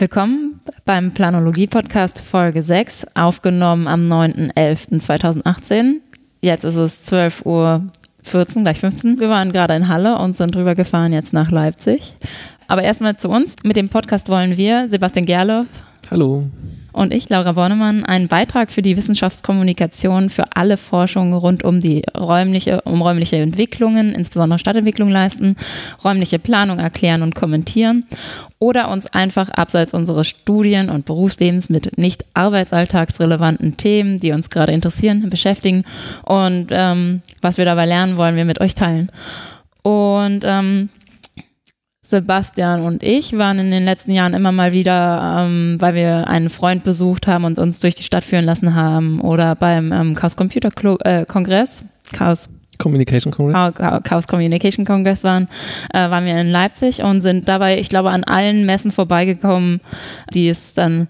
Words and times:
Willkommen 0.00 0.62
beim 0.86 1.12
Planologie-Podcast 1.12 2.20
Folge 2.20 2.62
6, 2.62 3.08
aufgenommen 3.14 3.86
am 3.86 4.04
9.11.2018. 4.04 5.96
Jetzt 6.40 6.64
ist 6.64 6.76
es 6.76 7.04
12 7.04 7.44
Uhr 7.44 7.82
14, 8.22 8.62
gleich 8.62 8.80
15. 8.80 9.20
Wir 9.20 9.28
waren 9.28 9.52
gerade 9.52 9.74
in 9.74 9.88
Halle 9.88 10.16
und 10.16 10.38
sind 10.38 10.54
drüber 10.54 10.74
gefahren 10.74 11.12
jetzt 11.12 11.34
nach 11.34 11.50
Leipzig. 11.50 12.14
Aber 12.66 12.82
erstmal 12.82 13.18
zu 13.18 13.28
uns. 13.28 13.56
Mit 13.62 13.76
dem 13.76 13.90
Podcast 13.90 14.30
wollen 14.30 14.56
wir, 14.56 14.88
Sebastian 14.88 15.26
Gerloff. 15.26 15.66
Hallo 16.10 16.46
und 16.92 17.12
ich, 17.12 17.28
Laura 17.28 17.52
Bornemann, 17.52 18.04
einen 18.04 18.28
Beitrag 18.28 18.70
für 18.70 18.82
die 18.82 18.96
Wissenschaftskommunikation 18.96 20.30
für 20.30 20.44
alle 20.54 20.76
Forschungen 20.76 21.34
rund 21.34 21.64
um 21.64 21.80
die 21.80 22.02
räumliche, 22.16 22.82
um 22.82 23.02
räumliche 23.02 23.36
Entwicklungen, 23.36 24.14
insbesondere 24.14 24.58
Stadtentwicklung 24.58 25.10
leisten, 25.10 25.56
räumliche 26.04 26.38
Planung 26.38 26.78
erklären 26.78 27.22
und 27.22 27.34
kommentieren 27.34 28.04
oder 28.58 28.90
uns 28.90 29.06
einfach 29.06 29.50
abseits 29.50 29.94
unseres 29.94 30.28
Studien- 30.28 30.90
und 30.90 31.06
Berufslebens 31.06 31.70
mit 31.70 31.96
nicht 31.98 32.24
arbeitsalltagsrelevanten 32.34 33.76
Themen, 33.76 34.20
die 34.20 34.32
uns 34.32 34.50
gerade 34.50 34.72
interessieren, 34.72 35.28
beschäftigen 35.30 35.84
und 36.24 36.68
ähm, 36.70 37.22
was 37.40 37.58
wir 37.58 37.64
dabei 37.64 37.86
lernen, 37.86 38.16
wollen 38.16 38.36
wir 38.36 38.44
mit 38.44 38.60
euch 38.60 38.74
teilen. 38.74 39.10
Und 39.82 40.44
ähm, 40.44 40.90
Sebastian 42.10 42.82
und 42.82 43.02
ich 43.02 43.36
waren 43.36 43.58
in 43.58 43.70
den 43.70 43.84
letzten 43.84 44.12
Jahren 44.12 44.34
immer 44.34 44.52
mal 44.52 44.72
wieder, 44.72 45.46
ähm, 45.46 45.76
weil 45.78 45.94
wir 45.94 46.28
einen 46.28 46.50
Freund 46.50 46.84
besucht 46.84 47.26
haben 47.26 47.44
und 47.44 47.58
uns 47.58 47.80
durch 47.80 47.94
die 47.94 48.02
Stadt 48.02 48.24
führen 48.24 48.44
lassen 48.44 48.74
haben 48.74 49.20
oder 49.20 49.54
beim 49.54 49.92
ähm, 49.92 50.14
Chaos 50.14 50.36
Computer 50.36 50.70
Club, 50.70 51.00
äh, 51.04 51.24
Kongress, 51.24 51.84
Chaos 52.12 52.48
Communication 52.78 53.32
Congress. 53.32 53.74
Chaos 54.04 54.26
Communication 54.26 54.84
Congress 54.84 55.22
waren, 55.22 55.48
äh, 55.92 56.10
waren 56.10 56.24
wir 56.24 56.40
in 56.40 56.48
Leipzig 56.48 57.02
und 57.02 57.20
sind 57.20 57.48
dabei, 57.48 57.78
ich 57.78 57.90
glaube, 57.90 58.10
an 58.10 58.24
allen 58.24 58.66
Messen 58.66 58.90
vorbeigekommen, 58.90 59.80
die 60.32 60.48
es 60.48 60.74
dann 60.74 61.06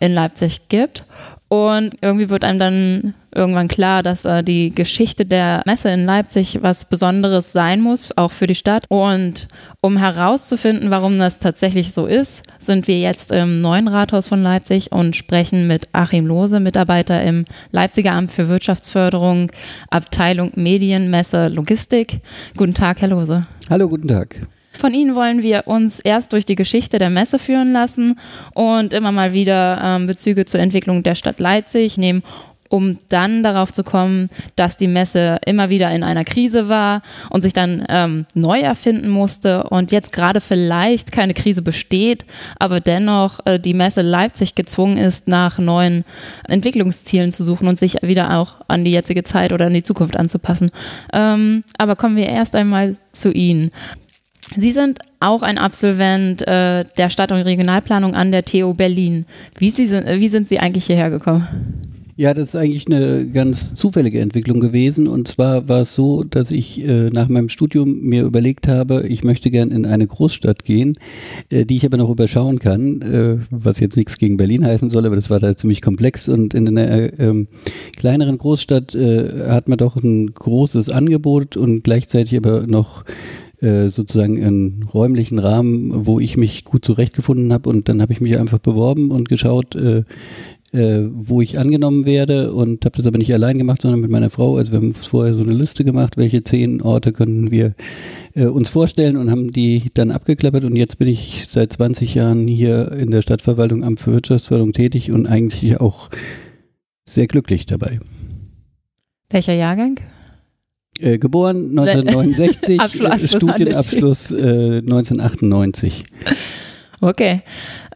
in 0.00 0.12
Leipzig 0.12 0.68
gibt. 0.68 1.04
Und 1.48 1.96
irgendwie 2.00 2.30
wird 2.30 2.42
einem 2.42 2.58
dann 2.58 3.14
irgendwann 3.34 3.68
klar, 3.68 4.02
dass 4.02 4.24
äh, 4.24 4.42
die 4.42 4.74
Geschichte 4.74 5.24
der 5.24 5.62
Messe 5.66 5.90
in 5.90 6.04
Leipzig 6.04 6.58
was 6.62 6.86
Besonderes 6.86 7.52
sein 7.52 7.80
muss, 7.80 8.16
auch 8.16 8.32
für 8.32 8.46
die 8.46 8.54
Stadt. 8.54 8.86
Und 8.88 9.48
um 9.84 9.98
herauszufinden, 9.98 10.90
warum 10.90 11.18
das 11.18 11.40
tatsächlich 11.40 11.92
so 11.92 12.06
ist, 12.06 12.42
sind 12.58 12.88
wir 12.88 12.98
jetzt 13.00 13.30
im 13.30 13.60
neuen 13.60 13.86
Rathaus 13.86 14.26
von 14.26 14.42
Leipzig 14.42 14.90
und 14.92 15.14
sprechen 15.14 15.66
mit 15.66 15.88
Achim 15.92 16.26
Lose, 16.26 16.58
Mitarbeiter 16.58 17.22
im 17.22 17.44
Leipziger 17.70 18.12
Amt 18.12 18.30
für 18.32 18.48
Wirtschaftsförderung, 18.48 19.52
Abteilung 19.90 20.52
Medien, 20.54 21.10
Messe, 21.10 21.48
Logistik. 21.48 22.20
Guten 22.56 22.72
Tag, 22.72 23.02
Herr 23.02 23.08
Lose. 23.08 23.46
Hallo, 23.68 23.90
guten 23.90 24.08
Tag. 24.08 24.40
Von 24.72 24.94
Ihnen 24.94 25.14
wollen 25.14 25.42
wir 25.42 25.64
uns 25.66 26.00
erst 26.00 26.32
durch 26.32 26.46
die 26.46 26.56
Geschichte 26.56 26.98
der 26.98 27.10
Messe 27.10 27.38
führen 27.38 27.74
lassen 27.74 28.18
und 28.54 28.94
immer 28.94 29.12
mal 29.12 29.34
wieder 29.34 29.80
ähm, 29.84 30.06
Bezüge 30.06 30.46
zur 30.46 30.60
Entwicklung 30.60 31.02
der 31.02 31.14
Stadt 31.14 31.40
Leipzig 31.40 31.98
nehmen 31.98 32.22
um 32.68 32.98
dann 33.08 33.42
darauf 33.42 33.72
zu 33.72 33.84
kommen, 33.84 34.28
dass 34.56 34.76
die 34.76 34.88
Messe 34.88 35.38
immer 35.46 35.68
wieder 35.68 35.90
in 35.90 36.02
einer 36.02 36.24
Krise 36.24 36.68
war 36.68 37.02
und 37.30 37.42
sich 37.42 37.52
dann 37.52 37.84
ähm, 37.88 38.26
neu 38.34 38.60
erfinden 38.60 39.08
musste 39.08 39.64
und 39.64 39.92
jetzt 39.92 40.12
gerade 40.12 40.40
vielleicht 40.40 41.12
keine 41.12 41.34
Krise 41.34 41.62
besteht, 41.62 42.24
aber 42.58 42.80
dennoch 42.80 43.40
äh, 43.44 43.58
die 43.58 43.74
Messe 43.74 44.02
Leipzig 44.02 44.54
gezwungen 44.54 44.96
ist, 44.96 45.28
nach 45.28 45.58
neuen 45.58 46.04
Entwicklungszielen 46.48 47.32
zu 47.32 47.42
suchen 47.42 47.68
und 47.68 47.78
sich 47.78 48.02
wieder 48.02 48.38
auch 48.38 48.56
an 48.68 48.84
die 48.84 48.92
jetzige 48.92 49.22
Zeit 49.22 49.52
oder 49.52 49.66
an 49.66 49.74
die 49.74 49.82
Zukunft 49.82 50.16
anzupassen. 50.16 50.70
Ähm, 51.12 51.64
aber 51.78 51.96
kommen 51.96 52.16
wir 52.16 52.28
erst 52.28 52.56
einmal 52.56 52.96
zu 53.12 53.32
Ihnen. 53.32 53.70
Sie 54.56 54.72
sind 54.72 55.00
auch 55.20 55.42
ein 55.42 55.58
Absolvent 55.58 56.46
äh, 56.46 56.84
der 56.98 57.10
Stadt- 57.10 57.32
und 57.32 57.42
Regionalplanung 57.42 58.14
an 58.14 58.30
der 58.30 58.44
TU 58.44 58.74
Berlin. 58.74 59.26
Wie, 59.58 59.70
Sie 59.70 59.86
sind, 59.86 60.06
wie 60.06 60.28
sind 60.28 60.48
Sie 60.48 60.58
eigentlich 60.58 60.86
hierher 60.86 61.10
gekommen? 61.10 61.93
Ja, 62.16 62.32
das 62.32 62.50
ist 62.50 62.56
eigentlich 62.56 62.86
eine 62.86 63.28
ganz 63.28 63.74
zufällige 63.74 64.20
Entwicklung 64.20 64.60
gewesen. 64.60 65.08
Und 65.08 65.26
zwar 65.26 65.68
war 65.68 65.80
es 65.80 65.94
so, 65.94 66.22
dass 66.22 66.52
ich 66.52 66.80
äh, 66.80 67.10
nach 67.10 67.28
meinem 67.28 67.48
Studium 67.48 68.02
mir 68.02 68.22
überlegt 68.22 68.68
habe, 68.68 69.04
ich 69.08 69.24
möchte 69.24 69.50
gern 69.50 69.72
in 69.72 69.84
eine 69.84 70.06
Großstadt 70.06 70.64
gehen, 70.64 70.96
äh, 71.50 71.64
die 71.64 71.76
ich 71.76 71.84
aber 71.84 71.96
noch 71.96 72.10
überschauen 72.10 72.60
kann, 72.60 73.02
äh, 73.02 73.38
was 73.50 73.80
jetzt 73.80 73.96
nichts 73.96 74.16
gegen 74.16 74.36
Berlin 74.36 74.64
heißen 74.64 74.90
soll, 74.90 75.06
aber 75.06 75.16
das 75.16 75.28
war 75.28 75.40
da 75.40 75.56
ziemlich 75.56 75.82
komplex. 75.82 76.28
Und 76.28 76.54
in 76.54 76.68
einer 76.68 77.18
ähm, 77.18 77.48
kleineren 77.96 78.38
Großstadt 78.38 78.94
äh, 78.94 79.48
hat 79.48 79.68
man 79.68 79.78
doch 79.78 79.96
ein 79.96 80.34
großes 80.34 80.90
Angebot 80.90 81.56
und 81.56 81.82
gleichzeitig 81.82 82.36
aber 82.36 82.64
noch 82.68 83.04
äh, 83.60 83.88
sozusagen 83.88 84.40
einen 84.44 84.84
räumlichen 84.92 85.40
Rahmen, 85.40 86.06
wo 86.06 86.20
ich 86.20 86.36
mich 86.36 86.64
gut 86.64 86.84
zurechtgefunden 86.84 87.52
habe 87.52 87.70
und 87.70 87.88
dann 87.88 88.02
habe 88.02 88.12
ich 88.12 88.20
mich 88.20 88.38
einfach 88.38 88.58
beworben 88.58 89.10
und 89.10 89.28
geschaut, 89.28 89.74
äh, 90.74 90.84
äh, 90.84 91.08
wo 91.12 91.40
ich 91.40 91.56
angenommen 91.58 92.04
werde 92.04 92.52
und 92.52 92.84
habe 92.84 92.96
das 92.96 93.06
aber 93.06 93.18
nicht 93.18 93.32
allein 93.32 93.58
gemacht, 93.58 93.82
sondern 93.82 94.00
mit 94.00 94.10
meiner 94.10 94.28
Frau. 94.28 94.56
Also 94.56 94.72
wir 94.72 94.78
haben 94.78 94.92
vorher 94.92 95.32
so 95.32 95.42
eine 95.42 95.54
Liste 95.54 95.84
gemacht, 95.84 96.16
welche 96.16 96.42
zehn 96.42 96.82
Orte 96.82 97.12
könnten 97.12 97.52
wir 97.52 97.74
äh, 98.34 98.46
uns 98.46 98.70
vorstellen 98.70 99.16
und 99.16 99.30
haben 99.30 99.52
die 99.52 99.90
dann 99.94 100.10
abgeklappert 100.10 100.64
und 100.64 100.74
jetzt 100.74 100.98
bin 100.98 101.06
ich 101.06 101.46
seit 101.46 101.72
20 101.72 102.14
Jahren 102.14 102.48
hier 102.48 102.90
in 102.90 103.12
der 103.12 103.22
Stadtverwaltung 103.22 103.84
Amt 103.84 104.00
für 104.00 104.12
Wirtschaftsförderung 104.14 104.72
tätig 104.72 105.12
und 105.12 105.26
eigentlich 105.26 105.80
auch 105.80 106.10
sehr 107.08 107.28
glücklich 107.28 107.66
dabei. 107.66 108.00
Welcher 109.30 109.54
Jahrgang? 109.54 110.00
Äh, 110.98 111.18
geboren 111.18 111.78
1969, 111.78 112.80
Abschluss, 112.80 113.30
Studienabschluss 113.30 114.32
äh, 114.32 114.78
1998. 114.78 116.02
Okay, 117.00 117.42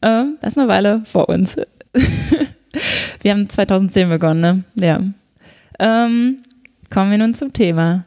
ähm, 0.00 0.36
das 0.40 0.50
ist 0.50 0.58
eine 0.58 0.68
Weile 0.68 1.02
vor 1.04 1.28
uns. 1.28 1.56
Wir 3.22 3.32
haben 3.32 3.48
2010 3.48 4.08
begonnen, 4.08 4.40
ne? 4.40 4.64
Ja. 4.74 5.00
Ähm, 5.78 6.38
kommen 6.90 7.10
wir 7.10 7.18
nun 7.18 7.34
zum 7.34 7.52
Thema. 7.52 8.04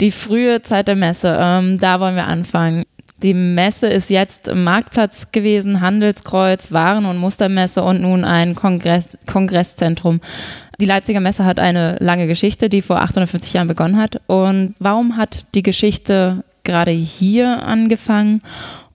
Die 0.00 0.10
frühe 0.10 0.62
Zeit 0.62 0.88
der 0.88 0.96
Messe, 0.96 1.36
ähm, 1.40 1.78
da 1.78 2.00
wollen 2.00 2.16
wir 2.16 2.26
anfangen. 2.26 2.84
Die 3.22 3.34
Messe 3.34 3.86
ist 3.86 4.10
jetzt 4.10 4.52
Marktplatz 4.52 5.30
gewesen, 5.30 5.80
Handelskreuz, 5.80 6.72
Waren- 6.72 7.06
und 7.06 7.18
Mustermesse 7.18 7.82
und 7.82 8.00
nun 8.00 8.24
ein 8.24 8.56
Kongress, 8.56 9.16
Kongresszentrum. 9.30 10.20
Die 10.80 10.86
Leipziger 10.86 11.20
Messe 11.20 11.44
hat 11.44 11.60
eine 11.60 11.96
lange 12.00 12.26
Geschichte, 12.26 12.68
die 12.68 12.82
vor 12.82 13.00
850 13.00 13.52
Jahren 13.52 13.68
begonnen 13.68 13.96
hat. 13.96 14.20
Und 14.26 14.74
warum 14.80 15.16
hat 15.16 15.46
die 15.54 15.62
Geschichte 15.62 16.42
gerade 16.64 16.90
hier 16.90 17.62
angefangen? 17.62 18.42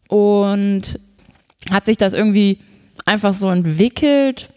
Und 0.09 0.99
hat 1.71 1.85
sich 1.85 1.95
das 1.95 2.11
irgendwie 2.11 2.59
einfach 3.07 3.33
so 3.33 3.49
entwickelt 3.49 4.49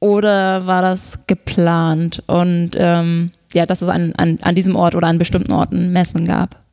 oder 0.00 0.66
war 0.66 0.82
das 0.82 1.26
geplant? 1.26 2.22
Und 2.26 2.72
ähm, 2.76 3.32
ja, 3.52 3.66
dass 3.66 3.82
es 3.82 3.88
an, 3.88 4.12
an, 4.16 4.38
an 4.42 4.54
diesem 4.54 4.76
Ort 4.76 4.94
oder 4.94 5.08
an 5.08 5.18
bestimmten 5.18 5.52
Orten 5.52 5.92
Messen 5.92 6.26
gab? 6.26 6.63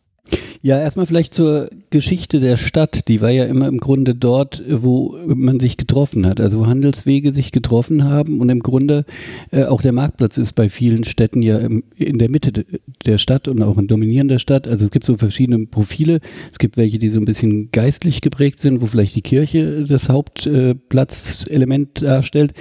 Ja, 0.63 0.79
erstmal 0.79 1.07
vielleicht 1.07 1.33
zur 1.33 1.71
Geschichte 1.89 2.39
der 2.39 2.55
Stadt. 2.55 3.07
Die 3.07 3.19
war 3.19 3.31
ja 3.31 3.45
immer 3.45 3.67
im 3.67 3.79
Grunde 3.79 4.13
dort, 4.13 4.61
wo 4.69 5.17
man 5.25 5.59
sich 5.59 5.75
getroffen 5.75 6.27
hat, 6.27 6.39
also 6.39 6.59
wo 6.59 6.67
Handelswege 6.67 7.33
sich 7.33 7.51
getroffen 7.51 8.03
haben 8.03 8.39
und 8.39 8.49
im 8.49 8.59
Grunde 8.59 9.05
äh, 9.49 9.63
auch 9.63 9.81
der 9.81 9.91
Marktplatz 9.91 10.37
ist 10.37 10.53
bei 10.53 10.69
vielen 10.69 11.03
Städten 11.03 11.41
ja 11.41 11.57
im, 11.57 11.83
in 11.95 12.19
der 12.19 12.29
Mitte 12.29 12.63
der 13.05 13.17
Stadt 13.17 13.47
und 13.47 13.63
auch 13.63 13.79
in 13.79 13.87
dominierender 13.87 14.37
Stadt. 14.37 14.67
Also 14.67 14.85
es 14.85 14.91
gibt 14.91 15.07
so 15.07 15.17
verschiedene 15.17 15.65
Profile. 15.65 16.19
Es 16.51 16.59
gibt 16.59 16.77
welche, 16.77 16.99
die 16.99 17.09
so 17.09 17.19
ein 17.19 17.25
bisschen 17.25 17.71
geistlich 17.71 18.21
geprägt 18.21 18.59
sind, 18.59 18.83
wo 18.83 18.85
vielleicht 18.85 19.15
die 19.15 19.23
Kirche 19.23 19.85
das 19.85 20.09
Hauptplatzelement 20.09 22.03
äh, 22.03 22.05
darstellt. 22.05 22.53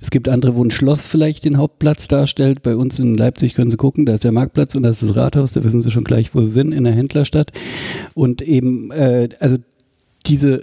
Es 0.00 0.12
gibt 0.12 0.28
andere, 0.28 0.54
wo 0.54 0.62
ein 0.62 0.70
Schloss 0.70 1.06
vielleicht 1.06 1.44
den 1.44 1.56
Hauptplatz 1.56 2.06
darstellt. 2.06 2.62
Bei 2.62 2.76
uns 2.76 3.00
in 3.00 3.16
Leipzig 3.16 3.54
können 3.54 3.72
Sie 3.72 3.76
gucken, 3.76 4.06
da 4.06 4.14
ist 4.14 4.22
der 4.22 4.30
Marktplatz 4.30 4.76
und 4.76 4.84
da 4.84 4.90
ist 4.90 5.02
das 5.02 5.16
Rathaus, 5.16 5.50
da 5.50 5.64
wissen 5.64 5.82
Sie 5.82 5.90
schon 5.90 6.04
gleich, 6.04 6.36
wo 6.36 6.42
Sie 6.42 6.50
sind, 6.50 6.70
in 6.70 6.84
der 6.84 6.92
Händlerstadt. 7.08 7.52
Und 8.14 8.42
eben, 8.42 8.90
äh, 8.90 9.28
also 9.40 9.56
diese 10.26 10.62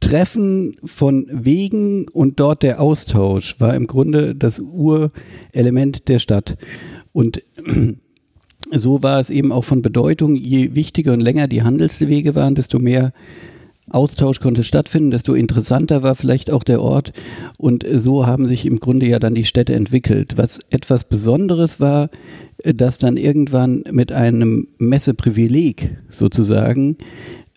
Treffen 0.00 0.76
von 0.84 1.26
Wegen 1.30 2.08
und 2.08 2.40
dort 2.40 2.62
der 2.62 2.80
Austausch 2.80 3.60
war 3.60 3.74
im 3.74 3.86
Grunde 3.86 4.34
das 4.34 4.60
Urelement 4.60 6.08
der 6.08 6.18
Stadt. 6.18 6.56
Und 7.12 7.42
so 8.70 9.02
war 9.02 9.20
es 9.20 9.30
eben 9.30 9.52
auch 9.52 9.64
von 9.64 9.82
Bedeutung, 9.82 10.34
je 10.34 10.74
wichtiger 10.74 11.12
und 11.12 11.20
länger 11.20 11.48
die 11.48 11.62
Handelswege 11.62 12.34
waren, 12.34 12.54
desto 12.54 12.78
mehr 12.78 13.12
Austausch 13.90 14.40
konnte 14.40 14.64
stattfinden, 14.64 15.10
desto 15.10 15.34
interessanter 15.34 16.02
war 16.02 16.14
vielleicht 16.14 16.50
auch 16.50 16.64
der 16.64 16.82
Ort. 16.82 17.12
Und 17.56 17.84
so 17.94 18.26
haben 18.26 18.46
sich 18.46 18.66
im 18.66 18.80
Grunde 18.80 19.06
ja 19.06 19.18
dann 19.18 19.34
die 19.34 19.44
Städte 19.44 19.74
entwickelt. 19.74 20.36
Was 20.36 20.60
etwas 20.70 21.04
Besonderes 21.04 21.78
war, 21.78 22.10
dass 22.64 22.98
dann 22.98 23.16
irgendwann 23.16 23.84
mit 23.90 24.12
einem 24.12 24.68
Messeprivileg 24.78 25.96
sozusagen 26.08 26.96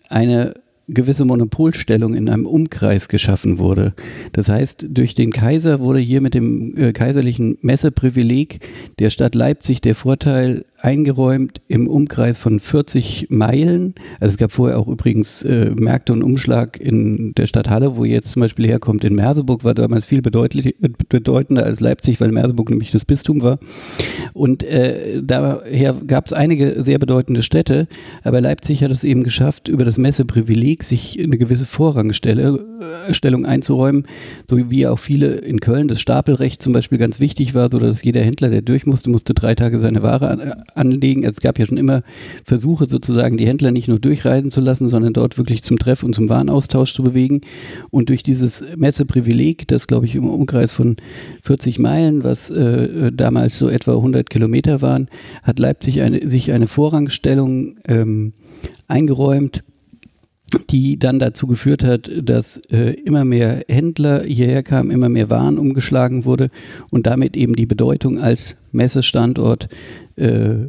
eine 0.08 0.54
gewisse 0.94 1.24
Monopolstellung 1.24 2.14
in 2.14 2.28
einem 2.28 2.46
Umkreis 2.46 3.08
geschaffen 3.08 3.58
wurde. 3.58 3.94
Das 4.32 4.48
heißt, 4.48 4.86
durch 4.90 5.14
den 5.14 5.32
Kaiser 5.32 5.80
wurde 5.80 6.00
hier 6.00 6.20
mit 6.20 6.34
dem 6.34 6.76
äh, 6.76 6.92
kaiserlichen 6.92 7.58
Messeprivileg 7.62 8.60
der 8.98 9.10
Stadt 9.10 9.34
Leipzig 9.34 9.80
der 9.80 9.94
Vorteil 9.94 10.64
eingeräumt 10.82 11.60
im 11.68 11.86
Umkreis 11.86 12.38
von 12.38 12.60
40 12.60 13.26
Meilen. 13.30 13.94
Also 14.18 14.32
es 14.32 14.38
gab 14.38 14.52
vorher 14.52 14.78
auch 14.78 14.88
übrigens 14.88 15.42
äh, 15.42 15.70
Märkte 15.74 16.12
und 16.12 16.22
Umschlag 16.22 16.80
in 16.80 17.34
der 17.34 17.46
Stadt 17.46 17.68
Halle, 17.68 17.96
wo 17.96 18.04
jetzt 18.04 18.32
zum 18.32 18.40
Beispiel 18.40 18.66
herkommt. 18.66 19.04
In 19.04 19.14
Merseburg 19.14 19.64
war 19.64 19.74
damals 19.74 20.06
viel 20.06 20.22
bedeutender 20.22 21.64
als 21.64 21.80
Leipzig, 21.80 22.20
weil 22.20 22.32
Merseburg 22.32 22.70
nämlich 22.70 22.90
das 22.90 23.04
Bistum 23.04 23.42
war. 23.42 23.58
Und 24.32 24.62
äh, 24.62 25.22
daher 25.22 25.94
gab 26.06 26.26
es 26.26 26.32
einige 26.32 26.82
sehr 26.82 26.98
bedeutende 26.98 27.42
Städte, 27.42 27.86
aber 28.22 28.40
Leipzig 28.40 28.82
hat 28.82 28.90
es 28.90 29.04
eben 29.04 29.22
geschafft, 29.22 29.68
über 29.68 29.84
das 29.84 29.98
Messeprivileg 29.98 30.82
sich 30.84 31.20
eine 31.22 31.38
gewisse 31.38 31.66
Vorrangstellung 31.66 33.44
äh, 33.44 33.48
einzuräumen, 33.48 34.06
so 34.48 34.70
wie 34.70 34.86
auch 34.86 34.98
viele 34.98 35.34
in 35.34 35.60
Köln 35.60 35.88
das 35.88 36.00
Stapelrecht 36.00 36.62
zum 36.62 36.72
Beispiel 36.72 36.98
ganz 36.98 37.20
wichtig 37.20 37.54
war, 37.54 37.68
so 37.70 37.78
dass 37.78 38.02
jeder 38.02 38.22
Händler, 38.22 38.48
der 38.48 38.62
durch 38.62 38.86
musste, 38.86 39.10
musste 39.10 39.34
drei 39.34 39.54
Tage 39.54 39.78
seine 39.78 40.02
Ware 40.02 40.28
an, 40.28 40.52
anlegen. 40.74 41.24
Es 41.24 41.40
gab 41.40 41.58
ja 41.58 41.66
schon 41.66 41.76
immer 41.76 42.02
Versuche 42.44 42.86
sozusagen, 42.86 43.36
die 43.36 43.46
Händler 43.46 43.70
nicht 43.70 43.88
nur 43.88 43.98
durchreisen 43.98 44.50
zu 44.50 44.60
lassen, 44.60 44.88
sondern 44.88 45.12
dort 45.12 45.38
wirklich 45.38 45.62
zum 45.62 45.78
Treff 45.78 46.02
und 46.02 46.14
zum 46.14 46.28
Warenaustausch 46.28 46.94
zu 46.94 47.02
bewegen. 47.02 47.40
Und 47.90 48.08
durch 48.08 48.22
dieses 48.22 48.64
Messeprivileg, 48.76 49.68
das 49.68 49.86
glaube 49.86 50.06
ich 50.06 50.14
im 50.14 50.28
Umkreis 50.28 50.72
von 50.72 50.96
40 51.44 51.78
Meilen, 51.78 52.24
was 52.24 52.50
äh, 52.50 53.12
damals 53.12 53.58
so 53.58 53.68
etwa 53.68 53.92
100 53.92 54.30
Kilometer 54.30 54.82
waren, 54.82 55.08
hat 55.42 55.58
Leipzig 55.58 56.00
eine, 56.02 56.28
sich 56.28 56.52
eine 56.52 56.66
Vorrangstellung 56.66 57.76
ähm, 57.86 58.32
eingeräumt 58.88 59.62
die 60.70 60.98
dann 60.98 61.18
dazu 61.18 61.46
geführt 61.46 61.84
hat, 61.84 62.10
dass 62.22 62.58
äh, 62.70 62.94
immer 63.04 63.24
mehr 63.24 63.62
Händler 63.68 64.22
hierher 64.24 64.62
kamen, 64.62 64.90
immer 64.90 65.08
mehr 65.08 65.30
Waren 65.30 65.58
umgeschlagen 65.58 66.24
wurde 66.24 66.50
und 66.90 67.06
damit 67.06 67.36
eben 67.36 67.54
die 67.54 67.66
Bedeutung 67.66 68.18
als 68.18 68.56
Messestandort 68.72 69.68
äh, 70.16 70.66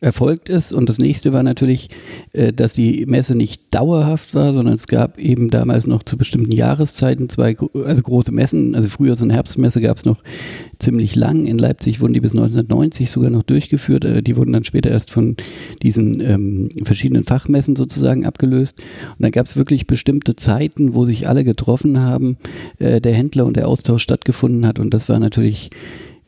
erfolgt 0.00 0.48
ist. 0.48 0.72
Und 0.72 0.88
das 0.88 0.98
nächste 0.98 1.32
war 1.32 1.42
natürlich, 1.42 1.90
äh, 2.32 2.52
dass 2.52 2.72
die 2.72 3.04
Messe 3.06 3.36
nicht 3.36 3.62
dauerhaft 3.70 4.34
war, 4.34 4.54
sondern 4.54 4.74
es 4.74 4.86
gab 4.86 5.18
eben 5.18 5.50
damals 5.50 5.86
noch 5.86 6.02
zu 6.02 6.16
bestimmten 6.16 6.52
Jahreszeiten 6.52 7.28
zwei 7.28 7.56
also 7.84 8.02
große 8.02 8.32
Messen. 8.32 8.74
Also 8.74 8.88
früher 8.88 9.16
so 9.16 9.24
eine 9.24 9.34
Herbstmesse 9.34 9.80
gab 9.80 9.98
es 9.98 10.04
noch 10.04 10.22
ziemlich 10.78 11.16
lang. 11.16 11.46
In 11.46 11.58
Leipzig 11.58 12.00
wurden 12.00 12.14
die 12.14 12.20
bis 12.20 12.32
1990 12.32 13.10
sogar 13.10 13.30
noch 13.30 13.42
durchgeführt. 13.42 14.04
Äh, 14.04 14.22
die 14.22 14.36
wurden 14.36 14.52
dann 14.52 14.64
später 14.64 14.90
erst 14.90 15.10
von 15.10 15.36
diesen 15.82 16.20
ähm, 16.20 16.70
verschiedenen 16.84 17.24
Fachmessen 17.24 17.76
sozusagen 17.76 18.24
abgelöst. 18.24 18.80
Und 18.80 19.22
dann 19.22 19.32
gab 19.32 19.46
es 19.46 19.56
wirklich 19.56 19.86
bestimmte 19.86 20.34
Zeiten, 20.34 20.94
wo 20.94 21.04
sich 21.04 21.28
alle 21.28 21.44
getroffen 21.44 22.00
haben, 22.00 22.38
äh, 22.78 23.02
der 23.02 23.12
Händler 23.12 23.44
und 23.44 23.56
der 23.56 23.68
Austausch 23.68 24.02
stattgefunden 24.02 24.66
hat. 24.66 24.78
Und 24.78 24.94
das 24.94 25.10
war 25.10 25.18
natürlich 25.18 25.70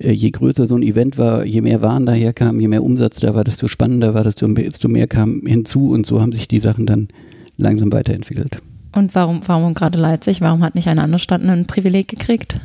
je 0.05 0.31
größer 0.31 0.67
so 0.67 0.77
ein 0.77 0.83
Event 0.83 1.19
war, 1.19 1.45
je 1.45 1.61
mehr 1.61 1.83
Waren 1.83 2.07
daherkamen, 2.07 2.61
je 2.61 2.69
mehr 2.69 2.83
Umsatz 2.83 3.21
da 3.21 3.35
war, 3.35 3.45
desto 3.45 3.69
spannender 3.69 4.15
war, 4.15 4.25
desto, 4.25 4.47
desto 4.49 4.89
mehr 4.89 5.07
kam 5.07 5.43
hinzu 5.47 5.91
und 5.91 6.07
so 6.07 6.21
haben 6.21 6.33
sich 6.33 6.49
die 6.49 6.59
Sachen 6.59 6.87
dann 6.87 7.09
langsam 7.57 7.93
weiterentwickelt. 7.93 8.61
Und 8.95 9.15
warum, 9.15 9.41
warum 9.47 9.75
gerade 9.75 9.99
Leipzig? 9.99 10.41
Warum 10.41 10.63
hat 10.63 10.75
nicht 10.75 10.89
eine 10.89 11.03
andere 11.03 11.19
Stadt 11.19 11.43
ein 11.43 11.67
Privileg 11.67 12.09
gekriegt? 12.09 12.57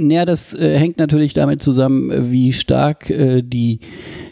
Ja, 0.00 0.24
das 0.24 0.54
äh, 0.54 0.76
hängt 0.76 0.98
natürlich 0.98 1.34
damit 1.34 1.62
zusammen, 1.62 2.10
äh, 2.10 2.30
wie 2.30 2.52
stark 2.52 3.10
äh, 3.10 3.42
die 3.42 3.78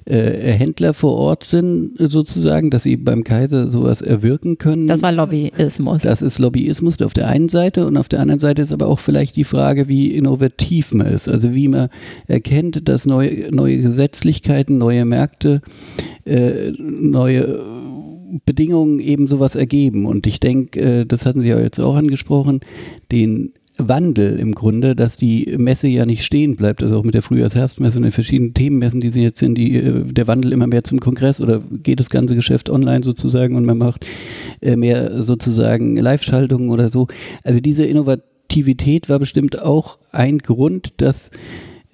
äh, 0.04 0.52
Händler 0.52 0.92
vor 0.92 1.14
Ort 1.14 1.44
sind, 1.44 1.92
sozusagen, 1.98 2.70
dass 2.70 2.82
sie 2.82 2.96
beim 2.96 3.22
Kaiser 3.22 3.68
sowas 3.68 4.02
erwirken 4.02 4.58
können. 4.58 4.88
Das 4.88 5.02
war 5.02 5.12
Lobbyismus. 5.12 6.02
Das 6.02 6.20
ist 6.20 6.40
Lobbyismus 6.40 7.00
auf 7.00 7.14
der 7.14 7.28
einen 7.28 7.48
Seite 7.48 7.86
und 7.86 7.96
auf 7.96 8.08
der 8.08 8.18
anderen 8.20 8.40
Seite 8.40 8.62
ist 8.62 8.72
aber 8.72 8.88
auch 8.88 8.98
vielleicht 8.98 9.36
die 9.36 9.44
Frage, 9.44 9.86
wie 9.86 10.12
innovativ 10.12 10.92
man 10.92 11.06
ist. 11.06 11.28
Also 11.28 11.54
wie 11.54 11.68
man 11.68 11.90
erkennt, 12.26 12.88
dass 12.88 13.06
neue, 13.06 13.54
neue 13.54 13.78
Gesetzlichkeiten, 13.78 14.78
neue 14.78 15.04
Märkte, 15.04 15.62
äh, 16.24 16.72
neue 16.76 17.60
Bedingungen 18.44 18.98
eben 18.98 19.28
sowas 19.28 19.54
ergeben. 19.54 20.06
Und 20.06 20.26
ich 20.26 20.40
denke, 20.40 20.80
äh, 20.80 21.06
das 21.06 21.24
hatten 21.24 21.40
Sie 21.40 21.50
ja 21.50 21.60
jetzt 21.60 21.78
auch 21.78 21.94
angesprochen, 21.94 22.60
den 23.12 23.52
Wandel 23.78 24.38
im 24.38 24.54
Grunde, 24.54 24.94
dass 24.94 25.16
die 25.16 25.54
Messe 25.56 25.88
ja 25.88 26.04
nicht 26.04 26.24
stehen 26.24 26.56
bleibt, 26.56 26.82
also 26.82 26.98
auch 26.98 27.04
mit 27.04 27.14
der 27.14 27.22
Frühjahrs-Herbstmesse 27.22 27.98
und 27.98 28.02
den 28.02 28.12
verschiedenen 28.12 28.54
Themenmessen, 28.54 29.00
die 29.00 29.10
sie 29.10 29.22
jetzt 29.22 29.38
sind, 29.38 29.56
die, 29.56 29.76
äh, 29.76 30.04
der 30.04 30.26
Wandel 30.26 30.52
immer 30.52 30.66
mehr 30.66 30.84
zum 30.84 31.00
Kongress 31.00 31.40
oder 31.40 31.60
geht 31.82 31.98
das 31.98 32.10
ganze 32.10 32.34
Geschäft 32.34 32.70
online 32.70 33.02
sozusagen 33.02 33.56
und 33.56 33.64
man 33.64 33.78
macht 33.78 34.06
äh, 34.60 34.76
mehr 34.76 35.22
sozusagen 35.22 35.96
Live-Schaltungen 35.96 36.70
oder 36.70 36.90
so. 36.90 37.08
Also 37.44 37.60
diese 37.60 37.84
Innovativität 37.84 39.08
war 39.08 39.18
bestimmt 39.18 39.60
auch 39.60 39.98
ein 40.12 40.38
Grund, 40.38 40.92
dass 40.98 41.30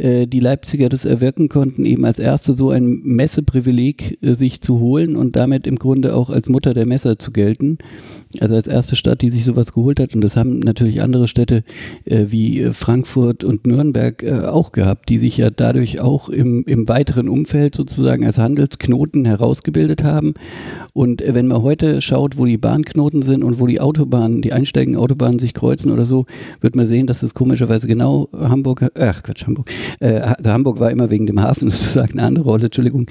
die 0.00 0.40
Leipziger 0.40 0.88
das 0.88 1.04
erwirken 1.04 1.48
konnten, 1.48 1.84
eben 1.84 2.04
als 2.04 2.18
erste 2.18 2.54
so 2.54 2.70
ein 2.70 3.00
Messeprivileg 3.02 4.18
äh, 4.22 4.34
sich 4.34 4.60
zu 4.60 4.78
holen 4.80 5.16
und 5.16 5.36
damit 5.36 5.66
im 5.66 5.76
Grunde 5.76 6.14
auch 6.14 6.30
als 6.30 6.48
Mutter 6.48 6.74
der 6.74 6.86
Messer 6.86 7.18
zu 7.18 7.32
gelten. 7.32 7.78
Also 8.40 8.54
als 8.54 8.66
erste 8.66 8.94
Stadt, 8.94 9.22
die 9.22 9.30
sich 9.30 9.44
sowas 9.44 9.72
geholt 9.72 10.00
hat. 10.00 10.14
Und 10.14 10.20
das 10.20 10.36
haben 10.36 10.58
natürlich 10.58 11.02
andere 11.02 11.28
Städte 11.28 11.64
äh, 12.04 12.26
wie 12.28 12.60
äh, 12.60 12.72
Frankfurt 12.72 13.44
und 13.44 13.66
Nürnberg 13.66 14.22
äh, 14.22 14.46
auch 14.46 14.72
gehabt, 14.72 15.08
die 15.08 15.18
sich 15.18 15.36
ja 15.36 15.50
dadurch 15.50 16.00
auch 16.00 16.28
im, 16.28 16.64
im 16.66 16.88
weiteren 16.88 17.28
Umfeld 17.28 17.74
sozusagen 17.74 18.26
als 18.26 18.38
Handelsknoten 18.38 19.24
herausgebildet 19.24 20.04
haben. 20.04 20.34
Und 20.92 21.22
äh, 21.22 21.34
wenn 21.34 21.46
man 21.46 21.62
heute 21.62 22.00
schaut, 22.00 22.36
wo 22.36 22.44
die 22.44 22.58
Bahnknoten 22.58 23.22
sind 23.22 23.42
und 23.42 23.60
wo 23.60 23.66
die 23.66 23.80
Autobahnen, 23.80 24.42
die 24.42 24.52
einsteigigen 24.52 24.96
Autobahnen 24.98 25.38
sich 25.38 25.54
kreuzen 25.54 25.90
oder 25.90 26.04
so, 26.04 26.26
wird 26.60 26.76
man 26.76 26.86
sehen, 26.86 27.06
dass 27.06 27.20
das 27.20 27.34
komischerweise 27.34 27.88
genau 27.88 28.28
Hamburg, 28.32 28.90
ach 28.98 29.22
Quatsch, 29.22 29.46
Hamburg, 29.46 29.70
äh, 30.00 30.20
Hamburg 30.44 30.80
war 30.80 30.90
immer 30.90 31.10
wegen 31.10 31.26
dem 31.26 31.40
Hafen 31.40 31.70
sozusagen 31.70 32.18
eine 32.18 32.26
andere 32.26 32.44
Rolle, 32.44 32.66
Entschuldigung. 32.66 33.06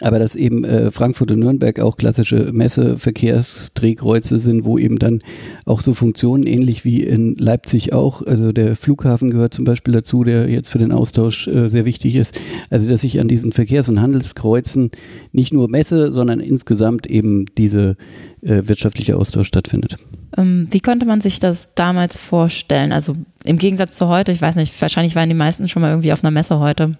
Aber 0.00 0.18
dass 0.18 0.36
eben 0.36 0.64
äh, 0.64 0.90
Frankfurt 0.90 1.30
und 1.30 1.40
Nürnberg 1.40 1.80
auch 1.80 1.96
klassische 1.96 2.52
Messeverkehrsdrehkreuze 2.52 4.38
sind, 4.38 4.64
wo 4.64 4.78
eben 4.78 4.98
dann 4.98 5.20
auch 5.64 5.80
so 5.80 5.94
Funktionen 5.94 6.46
ähnlich 6.46 6.84
wie 6.84 7.02
in 7.02 7.36
Leipzig 7.36 7.92
auch, 7.92 8.22
also 8.22 8.52
der 8.52 8.76
Flughafen 8.76 9.30
gehört 9.30 9.54
zum 9.54 9.64
Beispiel 9.64 9.94
dazu, 9.94 10.24
der 10.24 10.48
jetzt 10.48 10.70
für 10.70 10.78
den 10.78 10.92
Austausch 10.92 11.46
äh, 11.46 11.68
sehr 11.68 11.84
wichtig 11.84 12.14
ist. 12.16 12.38
Also 12.70 12.88
dass 12.88 13.02
sich 13.02 13.20
an 13.20 13.28
diesen 13.28 13.52
Verkehrs- 13.52 13.88
und 13.88 14.00
Handelskreuzen 14.00 14.90
nicht 15.32 15.52
nur 15.52 15.68
Messe, 15.68 16.12
sondern 16.12 16.40
insgesamt 16.40 17.06
eben 17.06 17.46
diese 17.56 17.96
äh, 18.44 18.68
wirtschaftliche 18.68 19.16
Austausch 19.16 19.48
stattfindet. 19.48 19.96
Ähm, 20.36 20.68
wie 20.70 20.80
konnte 20.80 21.06
man 21.06 21.20
sich 21.20 21.40
das 21.40 21.74
damals 21.74 22.18
vorstellen? 22.18 22.92
Also 22.92 23.14
im 23.44 23.58
Gegensatz 23.58 23.96
zu 23.96 24.08
heute, 24.08 24.32
ich 24.32 24.42
weiß 24.42 24.56
nicht, 24.56 24.80
wahrscheinlich 24.80 25.16
waren 25.16 25.28
die 25.28 25.34
meisten 25.34 25.68
schon 25.68 25.82
mal 25.82 25.90
irgendwie 25.90 26.12
auf 26.12 26.22
einer 26.22 26.30
Messe 26.30 26.58
heute. 26.58 26.98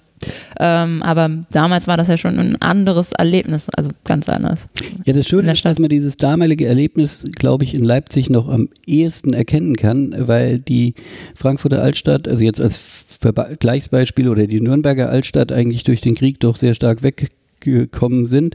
Ähm, 0.58 1.02
aber 1.02 1.28
damals 1.50 1.86
war 1.86 1.96
das 1.96 2.08
ja 2.08 2.16
schon 2.16 2.38
ein 2.38 2.62
anderes 2.62 3.12
Erlebnis, 3.12 3.68
also 3.70 3.90
ganz 4.04 4.28
anders. 4.28 4.60
Ja, 5.04 5.12
das 5.12 5.26
Schöne 5.26 5.52
ist, 5.52 5.64
dass 5.64 5.78
man 5.78 5.90
dieses 5.90 6.16
damalige 6.16 6.66
Erlebnis, 6.66 7.24
glaube 7.34 7.64
ich, 7.64 7.74
in 7.74 7.84
Leipzig 7.84 8.30
noch 8.30 8.48
am 8.48 8.68
ehesten 8.86 9.34
erkennen 9.34 9.76
kann, 9.76 10.14
weil 10.16 10.60
die 10.60 10.94
Frankfurter 11.34 11.82
Altstadt, 11.82 12.28
also 12.28 12.42
jetzt 12.42 12.60
als 12.60 12.76
Vergleichsbeispiel 12.76 14.28
oder 14.28 14.46
die 14.46 14.60
Nürnberger 14.60 15.10
Altstadt 15.10 15.52
eigentlich 15.52 15.84
durch 15.84 16.00
den 16.00 16.14
Krieg 16.14 16.40
doch 16.40 16.56
sehr 16.56 16.74
stark 16.74 17.02
weg 17.02 17.28
gekommen 17.64 18.26
sind. 18.26 18.54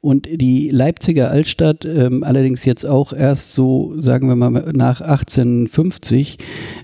Und 0.00 0.28
die 0.30 0.70
Leipziger 0.70 1.30
Altstadt, 1.30 1.84
ähm, 1.84 2.22
allerdings 2.22 2.64
jetzt 2.64 2.84
auch 2.84 3.12
erst 3.12 3.52
so, 3.52 3.94
sagen 4.00 4.28
wir 4.28 4.36
mal, 4.36 4.72
nach 4.74 5.00
1850, 5.00 6.38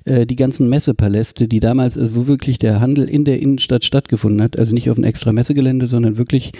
äh, 0.04 0.26
die 0.26 0.36
ganzen 0.36 0.68
Messepaläste, 0.68 1.48
die 1.48 1.60
damals, 1.60 1.96
also 1.96 2.16
wo 2.16 2.26
wirklich 2.26 2.58
der 2.58 2.80
Handel 2.80 3.08
in 3.08 3.24
der 3.24 3.40
Innenstadt 3.40 3.84
stattgefunden 3.84 4.42
hat, 4.42 4.58
also 4.58 4.74
nicht 4.74 4.90
auf 4.90 4.96
einem 4.96 5.04
extra 5.04 5.32
Messegelände, 5.32 5.86
sondern 5.86 6.18
wirklich 6.18 6.52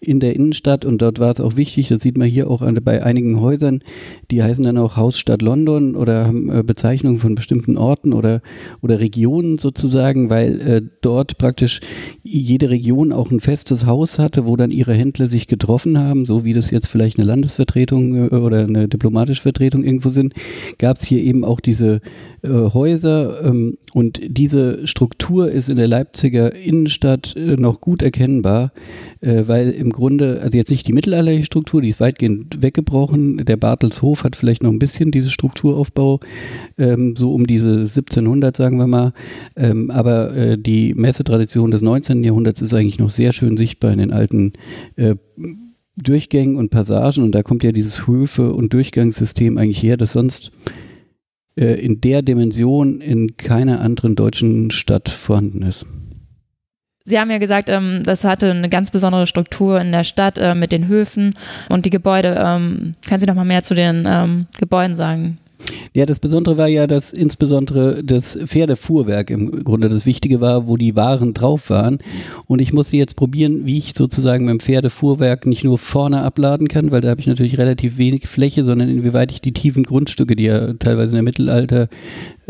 in 0.00 0.20
der 0.20 0.34
Innenstadt. 0.34 0.84
Und 0.84 1.02
dort 1.02 1.18
war 1.18 1.30
es 1.30 1.40
auch 1.40 1.56
wichtig, 1.56 1.88
das 1.88 2.00
sieht 2.00 2.16
man 2.16 2.28
hier 2.28 2.50
auch 2.50 2.62
bei 2.82 3.02
einigen 3.02 3.40
Häusern, 3.40 3.82
die 4.30 4.42
heißen 4.42 4.64
dann 4.64 4.78
auch 4.78 4.96
Hausstadt 4.96 5.42
London 5.42 5.94
oder 5.94 6.26
haben 6.26 6.50
äh, 6.50 6.62
Bezeichnungen 6.62 7.18
von 7.18 7.34
bestimmten 7.34 7.76
Orten 7.76 8.12
oder, 8.12 8.40
oder 8.80 9.00
Regionen 9.00 9.58
sozusagen, 9.58 10.30
weil 10.30 10.60
äh, 10.60 10.82
dort 11.00 11.38
praktisch 11.38 11.80
jede 12.22 12.70
Region 12.70 13.12
auch 13.12 13.30
ein 13.30 13.40
festes 13.40 13.86
Haus 13.86 14.18
hatte, 14.18 14.46
wo 14.46 14.56
dann 14.56 14.70
ihre 14.70 14.94
Händler 14.94 15.26
sich 15.26 15.46
getroffen 15.46 15.98
haben, 15.98 16.26
so 16.26 16.44
wie 16.44 16.54
das 16.54 16.70
jetzt 16.70 16.86
vielleicht 16.86 17.18
eine 17.18 17.26
Landesvertretung 17.26 18.28
äh, 18.28 18.34
oder 18.34 18.60
eine 18.60 18.88
diplomatische 18.88 19.42
Vertretung 19.42 19.84
irgendwo 19.84 20.10
sind, 20.10 20.34
gab 20.78 20.96
es 20.96 21.04
hier 21.04 21.22
eben 21.22 21.44
auch 21.44 21.60
diese 21.60 22.00
äh, 22.42 22.48
Häuser 22.48 23.44
ähm, 23.44 23.76
und 23.92 24.20
diese 24.24 24.86
Struktur 24.86 25.50
ist 25.50 25.68
in 25.68 25.76
der 25.76 25.88
Leipziger 25.88 26.54
Innenstadt 26.54 27.36
äh, 27.36 27.56
noch 27.56 27.80
gut 27.80 28.02
erkennbar, 28.02 28.72
äh, 29.20 29.42
weil 29.46 29.70
im 29.70 29.89
Grunde, 29.90 30.40
also 30.42 30.56
jetzt 30.56 30.70
nicht 30.70 30.86
die 30.86 30.92
mittelalterliche 30.92 31.46
Struktur, 31.46 31.82
die 31.82 31.88
ist 31.88 32.00
weitgehend 32.00 32.62
weggebrochen, 32.62 33.44
der 33.44 33.56
Bartelshof 33.56 34.24
hat 34.24 34.36
vielleicht 34.36 34.62
noch 34.62 34.70
ein 34.70 34.78
bisschen 34.78 35.10
diese 35.10 35.30
Strukturaufbau, 35.30 36.20
ähm, 36.78 37.14
so 37.16 37.32
um 37.32 37.46
diese 37.46 37.80
1700 37.80 38.56
sagen 38.56 38.78
wir 38.78 38.86
mal, 38.86 39.12
ähm, 39.56 39.90
aber 39.90 40.34
äh, 40.34 40.58
die 40.58 40.94
Messetradition 40.94 41.70
des 41.70 41.82
19. 41.82 42.24
Jahrhunderts 42.24 42.62
ist 42.62 42.74
eigentlich 42.74 42.98
noch 42.98 43.10
sehr 43.10 43.32
schön 43.32 43.56
sichtbar 43.56 43.92
in 43.92 43.98
den 43.98 44.12
alten 44.12 44.52
äh, 44.96 45.16
Durchgängen 45.96 46.56
und 46.56 46.70
Passagen 46.70 47.22
und 47.22 47.34
da 47.34 47.42
kommt 47.42 47.62
ja 47.62 47.72
dieses 47.72 48.06
Höfe- 48.06 48.52
und 48.54 48.72
Durchgangssystem 48.72 49.58
eigentlich 49.58 49.82
her, 49.82 49.96
das 49.96 50.12
sonst 50.12 50.50
äh, 51.56 51.74
in 51.84 52.00
der 52.00 52.22
Dimension 52.22 53.00
in 53.00 53.36
keiner 53.36 53.80
anderen 53.80 54.16
deutschen 54.16 54.70
Stadt 54.70 55.08
vorhanden 55.08 55.62
ist. 55.62 55.84
Sie 57.04 57.18
haben 57.18 57.30
ja 57.30 57.38
gesagt, 57.38 57.68
ähm, 57.68 58.02
das 58.04 58.24
hatte 58.24 58.50
eine 58.50 58.68
ganz 58.68 58.90
besondere 58.90 59.26
Struktur 59.26 59.80
in 59.80 59.92
der 59.92 60.04
Stadt 60.04 60.38
äh, 60.38 60.54
mit 60.54 60.70
den 60.70 60.86
Höfen 60.86 61.34
und 61.68 61.86
die 61.86 61.90
Gebäude. 61.90 62.36
Ähm, 62.38 62.94
können 63.08 63.20
Sie 63.20 63.26
noch 63.26 63.34
mal 63.34 63.44
mehr 63.44 63.62
zu 63.62 63.74
den 63.74 64.04
ähm, 64.06 64.46
Gebäuden 64.58 64.96
sagen? 64.96 65.38
Ja, 65.92 66.06
das 66.06 66.20
Besondere 66.20 66.58
war 66.58 66.68
ja, 66.68 66.86
dass 66.86 67.12
insbesondere 67.12 68.04
das 68.04 68.38
Pferdefuhrwerk 68.46 69.30
im 69.30 69.64
Grunde 69.64 69.88
das 69.88 70.06
Wichtige 70.06 70.40
war, 70.40 70.66
wo 70.66 70.76
die 70.76 70.96
Waren 70.96 71.34
drauf 71.34 71.70
waren. 71.70 71.98
Und 72.46 72.60
ich 72.60 72.72
musste 72.72 72.96
jetzt 72.96 73.16
probieren, 73.16 73.66
wie 73.66 73.78
ich 73.78 73.94
sozusagen 73.94 74.44
mit 74.44 74.52
dem 74.52 74.60
Pferdefuhrwerk 74.60 75.46
nicht 75.46 75.64
nur 75.64 75.78
vorne 75.78 76.22
abladen 76.22 76.68
kann, 76.68 76.90
weil 76.90 77.00
da 77.00 77.10
habe 77.10 77.20
ich 77.20 77.26
natürlich 77.26 77.58
relativ 77.58 77.98
wenig 77.98 78.26
Fläche, 78.28 78.64
sondern 78.64 78.88
inwieweit 78.88 79.32
ich 79.32 79.40
die 79.40 79.52
tiefen 79.52 79.82
Grundstücke, 79.84 80.36
die 80.36 80.44
ja 80.44 80.72
teilweise 80.74 81.10
in 81.10 81.16
der 81.16 81.22
Mittelalter 81.22 81.88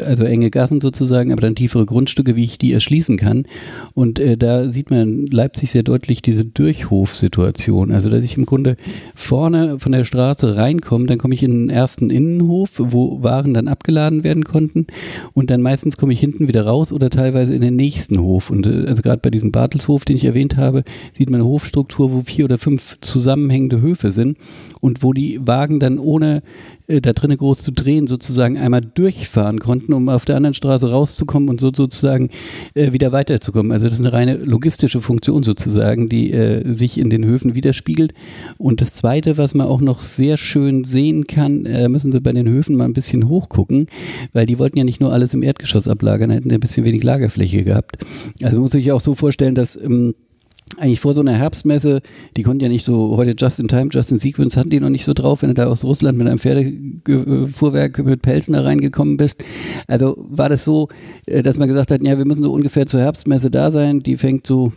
also 0.05 0.25
enge 0.25 0.51
Gassen 0.51 0.81
sozusagen, 0.81 1.33
aber 1.33 1.41
dann 1.41 1.55
tiefere 1.55 1.87
Grundstücke, 1.87 2.37
wie 2.37 2.45
ich 2.45 2.59
die 2.59 2.73
erschließen 2.73 3.17
kann. 3.17 3.45
Und 3.95 4.19
äh, 4.19 4.37
da 4.37 4.69
sieht 4.69 4.91
man 4.91 5.01
in 5.01 5.27
Leipzig 5.27 5.71
sehr 5.71 5.83
deutlich 5.83 6.23
diese 6.23 6.45
Durchhofsituation. 6.45 7.93
Also, 7.93 8.11
dass 8.11 8.25
ich 8.25 8.37
im 8.37 8.47
Grunde 8.47 8.77
vorne 9.15 9.79
von 9.79 9.93
der 9.93 10.05
Straße 10.05 10.57
reinkomme, 10.57 11.07
dann 11.07 11.19
komme 11.19 11.35
ich 11.35 11.43
in 11.43 11.67
den 11.67 11.71
ersten 11.71 12.11
Innenhof, 12.11 12.71
wo 12.77 13.00
Waren 13.23 13.55
dann 13.55 13.69
abgeladen 13.69 14.25
werden 14.25 14.45
konnten. 14.45 14.87
Und 15.33 15.51
dann 15.51 15.63
meistens 15.63 15.97
komme 15.97 16.13
ich 16.13 16.21
hinten 16.21 16.49
wieder 16.49 16.67
raus 16.67 16.93
oder 16.93 17.11
teilweise 17.11 17.55
in 17.55 17.61
den 17.61 17.77
nächsten 17.77 18.21
Hof. 18.21 18.51
Und 18.51 18.67
äh, 18.67 18.87
also 18.87 19.03
gerade 19.03 19.21
bei 19.23 19.31
diesem 19.31 19.53
Bartelshof, 19.53 20.05
den 20.05 20.17
ich 20.17 20.25
erwähnt 20.25 20.57
habe, 20.57 20.85
sieht 21.13 21.31
man 21.31 21.41
eine 21.41 21.49
Hofstruktur, 21.49 22.13
wo 22.13 22.23
vier 22.23 22.45
oder 22.45 22.59
fünf 22.59 22.99
zusammenhängende 23.01 23.81
Höfe 23.81 24.11
sind 24.11 24.39
und 24.81 25.03
wo 25.03 25.13
die 25.13 25.41
Wagen 25.47 25.81
dann 25.81 25.99
ohne 25.99 26.43
äh, 26.91 27.01
da 27.01 27.13
drinnen 27.13 27.39
groß 27.39 27.63
zu 27.63 27.73
drehen, 27.73 28.07
sozusagen 28.07 28.59
einmal 28.59 28.81
durchfahren 28.81 29.61
konnten, 29.61 29.93
um 29.93 30.09
auf 30.09 30.25
der 30.25 30.37
anderen 30.37 30.55
Straße 30.55 30.91
rauszukommen 30.91 31.49
und 31.49 31.61
so 31.61 31.71
sozusagen 31.75 32.31
äh, 32.75 32.93
wieder 32.93 33.13
weiterzukommen. 33.13 33.73
Also 33.73 33.87
das 33.87 33.99
ist 33.99 34.05
eine 34.05 34.13
reine 34.13 34.37
logistische 34.37 35.01
Funktion 35.01 35.43
sozusagen, 35.43 36.09
die 36.09 36.33
äh, 36.33 36.75
sich 36.75 36.99
in 36.99 37.11
den 37.11 37.25
Höfen 37.25 37.55
widerspiegelt. 37.55 38.13
Und 38.59 38.81
das 38.81 38.95
Zweite, 38.95 39.39
was 39.39 39.55
man 39.55 39.67
auch 39.67 39.81
noch 39.81 40.03
sehr 40.03 40.37
schön 40.37 40.85
sehen 40.85 41.27
kann, 41.27 41.65
äh, 41.67 41.89
müssen 41.89 42.13
Sie 42.13 42.21
bei 42.21 42.33
den 42.33 42.49
Höfen 42.49 42.77
mal 42.77 42.85
ein 42.85 42.93
bisschen 42.93 43.29
hochgucken, 43.29 43.87
weil 44.33 44.47
die 44.47 44.59
wollten 44.59 44.79
ja 44.79 44.85
nicht 44.85 45.01
nur 45.01 45.13
alles 45.13 45.35
im 45.35 45.43
Erdgeschoss 45.43 45.89
ablagern, 45.89 46.31
hätten 46.31 46.51
ein 46.51 46.61
bisschen 46.61 46.85
wenig 46.85 47.03
Lagerfläche 47.03 47.65
gehabt. 47.65 47.99
Also 48.43 48.57
man 48.57 48.63
muss 48.63 48.73
sich 48.73 48.91
auch 48.93 49.01
so 49.01 49.15
vorstellen, 49.15 49.55
dass 49.55 49.77
ähm, 49.77 50.15
eigentlich 50.79 51.01
vor 51.01 51.15
so 51.15 51.21
einer 51.21 51.35
Herbstmesse, 51.35 52.01
die 52.37 52.43
konnten 52.43 52.63
ja 52.63 52.69
nicht 52.69 52.85
so, 52.85 53.17
heute 53.17 53.35
Just 53.37 53.61
in 53.61 53.69
Time, 53.69 53.89
Just 53.91 54.13
in 54.13 54.19
Sequence 54.19 54.57
hatten 54.57 54.71
die 54.71 54.81
noch 54.81 54.89
nicht 54.89 55.05
so 55.05 55.15
drauf, 55.15 55.43
wenn 55.43 55.51
du 55.51 55.55
da 55.55 55.67
aus 55.67 55.85
Russland 55.85 56.17
mit 56.17 56.27
einem 56.27 56.39
Pferdefuhrwerk 56.39 58.05
mit 58.05 58.23
Pelzen 58.23 58.55
da 58.55 58.63
reingekommen 58.63 59.17
bist. 59.17 59.43
Also 59.89 60.17
war 60.19 60.49
das 60.49 60.65
so, 60.65 60.89
äh, 61.27 61.43
dass 61.43 61.59
man 61.59 61.69
gesagt 61.69 61.91
hat, 61.91 62.03
ja, 62.03 62.17
wir 62.17 62.25
müssen 62.25 62.43
so 62.43 62.53
ungefähr 62.53 62.87
zur 62.87 63.01
Herbstmesse 63.01 63.51
da 63.51 63.71
sein, 63.71 64.01
die 64.01 64.17
fängt 64.17 64.47
so 64.47 64.73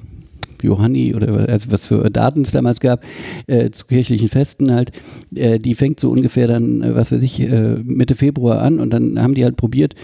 Johanni 0.63 1.13
oder 1.13 1.49
also 1.49 1.71
was 1.71 1.87
für 1.87 2.09
Daten 2.09 2.41
es 2.41 2.51
damals 2.51 2.79
gab, 2.79 3.03
äh, 3.47 3.69
zu 3.69 3.85
kirchlichen 3.85 4.29
Festen 4.29 4.71
halt, 4.71 4.91
äh, 5.35 5.59
die 5.59 5.75
fängt 5.75 5.99
so 5.99 6.09
ungefähr 6.09 6.47
dann, 6.47 6.81
äh, 6.81 6.95
was 6.95 7.11
weiß 7.11 7.21
ich, 7.21 7.39
äh, 7.41 7.75
Mitte 7.83 8.15
Februar 8.15 8.61
an 8.61 8.79
und 8.79 8.91
dann 8.91 9.21
haben 9.21 9.35
die 9.35 9.43
halt 9.43 9.57
probiert, 9.57 9.95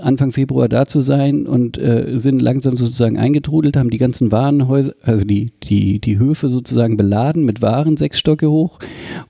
Anfang 0.00 0.32
Februar 0.32 0.68
da 0.68 0.86
zu 0.86 1.00
sein 1.00 1.46
und 1.46 1.78
äh, 1.78 2.18
sind 2.18 2.40
langsam 2.40 2.76
sozusagen 2.76 3.18
eingetrudelt, 3.18 3.76
haben 3.76 3.90
die 3.90 3.98
ganzen 3.98 4.32
Warenhäuser, 4.32 4.94
also 5.02 5.24
die, 5.24 5.52
die, 5.62 6.00
die 6.00 6.18
Höfe 6.18 6.48
sozusagen 6.48 6.96
beladen 6.96 7.44
mit 7.44 7.62
Waren, 7.62 7.96
sechs 7.96 8.18
Stocke 8.18 8.50
hoch. 8.50 8.78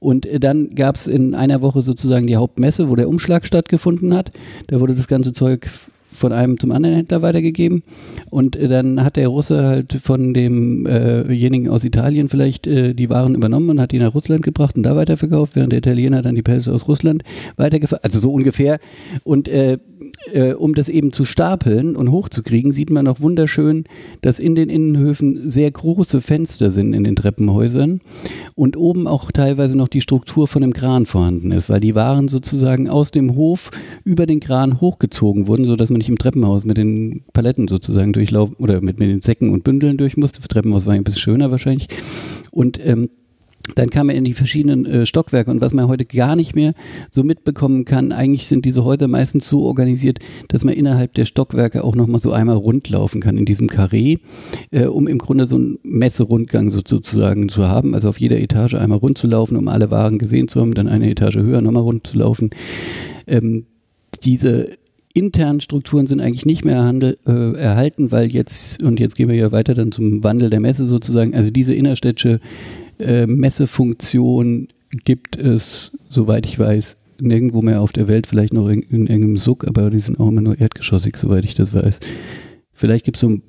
Und 0.01 0.27
äh, 0.27 0.41
dann 0.41 0.75
gab 0.75 0.97
es 0.97 1.07
in 1.07 1.35
einer 1.35 1.63
Woche 1.63 1.83
sozusagen 1.83 2.27
die 2.27 2.37
Hauptmesse, 2.37 2.89
wo 2.89 2.97
der 2.97 3.09
Umschlag 3.09 3.47
stattgefunden 3.47 4.15
hat. 4.15 4.33
Da 4.69 4.81
wurde 4.81 4.95
das 4.95 5.09
ganze 5.09 5.33
Zeug 5.33 5.69
von 6.16 6.32
einem 6.32 6.58
zum 6.58 6.73
anderen 6.73 6.96
Händler 6.96 7.23
weitergegeben. 7.23 7.82
Und 8.30 8.56
äh, 8.56 8.68
dann 8.68 9.02
hat 9.02 9.16
der 9.16 9.28
Russe 9.28 9.64
halt 9.64 9.99
von 10.02 10.35
demjenigen 10.35 11.66
äh 11.66 11.70
aus 11.70 11.85
Italien 11.85 12.28
vielleicht 12.28 12.66
äh, 12.66 12.94
die 12.94 13.11
Waren 13.11 13.35
übernommen 13.35 13.70
und 13.70 13.80
hat 13.80 13.92
die 13.92 13.99
nach 13.99 14.14
Russland 14.14 14.42
gebracht 14.42 14.76
und 14.76 14.82
da 14.82 14.96
weiterverkauft, 14.96 15.56
während 15.56 15.73
der 15.73 15.78
Italiener 15.78 16.23
dann 16.23 16.35
die 16.35 16.42
Pelze 16.42 16.73
aus 16.73 16.88
Russland 16.88 17.23
weitergefahren. 17.56 18.02
Also 18.04 18.20
so 18.20 18.32
ungefähr. 18.32 18.78
Und 19.25 19.49
äh, 19.49 19.78
äh, 20.32 20.52
um 20.52 20.75
das 20.75 20.88
eben 20.88 21.12
zu 21.12 21.25
stapeln 21.25 21.96
und 21.96 22.11
hochzukriegen, 22.11 22.73
sieht 22.73 22.90
man 22.90 23.06
auch 23.06 23.20
wunderschön, 23.20 23.85
dass 24.23 24.38
in 24.38 24.54
den 24.54 24.68
Innenhöfen 24.68 25.50
sehr 25.50 25.70
große 25.70 26.20
Fenster 26.20 26.70
sind 26.70 26.92
in 26.94 27.04
den 27.04 27.16
Treppenhäusern 27.16 28.00
und 28.54 28.76
oben 28.76 29.06
auch 29.06 29.30
teilweise 29.30 29.76
noch 29.76 29.88
die 29.88 30.00
Struktur 30.00 30.49
von 30.49 30.62
einem 30.62 30.73
Kran 30.73 31.06
vorhanden 31.06 31.52
ist, 31.52 31.68
weil 31.68 31.80
die 31.80 31.94
Waren 31.94 32.28
sozusagen 32.28 32.88
aus 32.88 33.11
dem 33.11 33.37
Hof 33.37 33.70
über 34.04 34.26
den 34.26 34.40
Kran 34.40 34.80
hochgezogen 34.80 35.46
wurden, 35.46 35.64
sodass 35.64 35.90
man 35.90 35.99
nicht 35.99 36.06
im 36.09 36.19
Treppenhaus 36.19 36.65
mit 36.65 36.77
den 36.77 37.23
Paletten 37.33 37.69
sozusagen 37.69 38.13
durchlaufen 38.13 38.57
oder 38.57 38.81
mit, 38.81 38.99
mit 38.99 39.09
den 39.09 39.21
Säcken 39.21 39.51
und 39.51 39.65
Bündeln 39.65 39.97
durch 39.97 40.17
musste. 40.17 40.41
Das 40.41 40.49
Treppenhaus 40.49 40.87
war 40.87 40.95
ein 40.95 41.05
bisschen 41.05 41.21
schöner 41.21 41.51
wahrscheinlich. 41.51 41.89
Und 42.51 42.85
ähm, 42.85 43.09
dann 43.75 43.91
kam 43.91 44.09
er 44.09 44.15
in 44.15 44.25
die 44.25 44.35
verschiedenen 44.35 44.87
äh, 44.87 45.07
Stockwerke 45.07 45.51
und 45.51 45.61
was 45.61 45.73
man 45.73 45.89
heute 45.89 46.05
gar 46.05 46.37
nicht 46.37 46.55
mehr 46.55 46.75
so 47.11 47.25
mitbekommen 47.25 47.85
kann, 47.85 48.13
eigentlich 48.13 48.47
sind 48.47 48.65
diese 48.65 48.85
Häuser 48.85 49.09
meistens 49.09 49.49
so 49.49 49.65
organisiert, 49.65 50.21
dass 50.49 50.63
man 50.63 50.75
innerhalb 50.75 51.15
der 51.15 51.25
Stockwerke 51.25 51.83
auch 51.83 51.97
nochmal 51.97 52.21
so 52.21 52.33
einmal 52.33 52.57
rundlaufen 52.57 53.21
kann 53.21 53.37
in 53.37 53.45
diesem 53.45 53.69
Karree, 53.69 54.19
äh, 54.71 54.85
um 54.85 55.09
im 55.09 55.19
Grunde 55.19 55.47
so 55.47 55.57
einen 55.57 55.79
Messerundgang 55.83 56.71
so, 56.71 56.81
sozusagen 56.87 57.49
zu 57.49 57.67
haben, 57.67 57.95
also 57.95 58.09
auf 58.09 58.21
jeder 58.21 58.39
Etage 58.39 58.75
einmal 58.75 58.99
rund 58.99 59.19
zu 59.19 59.27
laufen, 59.27 59.57
um 59.57 59.69
alle 59.69 59.91
Waren 59.91 60.19
gesehen 60.19 60.49
zu 60.49 60.61
haben, 60.61 60.75
dann 60.75 60.89
eine 60.89 61.11
Etage 61.11 61.37
höher 61.37 61.61
nochmal 61.61 61.83
rund 61.83 62.07
zu 62.07 62.19
laufen. 62.19 62.51
Ähm, 63.27 63.67
diese 64.23 64.71
internen 65.16 65.61
Strukturen 65.61 66.06
sind 66.06 66.20
eigentlich 66.20 66.44
nicht 66.44 66.64
mehr 66.64 66.85
handel, 66.85 67.16
äh, 67.26 67.56
erhalten, 67.58 68.12
weil 68.12 68.30
jetzt, 68.30 68.82
und 68.82 69.00
jetzt 69.00 69.16
gehen 69.16 69.28
wir 69.28 69.35
ja 69.35 69.50
weiter 69.50 69.75
dann 69.75 69.90
zum 69.90 70.23
Wandel 70.23 70.50
der 70.50 70.61
Messe 70.61 70.87
sozusagen, 70.87 71.35
also 71.35 71.50
diese 71.50 71.75
innerstädtische 71.75 72.40
äh, 72.99 73.26
Messefunktion 73.26 74.68
gibt 75.04 75.37
es, 75.37 75.92
soweit 76.11 76.44
ich 76.46 76.58
weiß, 76.58 76.96
nirgendwo 77.18 77.62
mehr 77.62 77.80
auf 77.80 77.92
der 77.92 78.08
Welt, 78.08 78.26
vielleicht 78.26 78.52
noch 78.52 78.68
in, 78.68 78.82
in 78.82 79.06
irgendeinem 79.06 79.38
Suck, 79.38 79.66
aber 79.66 79.88
die 79.88 80.00
sind 80.00 80.20
auch 80.20 80.28
immer 80.28 80.42
nur 80.42 80.61
erdgeschossig, 80.61 81.16
soweit 81.16 81.44
ich 81.44 81.54
das 81.54 81.73
weiß. 81.73 81.99
Vielleicht 82.75 83.06
gibt 83.06 83.16
es 83.16 83.23
so 83.23 83.30
ein 83.30 83.42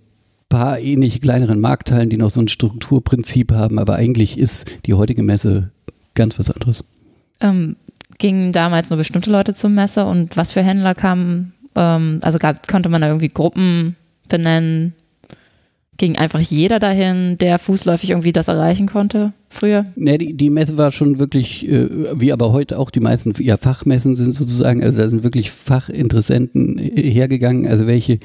paar 0.47 0.79
ähnliche 0.79 1.19
kleineren 1.19 1.59
Markthallen, 1.59 2.09
die 2.09 2.17
noch 2.17 2.29
so 2.29 2.39
ein 2.39 2.47
Strukturprinzip 2.47 3.51
haben, 3.51 3.77
aber 3.77 3.95
eigentlich 3.95 4.37
ist 4.37 4.67
die 4.85 4.93
heutige 4.93 5.21
Messe 5.21 5.71
ganz 6.15 6.39
was 6.39 6.49
anderes. 6.49 6.85
Ähm, 7.41 7.75
gingen 8.17 8.51
damals 8.51 8.89
nur 8.89 8.97
bestimmte 8.97 9.31
Leute 9.31 9.53
zur 9.53 9.69
Messe 9.69 10.05
und 10.05 10.37
was 10.37 10.53
für 10.53 10.63
Händler 10.63 10.95
kamen? 10.95 11.53
Ähm, 11.77 12.19
also 12.23 12.39
gab, 12.39 12.67
konnte 12.67 12.89
man 12.89 13.01
da 13.01 13.07
irgendwie 13.07 13.29
Gruppen 13.29 13.95
benennen? 14.27 14.93
Ging 15.97 16.17
einfach 16.17 16.39
jeder 16.39 16.79
dahin, 16.79 17.37
der 17.37 17.57
fußläufig 17.57 18.09
irgendwie 18.09 18.33
das 18.33 18.49
erreichen 18.49 18.87
konnte 18.87 19.31
früher? 19.49 19.85
Ne, 19.95 20.17
die, 20.17 20.33
die 20.33 20.49
Messe 20.49 20.77
war 20.77 20.91
schon 20.91 21.19
wirklich, 21.19 21.69
äh, 21.69 21.87
wie 22.19 22.31
aber 22.31 22.51
heute 22.51 22.77
auch 22.79 22.89
die 22.89 22.99
meisten 22.99 23.33
ja, 23.39 23.57
Fachmessen 23.57 24.15
sind 24.15 24.33
sozusagen, 24.33 24.83
also 24.83 25.01
da 25.01 25.09
sind 25.09 25.23
wirklich 25.23 25.51
Fachinteressenten 25.51 26.77
hergegangen, 26.77 27.67
also 27.67 27.87
welche, 27.87 28.19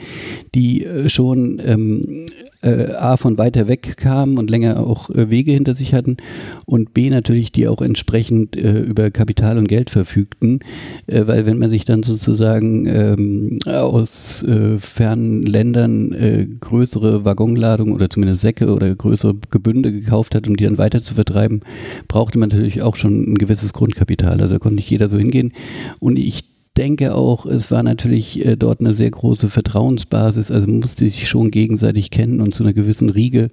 die 0.55 0.85
äh, 0.85 1.09
schon 1.09 1.61
ähm, 1.65 2.27
äh, 2.63 2.93
A 2.93 3.17
von 3.17 3.39
weiter 3.39 3.69
weg 3.69 3.97
kamen 3.97 4.39
und 4.39 4.49
länger 4.49 4.81
auch 4.81 5.11
äh, 5.11 5.31
Wege 5.31 5.53
hinter 5.53 5.75
sich 5.75 5.95
hatten 5.95 6.17
und 6.65 6.95
B 6.95 7.11
natürlich, 7.11 7.53
die 7.53 7.69
auch 7.69 7.83
entsprechend 7.83 8.57
äh, 8.57 8.81
über 8.81 9.11
Kapital 9.11 9.59
und 9.59 9.69
Geld 9.69 9.91
verfügten, 9.91 10.61
äh, 11.07 11.27
weil 11.27 11.47
wenn 11.47 11.59
man 11.59 11.71
sich 11.71 11.85
dann 11.85 12.03
sozusagen 12.03 12.87
ähm, 12.87 13.59
aus 13.67 14.43
äh, 14.45 14.79
fernen 14.79 15.43
Ländern 15.45 16.13
äh, 16.13 16.47
größere 16.61 17.25
Waggonladungen 17.25 17.95
oder 17.95 18.09
zumindest 18.09 18.43
Säcke 18.43 18.73
oder 18.73 18.95
größere 18.95 19.35
Gebünde 19.51 19.93
gekauft 19.93 20.35
hat, 20.35 20.47
um 20.47 20.57
die 20.57 20.65
dann 20.65 20.79
weiter 20.79 21.03
zu 21.03 21.12
vertreiben, 21.15 21.61
brauchte 22.09 22.39
man 22.39 22.49
natürlich 22.49 22.83
auch 22.83 22.97
schon 22.97 23.33
ein 23.33 23.39
gewisses 23.39 23.73
Grundkapital. 23.73 24.41
Also 24.41 24.59
konnte 24.59 24.77
nicht 24.77 24.91
jeder 24.91 25.09
so 25.09 25.19
hingehen 25.19 25.53
und 26.01 26.19
ich 26.19 26.52
denke 26.77 27.15
auch, 27.15 27.45
es 27.45 27.71
war 27.71 27.83
natürlich 27.83 28.45
äh, 28.45 28.57
dort 28.57 28.81
eine 28.81 28.95
sehr 28.95 29.11
große 29.11 29.51
Vertrauensbasis. 29.51 30.51
Also 30.51 30.69
musste 30.69 31.05
sich 31.05 31.29
schon 31.29 31.51
gegenseitig 31.51 32.11
kennen 32.11 32.41
und 32.41 32.55
zu 32.55 32.63
einer 32.63 32.73
gewissen 32.73 33.11
Riege 33.11 33.51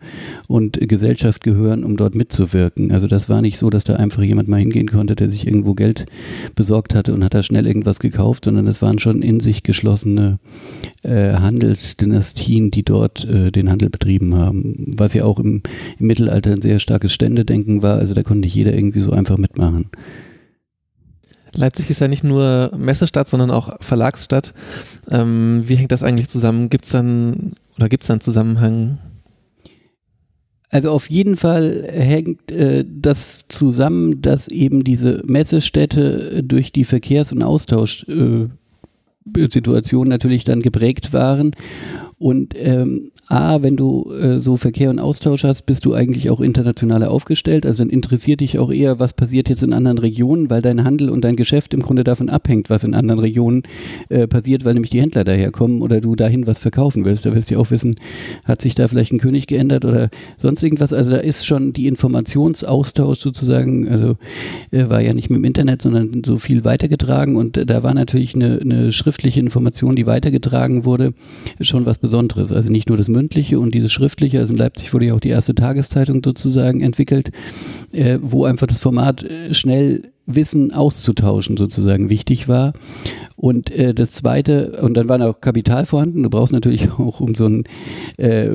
und 0.47 0.81
äh, 0.81 0.87
Gesellschaft 0.87 1.43
gehören, 1.43 1.83
um 1.83 1.97
dort 1.97 2.15
mitzuwirken. 2.15 2.91
Also 2.91 3.07
das 3.07 3.27
war 3.27 3.41
nicht 3.41 3.57
so, 3.57 3.69
dass 3.69 3.83
da 3.83 3.95
einfach 3.95 4.23
jemand 4.23 4.47
mal 4.47 4.59
hingehen 4.59 4.87
konnte, 4.87 5.15
der 5.15 5.29
sich 5.29 5.45
irgendwo 5.45 5.73
Geld 5.73 6.05
besorgt 6.55 6.95
hatte 6.95 7.13
und 7.13 7.23
hat 7.23 7.33
da 7.33 7.43
schnell 7.43 7.67
irgendwas 7.67 7.99
gekauft, 7.99 8.45
sondern 8.45 8.67
es 8.67 8.81
waren 8.81 8.99
schon 8.99 9.21
in 9.21 9.41
sich 9.41 9.63
geschlossene 9.63 10.39
äh, 11.03 11.33
Handelsdynastien, 11.33 12.71
die 12.71 12.83
dort 12.83 13.25
äh, 13.25 13.51
den 13.51 13.69
Handel 13.69 13.89
betrieben 13.89 14.35
haben. 14.35 14.95
Was 14.97 15.13
ja 15.13 15.25
auch 15.25 15.39
im, 15.39 15.61
im 15.99 16.07
Mittelalter 16.07 16.51
ein 16.51 16.61
sehr 16.61 16.79
starkes 16.79 17.11
Ständedenken 17.11 17.81
war. 17.81 17.97
Also 17.97 18.13
da 18.13 18.23
konnte 18.23 18.41
nicht 18.41 18.55
jeder 18.55 18.73
irgendwie 18.73 19.01
so 19.01 19.11
einfach 19.11 19.37
mitmachen. 19.37 19.89
Leipzig 21.53 21.89
ist 21.89 21.99
ja 21.99 22.07
nicht 22.07 22.23
nur 22.23 22.71
Messestadt, 22.77 23.27
sondern 23.27 23.51
auch 23.51 23.81
Verlagsstadt. 23.81 24.53
Ähm, 25.09 25.63
wie 25.65 25.75
hängt 25.75 25.91
das 25.91 26.03
eigentlich 26.03 26.29
zusammen? 26.29 26.69
Gibt 26.69 26.85
es 26.85 26.91
dann 26.91 27.53
oder 27.77 27.89
gibt 27.89 28.03
es 28.03 28.11
einen 28.11 28.21
Zusammenhang? 28.21 28.99
Also 30.69 30.91
auf 30.91 31.09
jeden 31.09 31.35
Fall 31.35 31.83
hängt 31.91 32.51
äh, 32.51 32.85
das 32.87 33.47
zusammen, 33.47 34.21
dass 34.21 34.49
eben 34.49 34.83
diese 34.83 35.23
Messestädte 35.25 36.43
durch 36.43 36.71
die 36.71 36.85
Verkehrs- 36.85 37.31
und 37.31 37.41
Austauschsituation 37.41 40.07
äh, 40.07 40.09
natürlich 40.09 40.43
dann 40.43 40.61
geprägt 40.61 41.11
waren 41.11 41.55
Und 42.19 42.53
ähm, 42.57 43.11
A, 43.29 43.61
wenn 43.63 43.77
du 43.77 44.11
äh, 44.11 44.41
so 44.41 44.57
Verkehr 44.57 44.89
und 44.89 44.99
Austausch 44.99 45.45
hast, 45.45 45.61
bist 45.65 45.85
du 45.85 45.93
eigentlich 45.93 46.29
auch 46.29 46.41
internationaler 46.41 47.11
aufgestellt. 47.11 47.65
Also 47.65 47.81
dann 47.81 47.89
interessiert 47.89 48.41
dich 48.41 48.59
auch 48.59 48.73
eher, 48.73 48.99
was 48.99 49.13
passiert 49.13 49.47
jetzt 49.47 49.63
in 49.63 49.71
anderen 49.71 49.99
Regionen, 49.99 50.49
weil 50.49 50.61
dein 50.61 50.83
Handel 50.83 51.09
und 51.09 51.23
dein 51.23 51.37
Geschäft 51.37 51.73
im 51.73 51.81
Grunde 51.81 52.03
davon 52.03 52.27
abhängt, 52.27 52.69
was 52.69 52.83
in 52.83 52.93
anderen 52.93 53.21
Regionen 53.21 53.63
äh, 54.09 54.27
passiert, 54.27 54.65
weil 54.65 54.73
nämlich 54.73 54.89
die 54.89 54.99
Händler 54.99 55.23
daherkommen 55.23 55.81
oder 55.81 56.01
du 56.01 56.17
dahin 56.17 56.45
was 56.45 56.59
verkaufen 56.59 57.05
willst. 57.05 57.25
Da 57.25 57.33
wirst 57.33 57.51
du 57.51 57.57
auch 57.57 57.71
wissen, 57.71 57.95
hat 58.43 58.61
sich 58.61 58.75
da 58.75 58.89
vielleicht 58.89 59.13
ein 59.13 59.19
König 59.19 59.47
geändert 59.47 59.85
oder 59.85 60.09
sonst 60.37 60.61
irgendwas. 60.61 60.91
Also 60.91 61.11
da 61.11 61.17
ist 61.17 61.45
schon 61.45 61.71
die 61.71 61.87
Informationsaustausch 61.87 63.19
sozusagen, 63.19 63.87
also 63.87 64.17
äh, 64.71 64.89
war 64.89 64.99
ja 64.99 65.13
nicht 65.13 65.29
mit 65.29 65.37
dem 65.37 65.45
Internet, 65.45 65.81
sondern 65.81 66.23
so 66.25 66.37
viel 66.37 66.65
weitergetragen 66.65 67.37
und 67.37 67.55
äh, 67.55 67.65
da 67.65 67.81
war 67.81 67.93
natürlich 67.93 68.35
eine, 68.35 68.59
eine 68.59 68.91
schriftliche 68.91 69.39
Information, 69.39 69.95
die 69.95 70.05
weitergetragen 70.05 70.83
wurde, 70.83 71.13
schon 71.61 71.85
was 71.85 71.97
Besonderes. 71.97 72.08
Also 72.17 72.69
nicht 72.69 72.89
nur 72.89 72.97
das 72.97 73.07
mündliche 73.07 73.59
und 73.59 73.73
dieses 73.73 73.91
schriftliche. 73.91 74.39
Also 74.39 74.53
in 74.53 74.59
Leipzig 74.59 74.93
wurde 74.93 75.05
ja 75.05 75.13
auch 75.13 75.19
die 75.19 75.29
erste 75.29 75.55
Tageszeitung 75.55 76.21
sozusagen 76.23 76.81
entwickelt, 76.81 77.31
äh, 77.91 78.19
wo 78.21 78.45
einfach 78.45 78.67
das 78.67 78.79
Format 78.79 79.23
äh, 79.23 79.53
schnell 79.53 80.03
Wissen 80.25 80.71
auszutauschen 80.71 81.57
sozusagen 81.57 82.09
wichtig 82.09 82.47
war. 82.47 82.73
Und 83.35 83.71
äh, 83.71 83.93
das 83.93 84.11
Zweite, 84.11 84.79
und 84.81 84.95
dann 84.95 85.09
war 85.09 85.21
auch 85.27 85.41
Kapital 85.41 85.85
vorhanden. 85.85 86.23
Du 86.23 86.29
brauchst 86.29 86.53
natürlich 86.53 86.91
auch, 86.97 87.19
um 87.19 87.35
so 87.35 87.45
einen 87.45 87.63
äh, 88.17 88.49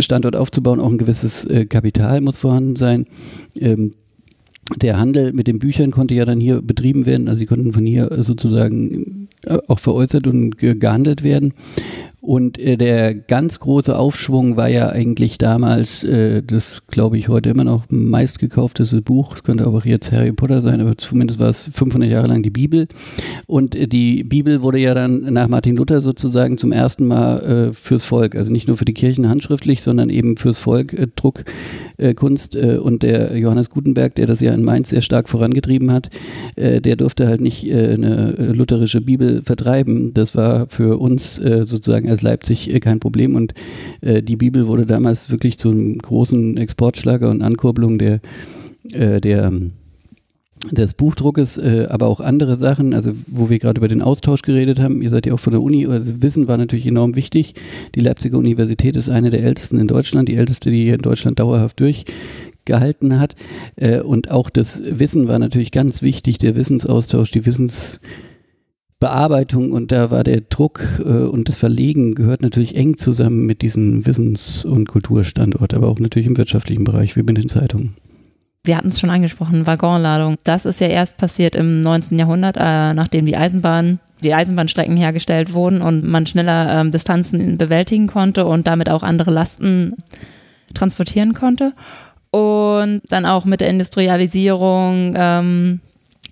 Standort 0.00 0.36
aufzubauen, 0.36 0.80
auch 0.80 0.90
ein 0.90 0.98
gewisses 0.98 1.44
äh, 1.44 1.66
Kapital 1.66 2.20
muss 2.20 2.38
vorhanden 2.38 2.76
sein. 2.76 3.06
Ähm, 3.54 3.92
der 4.76 4.98
Handel 4.98 5.32
mit 5.32 5.48
den 5.48 5.58
Büchern 5.58 5.90
konnte 5.90 6.14
ja 6.14 6.24
dann 6.24 6.40
hier 6.40 6.62
betrieben 6.62 7.04
werden, 7.04 7.28
also 7.28 7.40
sie 7.40 7.46
konnten 7.46 7.72
von 7.72 7.84
hier 7.84 8.22
sozusagen 8.22 9.28
äh, 9.44 9.58
auch 9.68 9.78
veräußert 9.78 10.26
und 10.26 10.56
gehandelt 10.58 11.22
werden. 11.22 11.52
Und 12.22 12.56
äh, 12.56 12.76
der 12.76 13.16
ganz 13.16 13.58
große 13.58 13.98
Aufschwung 13.98 14.56
war 14.56 14.68
ja 14.68 14.90
eigentlich 14.90 15.38
damals, 15.38 16.04
äh, 16.04 16.40
das 16.40 16.86
glaube 16.86 17.18
ich 17.18 17.28
heute 17.28 17.50
immer 17.50 17.64
noch 17.64 17.86
meistgekaufteste 17.88 19.02
Buch, 19.02 19.34
es 19.34 19.42
könnte 19.42 19.66
auch 19.66 19.84
jetzt 19.84 20.12
Harry 20.12 20.30
Potter 20.30 20.60
sein, 20.60 20.80
aber 20.80 20.96
zumindest 20.96 21.40
war 21.40 21.48
es 21.48 21.68
500 21.74 22.08
Jahre 22.08 22.28
lang 22.28 22.44
die 22.44 22.50
Bibel. 22.50 22.86
Und 23.48 23.74
äh, 23.74 23.88
die 23.88 24.22
Bibel 24.22 24.62
wurde 24.62 24.78
ja 24.78 24.94
dann 24.94 25.32
nach 25.32 25.48
Martin 25.48 25.74
Luther 25.74 26.00
sozusagen 26.00 26.58
zum 26.58 26.70
ersten 26.70 27.08
Mal 27.08 27.40
äh, 27.40 27.72
fürs 27.72 28.04
Volk, 28.04 28.36
also 28.36 28.52
nicht 28.52 28.68
nur 28.68 28.76
für 28.76 28.84
die 28.84 28.94
Kirchen 28.94 29.28
handschriftlich, 29.28 29.82
sondern 29.82 30.08
eben 30.08 30.36
fürs 30.36 30.58
Volk 30.58 30.92
äh, 30.92 31.08
Druckkunst. 31.16 32.54
Äh, 32.54 32.76
und 32.76 33.02
der 33.02 33.36
Johannes 33.36 33.68
Gutenberg, 33.68 34.14
der 34.14 34.28
das 34.28 34.38
ja 34.38 34.52
in 34.52 34.62
Mainz 34.62 34.90
sehr 34.90 35.02
stark 35.02 35.28
vorangetrieben 35.28 35.90
hat, 35.90 36.08
äh, 36.54 36.80
der 36.80 36.94
durfte 36.94 37.26
halt 37.26 37.40
nicht 37.40 37.68
äh, 37.68 37.94
eine 37.94 38.38
äh, 38.38 38.44
lutherische 38.52 39.00
Bibel 39.00 39.42
vertreiben. 39.42 40.14
Das 40.14 40.36
war 40.36 40.68
für 40.68 41.00
uns 41.00 41.40
äh, 41.40 41.66
sozusagen 41.66 42.11
als 42.12 42.22
Leipzig 42.22 42.72
äh, 42.72 42.80
kein 42.80 43.00
Problem. 43.00 43.34
Und 43.34 43.54
äh, 44.00 44.22
die 44.22 44.36
Bibel 44.36 44.66
wurde 44.66 44.86
damals 44.86 45.30
wirklich 45.30 45.58
zum 45.58 45.98
großen 45.98 46.56
Exportschlager 46.56 47.30
und 47.30 47.42
Ankurbelung 47.42 47.98
der, 47.98 48.20
äh, 48.92 49.20
der 49.20 49.52
des 50.70 50.94
Buchdruckes, 50.94 51.58
äh, 51.58 51.86
aber 51.90 52.06
auch 52.06 52.20
andere 52.20 52.56
Sachen, 52.56 52.94
also 52.94 53.12
wo 53.26 53.50
wir 53.50 53.58
gerade 53.58 53.78
über 53.78 53.88
den 53.88 54.02
Austausch 54.02 54.42
geredet 54.42 54.78
haben, 54.78 55.02
ihr 55.02 55.10
seid 55.10 55.26
ja 55.26 55.34
auch 55.34 55.40
von 55.40 55.52
der 55.52 55.62
Uni, 55.62 55.86
also 55.86 56.22
Wissen 56.22 56.46
war 56.46 56.56
natürlich 56.56 56.86
enorm 56.86 57.16
wichtig. 57.16 57.54
Die 57.94 58.00
Leipziger 58.00 58.38
Universität 58.38 58.96
ist 58.96 59.08
eine 59.08 59.30
der 59.30 59.42
ältesten 59.42 59.78
in 59.78 59.88
Deutschland, 59.88 60.28
die 60.28 60.36
älteste, 60.36 60.70
die 60.70 60.84
hier 60.84 60.94
in 60.94 61.02
Deutschland 61.02 61.40
dauerhaft 61.40 61.80
durchgehalten 61.80 63.18
hat. 63.18 63.34
Äh, 63.76 64.00
und 64.00 64.30
auch 64.30 64.50
das 64.50 64.82
Wissen 64.98 65.26
war 65.26 65.38
natürlich 65.40 65.72
ganz 65.72 66.00
wichtig, 66.00 66.38
der 66.38 66.54
Wissensaustausch, 66.54 67.32
die 67.32 67.44
Wissens 67.44 67.98
Bearbeitung 69.02 69.72
und 69.72 69.90
da 69.90 70.12
war 70.12 70.22
der 70.22 70.42
Druck 70.42 70.86
äh, 71.00 71.02
und 71.02 71.48
das 71.48 71.58
Verlegen 71.58 72.14
gehört 72.14 72.40
natürlich 72.40 72.76
eng 72.76 72.96
zusammen 72.96 73.46
mit 73.46 73.60
diesem 73.60 74.06
Wissens- 74.06 74.64
und 74.64 74.86
Kulturstandort, 74.86 75.74
aber 75.74 75.88
auch 75.88 75.98
natürlich 75.98 76.28
im 76.28 76.36
wirtschaftlichen 76.36 76.84
Bereich, 76.84 77.16
wie 77.16 77.24
mit 77.24 77.36
den 77.36 77.48
Zeitungen. 77.48 77.96
Sie 78.64 78.76
hatten 78.76 78.90
es 78.90 79.00
schon 79.00 79.10
angesprochen, 79.10 79.66
Waggonladung. 79.66 80.36
Das 80.44 80.66
ist 80.66 80.80
ja 80.80 80.86
erst 80.86 81.16
passiert 81.16 81.56
im 81.56 81.80
19. 81.80 82.16
Jahrhundert, 82.16 82.56
äh, 82.56 82.94
nachdem 82.94 83.26
die 83.26 83.36
Eisenbahn 83.36 83.98
die 84.22 84.34
Eisenbahnstrecken 84.34 84.96
hergestellt 84.96 85.52
wurden 85.52 85.82
und 85.82 86.04
man 86.04 86.26
schneller 86.26 86.80
ähm, 86.80 86.92
Distanzen 86.92 87.58
bewältigen 87.58 88.06
konnte 88.06 88.46
und 88.46 88.68
damit 88.68 88.88
auch 88.88 89.02
andere 89.02 89.32
Lasten 89.32 89.96
transportieren 90.74 91.34
konnte. 91.34 91.72
Und 92.30 93.02
dann 93.08 93.26
auch 93.26 93.46
mit 93.46 93.60
der 93.60 93.68
Industrialisierung 93.68 95.14
ähm, 95.16 95.80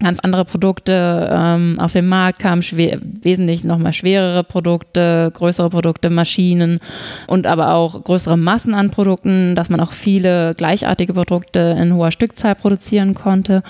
ganz 0.01 0.21
andere 0.21 0.45
Produkte 0.45 1.29
ähm, 1.33 1.79
auf 1.79 1.93
den 1.93 2.09
Markt 2.09 2.41
kamen, 2.41 2.63
wesentlich 2.63 3.65
nochmal 3.65 3.93
schwerere 3.93 4.43
Produkte, 4.45 5.31
größere 5.35 5.71
Produkte, 5.71 6.11
Maschinen 6.11 6.81
und 7.27 7.47
aber 7.47 7.75
auch 7.75 8.03
größere 8.03 8.37
Massen 8.37 8.75
an 8.75 8.91
Produkten, 8.91 9.55
dass 9.55 9.69
man 9.71 9.81
auch 9.81 9.93
viele 9.93 10.55
gleichartige 10.55 11.15
Produkte 11.15 11.77
in 11.81 11.95
hoher 11.95 12.11
Stückzahl 12.11 12.55
produzieren 12.55 13.15
konnte. 13.15 13.63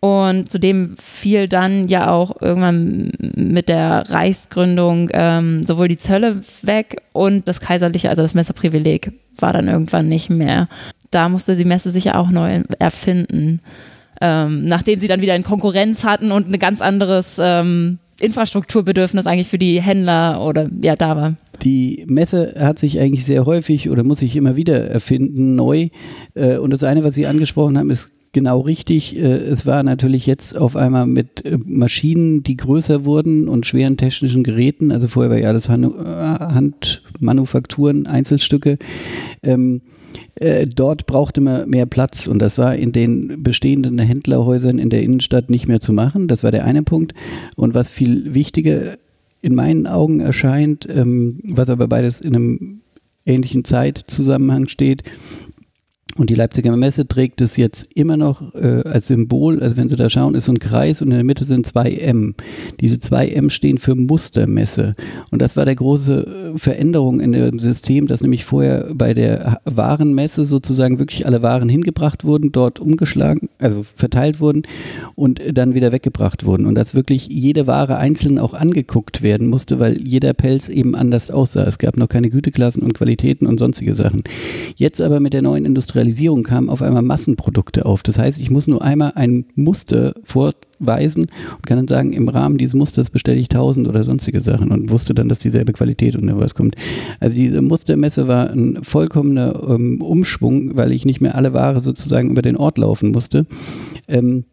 Und 0.00 0.50
zudem 0.50 0.94
fiel 1.02 1.48
dann 1.48 1.88
ja 1.88 2.10
auch 2.10 2.40
irgendwann 2.40 3.10
mit 3.18 3.68
der 3.68 4.08
Reichsgründung 4.08 5.10
ähm, 5.12 5.64
sowohl 5.64 5.88
die 5.88 5.96
Zölle 5.96 6.40
weg 6.62 7.02
und 7.12 7.48
das 7.48 7.60
kaiserliche, 7.60 8.08
also 8.08 8.22
das 8.22 8.34
Messerprivileg 8.34 9.12
war 9.38 9.52
dann 9.52 9.66
irgendwann 9.66 10.08
nicht 10.08 10.30
mehr. 10.30 10.68
Da 11.10 11.28
musste 11.28 11.56
die 11.56 11.64
Messe 11.64 11.90
sich 11.90 12.04
ja 12.04 12.14
auch 12.14 12.30
neu 12.30 12.62
erfinden 12.78 13.60
ähm, 14.20 14.66
nachdem 14.66 14.98
sie 14.98 15.08
dann 15.08 15.20
wieder 15.20 15.36
in 15.36 15.42
Konkurrenz 15.42 16.04
hatten 16.04 16.32
und 16.32 16.48
ein 16.48 16.58
ganz 16.58 16.80
anderes 16.80 17.36
ähm, 17.40 17.98
Infrastrukturbedürfnis 18.20 19.26
eigentlich 19.26 19.48
für 19.48 19.58
die 19.58 19.80
Händler 19.80 20.44
oder 20.44 20.68
ja 20.80 20.96
da 20.96 21.16
war. 21.16 21.34
Die 21.62 22.04
Messe 22.08 22.54
hat 22.58 22.78
sich 22.78 23.00
eigentlich 23.00 23.24
sehr 23.24 23.46
häufig 23.46 23.90
oder 23.90 24.04
muss 24.04 24.20
sich 24.20 24.36
immer 24.36 24.56
wieder 24.56 24.88
erfinden, 24.88 25.54
neu. 25.54 25.88
Äh, 26.34 26.58
und 26.58 26.70
das 26.70 26.84
eine, 26.84 27.04
was 27.04 27.14
Sie 27.14 27.26
angesprochen 27.26 27.78
haben, 27.78 27.90
ist 27.90 28.10
genau 28.32 28.60
richtig. 28.60 29.16
Äh, 29.16 29.22
es 29.22 29.66
war 29.66 29.82
natürlich 29.82 30.26
jetzt 30.26 30.56
auf 30.56 30.76
einmal 30.76 31.06
mit 31.06 31.44
äh, 31.44 31.58
Maschinen, 31.64 32.42
die 32.42 32.56
größer 32.56 33.04
wurden 33.04 33.48
und 33.48 33.66
schweren 33.66 33.96
technischen 33.96 34.42
Geräten. 34.42 34.92
Also 34.92 35.08
vorher 35.08 35.30
war 35.30 35.38
ja 35.38 35.48
alles 35.48 35.68
Handmanufakturen, 35.68 38.06
Einzelstücke. 38.06 38.78
Ähm, 39.42 39.82
äh, 40.36 40.66
dort 40.66 41.06
brauchte 41.06 41.40
man 41.40 41.68
mehr 41.68 41.86
Platz 41.86 42.26
und 42.26 42.40
das 42.40 42.58
war 42.58 42.76
in 42.76 42.92
den 42.92 43.42
bestehenden 43.42 43.98
Händlerhäusern 43.98 44.78
in 44.78 44.90
der 44.90 45.02
Innenstadt 45.02 45.50
nicht 45.50 45.68
mehr 45.68 45.80
zu 45.80 45.92
machen. 45.92 46.28
Das 46.28 46.44
war 46.44 46.50
der 46.50 46.64
eine 46.64 46.82
Punkt. 46.82 47.14
Und 47.56 47.74
was 47.74 47.88
viel 47.88 48.34
wichtiger 48.34 48.96
in 49.40 49.54
meinen 49.54 49.86
Augen 49.86 50.20
erscheint, 50.20 50.86
ähm, 50.88 51.40
was 51.44 51.70
aber 51.70 51.88
beides 51.88 52.20
in 52.20 52.34
einem 52.34 52.80
ähnlichen 53.26 53.64
Zeitzusammenhang 53.64 54.68
steht, 54.68 55.02
und 56.18 56.30
die 56.30 56.34
Leipziger 56.34 56.76
Messe 56.76 57.06
trägt 57.06 57.40
es 57.40 57.56
jetzt 57.56 57.88
immer 57.94 58.16
noch 58.16 58.52
äh, 58.54 58.82
als 58.84 59.06
Symbol, 59.06 59.60
also 59.60 59.76
wenn 59.76 59.88
Sie 59.88 59.94
da 59.94 60.10
schauen, 60.10 60.34
ist 60.34 60.46
so 60.46 60.52
ein 60.52 60.58
Kreis 60.58 61.00
und 61.00 61.08
in 61.08 61.14
der 61.14 61.24
Mitte 61.24 61.44
sind 61.44 61.64
zwei 61.64 61.92
M. 61.92 62.34
Diese 62.80 62.98
zwei 62.98 63.28
M 63.28 63.50
stehen 63.50 63.78
für 63.78 63.94
Mustermesse. 63.94 64.96
Und 65.30 65.40
das 65.40 65.56
war 65.56 65.64
der 65.64 65.76
große 65.76 66.54
äh, 66.54 66.58
Veränderung 66.58 67.20
in 67.20 67.32
dem 67.32 67.60
System, 67.60 68.08
dass 68.08 68.20
nämlich 68.20 68.44
vorher 68.44 68.88
bei 68.92 69.14
der 69.14 69.60
Warenmesse 69.64 70.44
sozusagen 70.44 70.98
wirklich 70.98 71.24
alle 71.24 71.42
Waren 71.42 71.68
hingebracht 71.68 72.24
wurden, 72.24 72.50
dort 72.50 72.80
umgeschlagen, 72.80 73.48
also 73.58 73.84
verteilt 73.94 74.40
wurden 74.40 74.62
und 75.14 75.40
dann 75.52 75.74
wieder 75.74 75.92
weggebracht 75.92 76.44
wurden. 76.44 76.66
Und 76.66 76.74
dass 76.74 76.96
wirklich 76.96 77.28
jede 77.28 77.68
Ware 77.68 77.96
einzeln 77.96 78.40
auch 78.40 78.54
angeguckt 78.54 79.22
werden 79.22 79.46
musste, 79.46 79.78
weil 79.78 80.02
jeder 80.02 80.34
Pelz 80.34 80.68
eben 80.68 80.96
anders 80.96 81.30
aussah. 81.30 81.62
Es 81.62 81.78
gab 81.78 81.96
noch 81.96 82.08
keine 82.08 82.28
Güteklassen 82.28 82.82
und 82.82 82.94
Qualitäten 82.94 83.46
und 83.46 83.58
sonstige 83.58 83.94
Sachen. 83.94 84.24
Jetzt 84.74 85.00
aber 85.00 85.20
mit 85.20 85.32
der 85.32 85.42
neuen 85.42 85.64
Industrialisierung 85.64 86.07
Industrialisierung 86.08 86.42
kamen 86.42 86.70
auf 86.70 86.82
einmal 86.82 87.02
Massenprodukte 87.02 87.84
auf. 87.84 88.02
Das 88.02 88.18
heißt, 88.18 88.40
ich 88.40 88.50
muss 88.50 88.66
nur 88.66 88.82
einmal 88.82 89.12
ein 89.14 89.44
Muster 89.54 90.14
vorweisen 90.24 91.26
und 91.56 91.66
kann 91.66 91.76
dann 91.76 91.88
sagen, 91.88 92.12
im 92.12 92.28
Rahmen 92.28 92.58
dieses 92.58 92.74
Musters 92.74 93.10
bestelle 93.10 93.38
ich 93.38 93.48
tausend 93.48 93.86
oder 93.88 94.04
sonstige 94.04 94.40
Sachen 94.40 94.70
und 94.70 94.90
wusste 94.90 95.14
dann, 95.14 95.28
dass 95.28 95.38
dieselbe 95.38 95.72
Qualität 95.72 96.16
und 96.16 96.28
was 96.40 96.54
kommt. 96.54 96.76
Also 97.20 97.36
diese 97.36 97.60
Mustermesse 97.60 98.26
war 98.26 98.50
ein 98.50 98.78
vollkommener 98.82 99.62
ähm, 99.68 100.00
Umschwung, 100.00 100.76
weil 100.76 100.92
ich 100.92 101.04
nicht 101.04 101.20
mehr 101.20 101.34
alle 101.34 101.52
Ware 101.52 101.80
sozusagen 101.80 102.30
über 102.30 102.42
den 102.42 102.56
Ort 102.56 102.78
laufen 102.78 103.10
musste. 103.10 103.46
Ähm, 104.08 104.44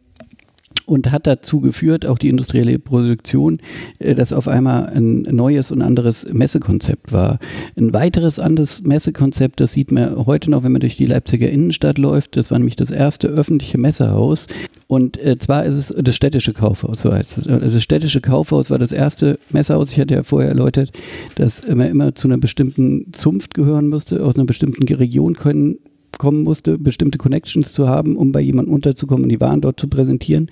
und 0.86 1.10
hat 1.10 1.26
dazu 1.26 1.60
geführt, 1.60 2.06
auch 2.06 2.18
die 2.18 2.28
industrielle 2.28 2.78
Produktion, 2.78 3.58
äh, 3.98 4.14
dass 4.14 4.32
auf 4.32 4.48
einmal 4.48 4.86
ein 4.86 5.22
neues 5.22 5.70
und 5.70 5.82
anderes 5.82 6.32
Messekonzept 6.32 7.12
war. 7.12 7.38
Ein 7.76 7.92
weiteres 7.92 8.38
anderes 8.38 8.82
Messekonzept, 8.82 9.60
das 9.60 9.72
sieht 9.72 9.90
man 9.90 10.26
heute 10.26 10.50
noch, 10.50 10.62
wenn 10.62 10.72
man 10.72 10.80
durch 10.80 10.96
die 10.96 11.06
Leipziger 11.06 11.50
Innenstadt 11.50 11.98
läuft. 11.98 12.36
Das 12.36 12.50
war 12.50 12.58
nämlich 12.58 12.76
das 12.76 12.90
erste 12.90 13.26
öffentliche 13.28 13.78
Messehaus. 13.78 14.46
Und 14.86 15.18
äh, 15.22 15.36
zwar 15.38 15.64
ist 15.64 15.76
es 15.76 15.94
das 15.96 16.14
städtische 16.14 16.52
Kaufhaus, 16.52 17.02
so 17.02 17.12
heißt 17.12 17.38
es. 17.38 17.48
Also 17.48 17.74
das 17.74 17.82
städtische 17.82 18.20
Kaufhaus 18.20 18.70
war 18.70 18.78
das 18.78 18.92
erste 18.92 19.38
Messehaus. 19.50 19.90
Ich 19.90 20.00
hatte 20.00 20.14
ja 20.14 20.22
vorher 20.22 20.50
erläutert, 20.50 20.92
dass 21.34 21.66
man 21.66 21.88
immer 21.88 22.14
zu 22.14 22.28
einer 22.28 22.38
bestimmten 22.38 23.12
Zunft 23.12 23.54
gehören 23.54 23.88
musste, 23.88 24.24
aus 24.24 24.36
einer 24.36 24.46
bestimmten 24.46 24.86
Region 24.94 25.34
können 25.34 25.78
kommen 26.18 26.42
musste, 26.42 26.78
bestimmte 26.78 27.18
Connections 27.18 27.72
zu 27.72 27.88
haben, 27.88 28.16
um 28.16 28.32
bei 28.32 28.40
jemandem 28.40 28.74
unterzukommen 28.74 29.24
und 29.24 29.28
die 29.30 29.40
Waren 29.40 29.60
dort 29.60 29.80
zu 29.80 29.88
präsentieren, 29.88 30.50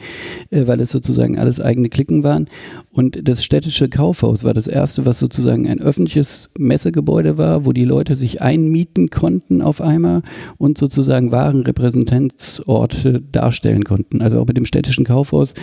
äh, 0.50 0.66
weil 0.66 0.80
es 0.80 0.90
sozusagen 0.90 1.38
alles 1.38 1.60
eigene 1.60 1.88
Klicken 1.88 2.22
waren. 2.22 2.48
Und 2.92 3.28
das 3.28 3.42
städtische 3.42 3.88
Kaufhaus 3.88 4.44
war 4.44 4.54
das 4.54 4.66
erste, 4.66 5.04
was 5.06 5.18
sozusagen 5.18 5.66
ein 5.68 5.80
öffentliches 5.80 6.50
Messegebäude 6.58 7.38
war, 7.38 7.64
wo 7.64 7.72
die 7.72 7.84
Leute 7.84 8.14
sich 8.14 8.42
einmieten 8.42 9.10
konnten 9.10 9.62
auf 9.62 9.80
einmal 9.80 10.22
und 10.58 10.78
sozusagen 10.78 11.32
Warenrepräsentantsorte 11.32 13.22
darstellen 13.32 13.84
konnten. 13.84 14.22
Also 14.22 14.40
auch 14.40 14.46
mit 14.46 14.56
dem 14.56 14.66
städtischen 14.66 15.04
Kaufhaus 15.04 15.54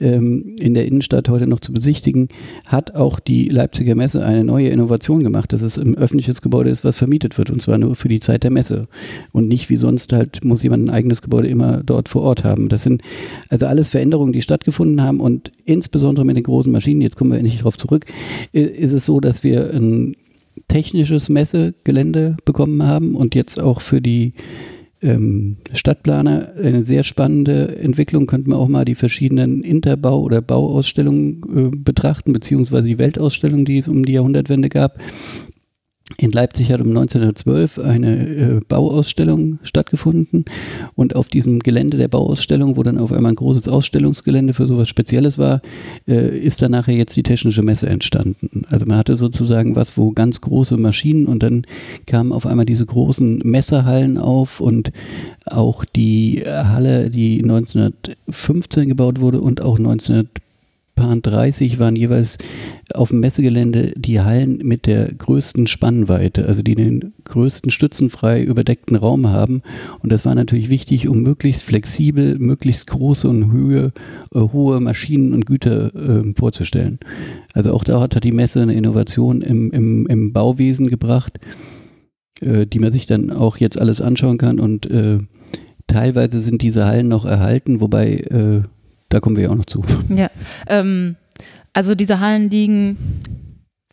ähm, 0.00 0.56
in 0.58 0.74
der 0.74 0.86
Innenstadt 0.86 1.28
heute 1.28 1.46
noch 1.46 1.60
zu 1.60 1.72
besichtigen, 1.72 2.28
hat 2.66 2.94
auch 2.94 3.20
die 3.20 3.48
Leipziger 3.48 3.94
Messe 3.94 4.24
eine 4.24 4.44
neue 4.44 4.68
Innovation 4.68 5.22
gemacht, 5.22 5.52
dass 5.52 5.62
es 5.62 5.78
ein 5.78 5.96
öffentliches 5.96 6.42
Gebäude 6.42 6.70
ist, 6.70 6.84
was 6.84 6.96
vermietet 6.96 7.38
wird 7.38 7.50
und 7.50 7.60
zwar 7.60 7.78
nur 7.78 7.96
für 7.96 8.08
die 8.08 8.20
Zeit 8.20 8.44
der 8.44 8.50
Messe 8.50 8.88
und 9.32 9.47
nicht 9.48 9.70
wie 9.70 9.76
sonst 9.76 10.12
halt 10.12 10.44
muss 10.44 10.62
jemand 10.62 10.84
ein 10.84 10.90
eigenes 10.90 11.22
Gebäude 11.22 11.48
immer 11.48 11.82
dort 11.82 12.08
vor 12.08 12.22
Ort 12.22 12.44
haben. 12.44 12.68
Das 12.68 12.82
sind 12.82 13.02
also 13.48 13.66
alles 13.66 13.88
Veränderungen, 13.88 14.32
die 14.32 14.42
stattgefunden 14.42 15.02
haben 15.02 15.20
und 15.20 15.50
insbesondere 15.64 16.24
mit 16.24 16.36
den 16.36 16.44
großen 16.44 16.70
Maschinen, 16.70 17.00
jetzt 17.00 17.16
kommen 17.16 17.30
wir 17.30 17.38
endlich 17.38 17.58
darauf 17.58 17.76
zurück, 17.76 18.06
ist 18.52 18.92
es 18.92 19.04
so, 19.04 19.20
dass 19.20 19.42
wir 19.42 19.72
ein 19.72 20.14
technisches 20.68 21.28
Messegelände 21.28 22.36
bekommen 22.44 22.82
haben 22.82 23.14
und 23.14 23.34
jetzt 23.34 23.60
auch 23.60 23.80
für 23.80 24.00
die 24.00 24.34
ähm, 25.02 25.56
Stadtplaner 25.72 26.52
eine 26.60 26.84
sehr 26.84 27.04
spannende 27.04 27.78
Entwicklung. 27.78 28.26
Könnten 28.26 28.50
wir 28.50 28.58
auch 28.58 28.68
mal 28.68 28.84
die 28.84 28.94
verschiedenen 28.94 29.62
Interbau- 29.62 30.20
oder 30.20 30.40
Bauausstellungen 30.42 31.72
äh, 31.72 31.76
betrachten, 31.76 32.32
beziehungsweise 32.32 32.88
die 32.88 32.98
Weltausstellung, 32.98 33.64
die 33.64 33.78
es 33.78 33.88
um 33.88 34.04
die 34.04 34.12
Jahrhundertwende 34.12 34.68
gab. 34.68 34.98
In 36.16 36.32
Leipzig 36.32 36.72
hat 36.72 36.80
um 36.80 36.88
1912 36.88 37.78
eine 37.78 38.28
äh, 38.28 38.60
Bauausstellung 38.66 39.58
stattgefunden 39.62 40.46
und 40.94 41.14
auf 41.14 41.28
diesem 41.28 41.58
Gelände 41.58 41.98
der 41.98 42.08
Bauausstellung, 42.08 42.76
wo 42.76 42.82
dann 42.82 42.96
auf 42.96 43.12
einmal 43.12 43.32
ein 43.32 43.36
großes 43.36 43.68
Ausstellungsgelände 43.68 44.54
für 44.54 44.66
sowas 44.66 44.88
Spezielles 44.88 45.36
war, 45.36 45.60
äh, 46.08 46.38
ist 46.38 46.62
dann 46.62 46.72
nachher 46.72 46.94
jetzt 46.94 47.14
die 47.14 47.22
Technische 47.22 47.62
Messe 47.62 47.88
entstanden. 47.88 48.62
Also 48.70 48.86
man 48.86 48.96
hatte 48.96 49.16
sozusagen 49.16 49.76
was, 49.76 49.98
wo 49.98 50.10
ganz 50.12 50.40
große 50.40 50.78
Maschinen 50.78 51.26
und 51.26 51.42
dann 51.42 51.66
kamen 52.06 52.32
auf 52.32 52.46
einmal 52.46 52.66
diese 52.66 52.86
großen 52.86 53.40
Messerhallen 53.44 54.16
auf 54.16 54.60
und 54.60 54.92
auch 55.44 55.84
die 55.84 56.42
Halle, 56.44 57.10
die 57.10 57.42
1915 57.42 58.88
gebaut 58.88 59.20
wurde 59.20 59.40
und 59.40 59.60
auch 59.60 59.78
19 59.78 60.28
30 60.98 61.78
waren 61.78 61.96
jeweils 61.96 62.38
auf 62.94 63.10
dem 63.10 63.20
Messegelände 63.20 63.92
die 63.96 64.20
Hallen 64.20 64.58
mit 64.58 64.86
der 64.86 65.12
größten 65.12 65.66
Spannweite, 65.66 66.46
also 66.46 66.62
die 66.62 66.74
den 66.74 67.12
größten 67.24 67.70
stützenfrei 67.70 68.42
überdeckten 68.42 68.96
Raum 68.96 69.28
haben. 69.28 69.62
Und 70.02 70.10
das 70.10 70.24
war 70.24 70.34
natürlich 70.34 70.68
wichtig, 70.68 71.08
um 71.08 71.22
möglichst 71.22 71.64
flexibel, 71.64 72.38
möglichst 72.38 72.86
große 72.86 73.28
und 73.28 73.52
Höhe, 73.52 73.92
äh, 74.34 74.38
hohe 74.38 74.80
Maschinen 74.80 75.32
und 75.32 75.46
Güter 75.46 75.94
äh, 75.94 76.32
vorzustellen. 76.34 76.98
Also 77.54 77.72
auch 77.72 77.84
dort 77.84 78.16
hat 78.16 78.24
die 78.24 78.32
Messe 78.32 78.60
eine 78.62 78.74
Innovation 78.74 79.40
im, 79.40 79.70
im, 79.70 80.06
im 80.06 80.32
Bauwesen 80.32 80.88
gebracht, 80.88 81.38
äh, 82.40 82.66
die 82.66 82.78
man 82.78 82.92
sich 82.92 83.06
dann 83.06 83.30
auch 83.30 83.58
jetzt 83.58 83.78
alles 83.78 84.00
anschauen 84.00 84.38
kann. 84.38 84.60
Und 84.60 84.90
äh, 84.90 85.18
teilweise 85.86 86.40
sind 86.40 86.62
diese 86.62 86.86
Hallen 86.86 87.08
noch 87.08 87.24
erhalten, 87.24 87.80
wobei 87.80 88.14
äh, 88.14 88.62
da 89.08 89.20
kommen 89.20 89.36
wir 89.36 89.44
ja 89.44 89.50
auch 89.50 89.56
noch 89.56 89.66
zu. 89.66 89.82
Ja, 90.08 90.30
ähm, 90.66 91.16
also 91.72 91.94
diese 91.94 92.20
Hallen 92.20 92.50
liegen 92.50 92.96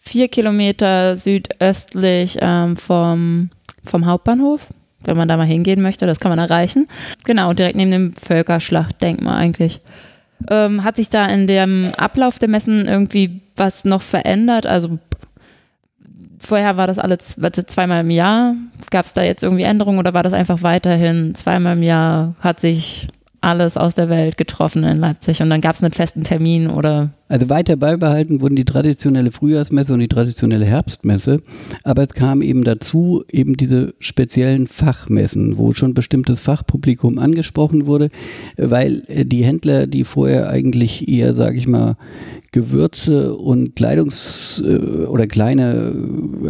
vier 0.02 0.28
Kilometer 0.28 1.16
südöstlich 1.16 2.38
ähm, 2.42 2.78
vom, 2.78 3.50
vom 3.84 4.06
Hauptbahnhof, 4.06 4.68
wenn 5.04 5.18
man 5.18 5.28
da 5.28 5.38
mal 5.38 5.46
hingehen 5.46 5.82
möchte, 5.82 6.06
das 6.06 6.20
kann 6.20 6.30
man 6.30 6.40
erreichen. 6.40 6.88
Genau, 7.26 7.54
direkt 7.54 7.76
neben 7.76 7.92
dem 7.92 8.14
Völkerschlachtdenkmal 8.14 9.38
eigentlich. 9.38 9.82
Ähm, 10.50 10.84
hat 10.84 10.96
sich 10.96 11.10
da 11.10 11.26
in 11.28 11.48
dem 11.48 11.92
Ablauf 11.98 12.40
der 12.40 12.50
Messen 12.50 12.88
irgendwie 12.88 13.42
was 13.56 13.86
noch 13.86 14.02
verändert? 14.02 14.66
Also 14.66 15.00
vorher 16.40 16.78
war 16.78 16.88
das 16.88 17.00
alle 17.00 17.18
zweimal 17.18 18.02
im 18.02 18.10
Jahr. 18.12 18.56
Gab 18.92 19.06
es 19.06 19.14
da 19.14 19.24
jetzt 19.24 19.44
irgendwie 19.44 19.64
Änderungen 19.64 20.00
oder 20.00 20.14
war 20.14 20.24
das 20.24 20.34
einfach 20.34 20.62
weiterhin 20.62 21.34
zweimal 21.36 21.78
im 21.78 21.84
Jahr 21.84 22.36
hat 22.42 22.60
sich 22.60 23.08
alles 23.46 23.78
aus 23.78 23.96
der 23.96 24.10
Welt 24.10 24.38
getroffen 24.38 24.84
in 24.84 25.00
Leipzig 25.00 25.42
und 25.42 25.50
dann 25.50 25.62
gab 25.62 25.76
es 25.76 25.84
einen 25.84 25.94
festen 25.94 26.24
Termin 26.24 26.70
oder 26.70 27.10
also 27.28 27.50
weiter 27.50 27.76
beibehalten 27.76 28.42
wurden 28.42 28.56
die 28.56 28.66
traditionelle 28.66 29.32
Frühjahrsmesse 29.32 29.94
und 29.94 30.00
die 30.00 30.08
traditionelle 30.08 30.66
Herbstmesse, 30.66 31.42
aber 31.84 32.04
es 32.04 32.14
kam 32.14 32.42
eben 32.42 32.64
dazu 32.64 33.24
eben 33.32 33.58
diese 33.58 33.96
speziellen 34.00 34.68
Fachmessen, 34.68 35.58
wo 35.58 35.74
schon 35.74 35.94
bestimmtes 35.94 36.40
Fachpublikum 36.40 37.18
angesprochen 37.18 37.88
wurde, 37.88 38.10
weil 38.58 39.04
äh, 39.08 39.26
die 39.26 39.44
Händler, 39.44 39.88
die 39.88 40.04
vorher 40.04 40.50
eigentlich 40.50 41.08
eher, 41.08 41.34
sage 41.34 41.58
ich 41.58 41.68
mal, 41.68 41.98
Gewürze 42.52 43.36
und 43.36 43.76
Kleidungs- 43.76 44.64
äh, 44.64 45.06
oder 45.08 45.28
kleine 45.28 45.94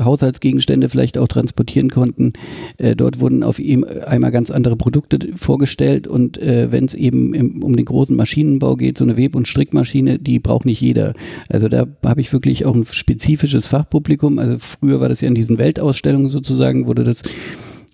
Haushaltsgegenstände 0.03 0.89
vielleicht 0.89 1.17
auch 1.17 1.27
transportieren 1.27 1.89
konnten. 1.89 2.33
Äh, 2.77 2.95
dort 2.95 3.19
wurden 3.19 3.41
auf 3.41 3.57
ihm 3.57 3.83
einmal 4.05 4.31
ganz 4.31 4.51
andere 4.51 4.75
Produkte 4.75 5.19
vorgestellt 5.35 6.07
und 6.07 6.37
äh, 6.37 6.71
wenn 6.71 6.85
es 6.85 6.93
eben 6.93 7.63
um 7.63 7.75
den 7.75 7.85
großen 7.85 8.15
Maschinenbau 8.15 8.75
geht, 8.75 8.97
so 8.97 9.03
eine 9.03 9.17
Web- 9.17 9.35
und 9.35 9.47
Strickmaschine, 9.47 10.19
die 10.19 10.39
braucht 10.39 10.64
nicht 10.65 10.81
jeder. 10.81 11.13
Also 11.49 11.67
da 11.67 11.85
habe 12.05 12.21
ich 12.21 12.33
wirklich 12.33 12.65
auch 12.65 12.75
ein 12.75 12.85
spezifisches 12.89 13.67
Fachpublikum. 13.67 14.39
Also 14.39 14.57
früher 14.59 14.99
war 14.99 15.09
das 15.09 15.21
ja 15.21 15.27
in 15.27 15.35
diesen 15.35 15.57
Weltausstellungen 15.57 16.29
sozusagen, 16.29 16.87
wurde 16.87 17.03
das 17.03 17.23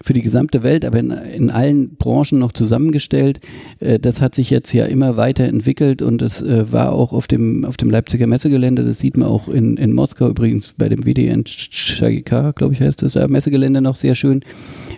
für 0.04 0.14
die 0.14 0.22
gesamte 0.22 0.64
Welt, 0.64 0.86
aber 0.86 1.00
in, 1.00 1.12
in 1.12 1.50
allen 1.50 1.96
Branchen 1.96 2.40
noch 2.40 2.52
zusammengestellt. 2.52 3.40
Äh, 3.80 4.00
das 4.00 4.22
hat 4.22 4.36
sich 4.36 4.50
jetzt 4.50 4.72
ja 4.74 4.86
immer 4.86 5.18
weiter 5.18 5.46
entwickelt 5.46 6.02
und 6.02 6.22
das 6.22 6.42
äh, 6.42 6.72
war 6.72 6.94
auch 6.94 7.14
auf 7.14 7.28
dem, 7.28 7.66
auf 7.66 7.78
dem 7.78 7.90
Leipziger 7.90 8.28
Messegelände. 8.28 8.84
Das 8.84 9.00
sieht 9.00 9.18
man 9.18 9.28
auch 9.28 9.48
in, 9.48 9.78
in 9.78 9.94
Moskau 9.94 10.30
übrigens 10.30 10.74
bei 10.78 10.90
dem 10.90 11.06
WDN 11.06 11.44
Chagika, 11.46 12.52
glaube 12.52 12.74
ich 12.74 12.82
heißt 12.82 13.02
das, 13.02 13.14
da 13.14 13.28
Messegelände 13.28 13.82
noch 13.82 13.96
sehr 13.96 14.16
schön, 14.16 14.42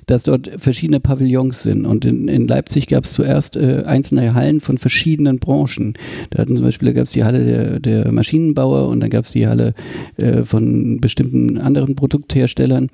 dass 0.05 0.23
dort 0.23 0.49
verschiedene 0.57 0.99
Pavillons 0.99 1.63
sind. 1.63 1.85
Und 1.85 2.05
in, 2.05 2.27
in 2.27 2.47
Leipzig 2.47 2.87
gab 2.87 3.05
es 3.05 3.13
zuerst 3.13 3.55
äh, 3.55 3.83
einzelne 3.85 4.33
Hallen 4.33 4.61
von 4.61 4.77
verschiedenen 4.77 5.39
Branchen. 5.39 5.93
Da 6.29 6.39
hatten 6.39 6.55
zum 6.55 6.65
Beispiel, 6.65 6.93
gab 6.93 7.05
es 7.05 7.11
die 7.11 7.23
Halle 7.23 7.45
der, 7.45 7.79
der 7.79 8.11
Maschinenbauer 8.11 8.87
und 8.87 8.99
dann 8.99 9.09
gab 9.09 9.25
es 9.25 9.31
die 9.31 9.47
Halle 9.47 9.73
äh, 10.17 10.43
von 10.43 10.99
bestimmten 10.99 11.57
anderen 11.57 11.95
Produktherstellern 11.95 12.89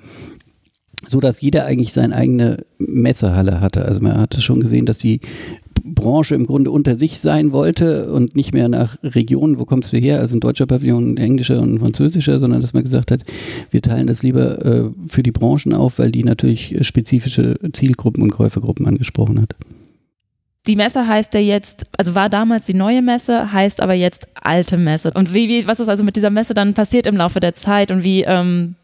so 1.06 1.20
dass 1.20 1.40
jeder 1.40 1.64
eigentlich 1.64 1.92
seine 1.92 2.14
eigene 2.14 2.64
Messehalle 2.78 3.60
hatte. 3.60 3.84
Also 3.84 4.00
man 4.00 4.18
hatte 4.18 4.40
schon 4.40 4.60
gesehen, 4.60 4.86
dass 4.86 4.98
die 4.98 5.20
Branche 5.82 6.34
im 6.34 6.46
Grunde 6.46 6.70
unter 6.70 6.96
sich 6.96 7.20
sein 7.20 7.52
wollte 7.52 8.12
und 8.12 8.36
nicht 8.36 8.52
mehr 8.52 8.68
nach 8.68 8.96
Regionen, 9.02 9.58
wo 9.58 9.64
kommst 9.64 9.92
du 9.92 9.96
her, 9.96 10.20
also 10.20 10.36
ein 10.36 10.40
deutscher 10.40 10.66
Pavillon, 10.66 11.14
ein 11.14 11.16
englischer 11.16 11.60
und 11.60 11.74
ein 11.74 11.78
französischer, 11.78 12.38
sondern 12.38 12.60
dass 12.60 12.74
man 12.74 12.84
gesagt 12.84 13.10
hat, 13.10 13.24
wir 13.70 13.82
teilen 13.82 14.06
das 14.06 14.22
lieber 14.22 14.64
äh, 14.64 14.90
für 15.08 15.22
die 15.22 15.32
Branchen 15.32 15.72
auf, 15.72 15.98
weil 15.98 16.12
die 16.12 16.24
natürlich 16.24 16.76
spezifische 16.82 17.58
Zielgruppen 17.72 18.22
und 18.22 18.30
Käufergruppen 18.30 18.86
angesprochen 18.86 19.40
hat. 19.40 19.56
Die 20.66 20.76
Messe 20.76 21.06
heißt 21.06 21.32
ja 21.32 21.40
jetzt, 21.40 21.86
also 21.96 22.14
war 22.14 22.28
damals 22.28 22.66
die 22.66 22.74
neue 22.74 23.00
Messe, 23.00 23.50
heißt 23.50 23.80
aber 23.80 23.94
jetzt 23.94 24.28
alte 24.34 24.76
Messe. 24.76 25.10
Und 25.14 25.32
wie, 25.32 25.48
wie 25.48 25.66
was 25.66 25.80
ist 25.80 25.88
also 25.88 26.04
mit 26.04 26.16
dieser 26.16 26.28
Messe 26.28 26.52
dann 26.52 26.74
passiert 26.74 27.06
im 27.06 27.16
Laufe 27.16 27.40
der 27.40 27.54
Zeit 27.54 27.90
und 27.90 28.04
wie 28.04 28.24
ähm, 28.24 28.74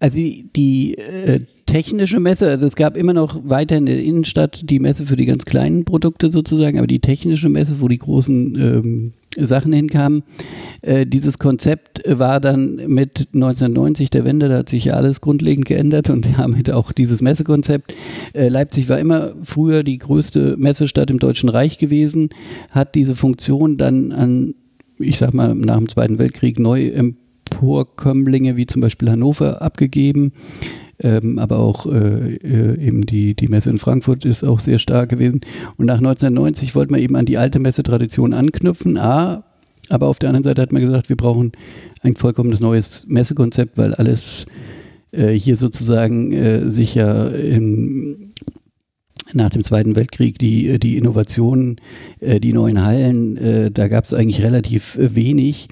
also 0.00 0.16
die, 0.16 0.98
äh, 0.98 1.40
technische 1.68 2.18
Messe, 2.18 2.48
also 2.48 2.66
es 2.66 2.76
gab 2.76 2.96
immer 2.96 3.12
noch 3.12 3.40
weiter 3.44 3.76
in 3.76 3.86
der 3.86 4.02
Innenstadt 4.02 4.62
die 4.64 4.80
Messe 4.80 5.04
für 5.06 5.16
die 5.16 5.26
ganz 5.26 5.44
kleinen 5.44 5.84
Produkte 5.84 6.30
sozusagen, 6.30 6.78
aber 6.78 6.86
die 6.86 7.00
technische 7.00 7.48
Messe, 7.48 7.80
wo 7.80 7.88
die 7.88 7.98
großen 7.98 8.54
ähm, 8.56 9.12
Sachen 9.36 9.72
hinkamen, 9.72 10.22
äh, 10.80 11.04
dieses 11.06 11.38
Konzept 11.38 12.00
war 12.06 12.40
dann 12.40 12.76
mit 12.86 13.28
1990 13.34 14.08
der 14.08 14.24
Wende, 14.24 14.48
da 14.48 14.58
hat 14.58 14.70
sich 14.70 14.86
ja 14.86 14.94
alles 14.94 15.20
grundlegend 15.20 15.66
geändert 15.66 16.08
und 16.08 16.26
damit 16.38 16.70
auch 16.70 16.92
dieses 16.92 17.20
Messekonzept. 17.20 17.94
Äh, 18.32 18.48
Leipzig 18.48 18.88
war 18.88 18.98
immer 18.98 19.34
früher 19.42 19.82
die 19.84 19.98
größte 19.98 20.56
Messestadt 20.56 21.10
im 21.10 21.18
Deutschen 21.18 21.50
Reich 21.50 21.76
gewesen, 21.76 22.30
hat 22.70 22.94
diese 22.94 23.14
Funktion 23.14 23.76
dann 23.76 24.12
an 24.12 24.54
ich 25.00 25.18
sag 25.18 25.32
mal, 25.32 25.54
nach 25.54 25.76
dem 25.76 25.88
Zweiten 25.88 26.18
Weltkrieg 26.18 26.58
neu 26.58 26.90
Emporkömmlinge 27.50 28.56
wie 28.56 28.66
zum 28.66 28.80
Beispiel 28.80 29.10
Hannover 29.10 29.62
abgegeben. 29.62 30.32
Ähm, 31.00 31.38
aber 31.38 31.58
auch 31.60 31.86
äh, 31.86 32.34
äh, 32.34 32.80
eben 32.84 33.02
die, 33.02 33.34
die 33.34 33.46
Messe 33.46 33.70
in 33.70 33.78
Frankfurt 33.78 34.24
ist 34.24 34.42
auch 34.42 34.58
sehr 34.58 34.80
stark 34.80 35.10
gewesen. 35.10 35.42
Und 35.76 35.86
nach 35.86 35.98
1990 35.98 36.74
wollte 36.74 36.90
man 36.90 37.00
eben 37.00 37.14
an 37.14 37.26
die 37.26 37.38
alte 37.38 37.60
Messetradition 37.60 38.32
anknüpfen. 38.32 38.98
A, 38.98 39.44
aber 39.90 40.08
auf 40.08 40.18
der 40.18 40.30
anderen 40.30 40.42
Seite 40.42 40.60
hat 40.60 40.72
man 40.72 40.82
gesagt, 40.82 41.08
wir 41.08 41.16
brauchen 41.16 41.52
ein 42.02 42.16
vollkommenes 42.16 42.58
neues 42.58 43.06
Messekonzept, 43.06 43.78
weil 43.78 43.94
alles 43.94 44.46
äh, 45.12 45.28
hier 45.28 45.56
sozusagen 45.56 46.32
äh, 46.32 46.68
sich 46.68 46.96
ja 46.96 47.28
in, 47.28 48.32
nach 49.34 49.50
dem 49.50 49.62
Zweiten 49.62 49.94
Weltkrieg 49.94 50.38
die, 50.38 50.80
die 50.80 50.96
Innovationen, 50.96 51.76
äh, 52.18 52.40
die 52.40 52.52
neuen 52.52 52.84
Hallen, 52.84 53.36
äh, 53.36 53.70
da 53.70 53.86
gab 53.86 54.04
es 54.04 54.12
eigentlich 54.12 54.42
relativ 54.42 54.96
wenig. 54.98 55.68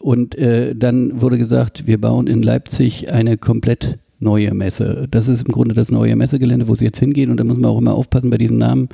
Und 0.00 0.36
äh, 0.36 0.74
dann 0.74 1.20
wurde 1.20 1.38
gesagt, 1.38 1.86
wir 1.86 2.00
bauen 2.00 2.26
in 2.26 2.42
Leipzig 2.42 3.12
eine 3.12 3.36
komplett 3.36 3.98
neue 4.18 4.52
Messe. 4.54 5.08
Das 5.10 5.28
ist 5.28 5.46
im 5.46 5.52
Grunde 5.52 5.74
das 5.74 5.90
neue 5.90 6.14
Messegelände, 6.16 6.68
wo 6.68 6.74
sie 6.74 6.84
jetzt 6.84 6.98
hingehen. 6.98 7.30
Und 7.30 7.38
da 7.38 7.44
muss 7.44 7.56
man 7.56 7.70
auch 7.70 7.78
immer 7.78 7.94
aufpassen, 7.94 8.30
bei 8.30 8.38
diesen 8.38 8.58
Namen 8.58 8.88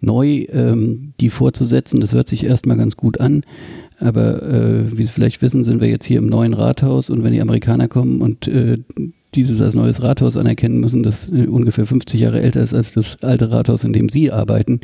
neu 0.00 0.46
ähm, 0.50 1.12
die 1.20 1.30
vorzusetzen. 1.30 2.00
Das 2.00 2.14
hört 2.14 2.28
sich 2.28 2.44
erstmal 2.44 2.76
ganz 2.76 2.96
gut 2.96 3.20
an. 3.20 3.42
Aber 4.00 4.42
äh, 4.42 4.96
wie 4.96 5.04
Sie 5.04 5.12
vielleicht 5.12 5.42
wissen, 5.42 5.64
sind 5.64 5.80
wir 5.80 5.88
jetzt 5.88 6.04
hier 6.04 6.18
im 6.18 6.28
neuen 6.28 6.54
Rathaus 6.54 7.10
und 7.10 7.24
wenn 7.24 7.32
die 7.32 7.40
Amerikaner 7.40 7.88
kommen 7.88 8.20
und 8.20 8.46
äh, 8.46 8.78
dieses 9.34 9.60
als 9.60 9.74
neues 9.74 10.02
Rathaus 10.02 10.36
anerkennen 10.36 10.80
müssen, 10.80 11.02
das 11.02 11.28
äh, 11.28 11.46
ungefähr 11.46 11.86
50 11.86 12.20
Jahre 12.20 12.40
älter 12.40 12.60
ist 12.60 12.74
als 12.74 12.92
das 12.92 13.22
alte 13.22 13.50
Rathaus, 13.50 13.84
in 13.84 13.92
dem 13.92 14.08
Sie 14.08 14.32
arbeiten, 14.32 14.80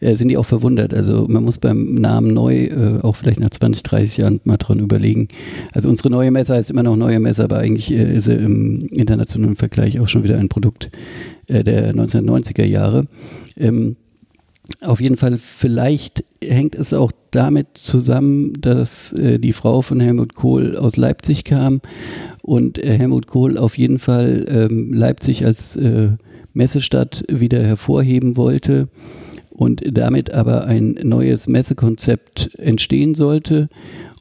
äh, 0.00 0.16
sind 0.16 0.28
die 0.28 0.36
auch 0.36 0.46
verwundert. 0.46 0.92
Also 0.92 1.26
man 1.28 1.44
muss 1.44 1.58
beim 1.58 1.94
Namen 1.94 2.34
neu 2.34 2.64
äh, 2.64 3.00
auch 3.02 3.16
vielleicht 3.16 3.40
nach 3.40 3.50
20, 3.50 3.82
30 3.82 4.16
Jahren 4.16 4.40
mal 4.44 4.56
dran 4.56 4.80
überlegen. 4.80 5.28
Also 5.72 5.88
unsere 5.88 6.10
neue 6.10 6.30
Messe 6.30 6.54
heißt 6.54 6.70
immer 6.70 6.82
noch 6.82 6.96
neue 6.96 7.20
Messe, 7.20 7.44
aber 7.44 7.58
eigentlich 7.58 7.92
äh, 7.92 8.16
ist 8.16 8.24
sie 8.24 8.34
im 8.34 8.86
internationalen 8.86 9.56
Vergleich 9.56 10.00
auch 10.00 10.08
schon 10.08 10.24
wieder 10.24 10.38
ein 10.38 10.48
Produkt 10.48 10.90
äh, 11.46 11.62
der 11.62 11.94
1990er 11.94 12.64
Jahre. 12.64 13.06
Ähm, 13.56 13.96
auf 14.80 15.00
jeden 15.00 15.16
Fall, 15.16 15.36
vielleicht 15.38 16.24
hängt 16.42 16.74
es 16.74 16.94
auch 16.94 17.12
damit 17.30 17.66
zusammen, 17.74 18.54
dass 18.60 19.12
äh, 19.12 19.38
die 19.38 19.52
Frau 19.52 19.82
von 19.82 20.00
Helmut 20.00 20.34
Kohl 20.34 20.76
aus 20.76 20.96
Leipzig 20.96 21.44
kam 21.44 21.80
und 22.42 22.78
äh, 22.78 22.96
Helmut 22.96 23.26
Kohl 23.26 23.58
auf 23.58 23.76
jeden 23.76 23.98
Fall 23.98 24.46
ähm, 24.48 24.92
Leipzig 24.92 25.44
als 25.44 25.76
äh, 25.76 26.12
Messestadt 26.54 27.24
wieder 27.28 27.62
hervorheben 27.62 28.36
wollte 28.36 28.88
und 29.50 29.82
damit 29.96 30.32
aber 30.32 30.64
ein 30.64 30.98
neues 31.02 31.46
Messekonzept 31.46 32.50
entstehen 32.58 33.14
sollte. 33.14 33.68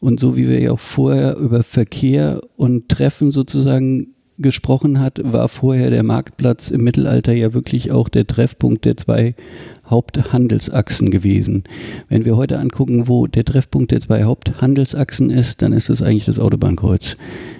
Und 0.01 0.19
so 0.19 0.35
wie 0.35 0.49
wir 0.49 0.59
ja 0.59 0.71
auch 0.71 0.79
vorher 0.79 1.37
über 1.37 1.63
Verkehr 1.63 2.41
und 2.57 2.89
Treffen 2.89 3.31
sozusagen 3.31 4.13
gesprochen 4.37 4.99
hat, 4.99 5.21
war 5.23 5.47
vorher 5.47 5.89
der 5.89 6.03
Marktplatz 6.03 6.71
im 6.71 6.83
Mittelalter 6.83 7.33
ja 7.33 7.53
wirklich 7.53 7.91
auch 7.91 8.09
der 8.09 8.27
Treffpunkt 8.27 8.85
der 8.85 8.97
zwei 8.97 9.35
Haupthandelsachsen 9.85 11.11
gewesen. 11.11 11.63
Wenn 12.09 12.25
wir 12.25 12.37
heute 12.37 12.59
angucken, 12.59 13.07
wo 13.07 13.27
der 13.27 13.45
Treffpunkt 13.45 13.91
der 13.91 14.01
zwei 14.01 14.23
Haupthandelsachsen 14.23 15.29
ist, 15.29 15.61
dann 15.61 15.73
ist 15.73 15.89
es 15.89 16.01
eigentlich 16.01 16.25
das 16.25 16.39
Autobahnkreuz. 16.39 17.17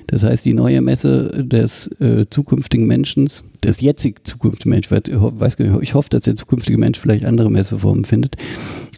Das 0.08 0.24
heißt, 0.24 0.46
die 0.46 0.54
neue 0.54 0.82
Messe 0.82 1.44
des 1.44 1.88
äh, 2.00 2.26
zukünftigen 2.30 2.88
Menschen, 2.88 3.30
des 3.64 3.82
jetzigen 3.82 4.18
zukünftigen 4.24 4.72
Menschen, 4.72 4.96
ich, 4.96 5.20
weiß, 5.20 5.58
ich 5.82 5.94
hoffe, 5.94 6.10
dass 6.10 6.24
der 6.24 6.36
zukünftige 6.36 6.78
Mensch 6.78 7.00
vielleicht 7.00 7.26
andere 7.26 7.50
Messeformen 7.50 8.06
findet, 8.06 8.36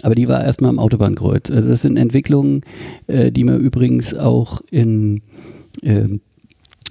aber 0.01 0.15
die 0.15 0.27
war 0.27 0.43
erstmal 0.43 0.69
am 0.69 0.79
Autobahnkreuz. 0.79 1.51
Also 1.51 1.69
das 1.69 1.83
sind 1.83 1.97
Entwicklungen, 1.97 2.61
äh, 3.07 3.31
die 3.31 3.43
man 3.43 3.59
übrigens 3.59 4.13
auch 4.13 4.61
in 4.71 5.21
äh, 5.81 6.19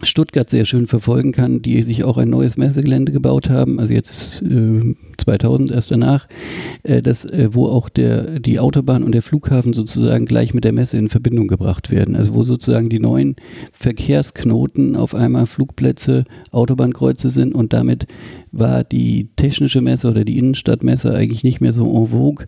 Stuttgart 0.06 0.48
sehr 0.50 0.64
schön 0.64 0.86
verfolgen 0.86 1.32
kann, 1.32 1.62
die 1.62 1.82
sich 1.82 2.04
auch 2.04 2.16
ein 2.16 2.30
neues 2.30 2.56
Messegelände 2.56 3.12
gebaut 3.12 3.50
haben, 3.50 3.78
also 3.78 3.92
jetzt 3.92 4.42
äh, 4.42 4.94
2000 5.18 5.70
erst 5.70 5.90
danach, 5.90 6.28
äh, 6.82 7.02
das, 7.02 7.24
äh, 7.24 7.48
wo 7.52 7.66
auch 7.66 7.88
der, 7.88 8.40
die 8.40 8.58
Autobahn 8.58 9.02
und 9.02 9.12
der 9.12 9.22
Flughafen 9.22 9.72
sozusagen 9.72 10.26
gleich 10.26 10.54
mit 10.54 10.64
der 10.64 10.72
Messe 10.72 10.98
in 10.98 11.08
Verbindung 11.08 11.48
gebracht 11.48 11.90
werden. 11.90 12.16
Also 12.16 12.34
wo 12.34 12.44
sozusagen 12.44 12.88
die 12.88 13.00
neuen 13.00 13.36
Verkehrsknoten 13.72 14.96
auf 14.96 15.14
einmal 15.14 15.46
Flugplätze, 15.46 16.24
Autobahnkreuze 16.50 17.30
sind 17.30 17.54
und 17.54 17.72
damit 17.72 18.06
war 18.52 18.84
die 18.84 19.28
technische 19.36 19.80
Messe 19.80 20.08
oder 20.08 20.24
die 20.24 20.38
Innenstadtmesse 20.38 21.12
eigentlich 21.12 21.42
nicht 21.42 21.60
mehr 21.60 21.72
so 21.72 21.84
en 21.84 22.08
vogue 22.08 22.46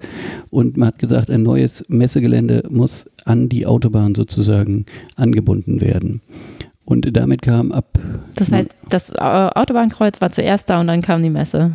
und 0.50 0.76
man 0.76 0.88
hat 0.88 0.98
gesagt, 0.98 1.30
ein 1.30 1.42
neues 1.42 1.84
Messegelände 1.88 2.64
muss 2.70 3.10
an 3.24 3.48
die 3.48 3.66
Autobahn 3.66 4.14
sozusagen 4.14 4.86
angebunden 5.16 5.80
werden. 5.80 6.20
Und 6.86 7.14
damit 7.16 7.42
kam 7.42 7.72
ab. 7.72 7.98
Das 8.36 8.50
heißt, 8.50 8.70
das 8.88 9.12
äh, 9.12 9.18
Autobahnkreuz 9.18 10.20
war 10.20 10.30
zuerst 10.30 10.70
da 10.70 10.80
und 10.80 10.86
dann 10.86 11.02
kam 11.02 11.20
die 11.20 11.30
Messe. 11.30 11.72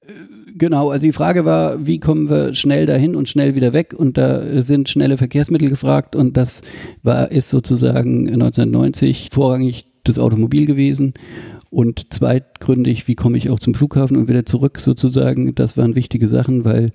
Äh, 0.00 0.12
genau, 0.56 0.90
also 0.90 1.04
die 1.04 1.12
Frage 1.12 1.44
war, 1.44 1.86
wie 1.86 2.00
kommen 2.00 2.30
wir 2.30 2.54
schnell 2.54 2.86
dahin 2.86 3.14
und 3.16 3.28
schnell 3.28 3.54
wieder 3.54 3.74
weg? 3.74 3.94
Und 3.94 4.16
da 4.16 4.62
sind 4.62 4.88
schnelle 4.88 5.18
Verkehrsmittel 5.18 5.68
gefragt 5.68 6.16
und 6.16 6.38
das 6.38 6.62
war, 7.02 7.30
ist 7.30 7.50
sozusagen 7.50 8.26
1990 8.28 9.28
vorrangig 9.30 9.86
das 10.04 10.18
Automobil 10.18 10.64
gewesen. 10.64 11.12
Und 11.68 12.14
zweitgründig, 12.14 13.08
wie 13.08 13.16
komme 13.16 13.36
ich 13.36 13.50
auch 13.50 13.58
zum 13.58 13.74
Flughafen 13.74 14.16
und 14.16 14.28
wieder 14.28 14.46
zurück 14.46 14.80
sozusagen, 14.80 15.54
das 15.54 15.76
waren 15.76 15.96
wichtige 15.96 16.28
Sachen, 16.28 16.64
weil 16.64 16.92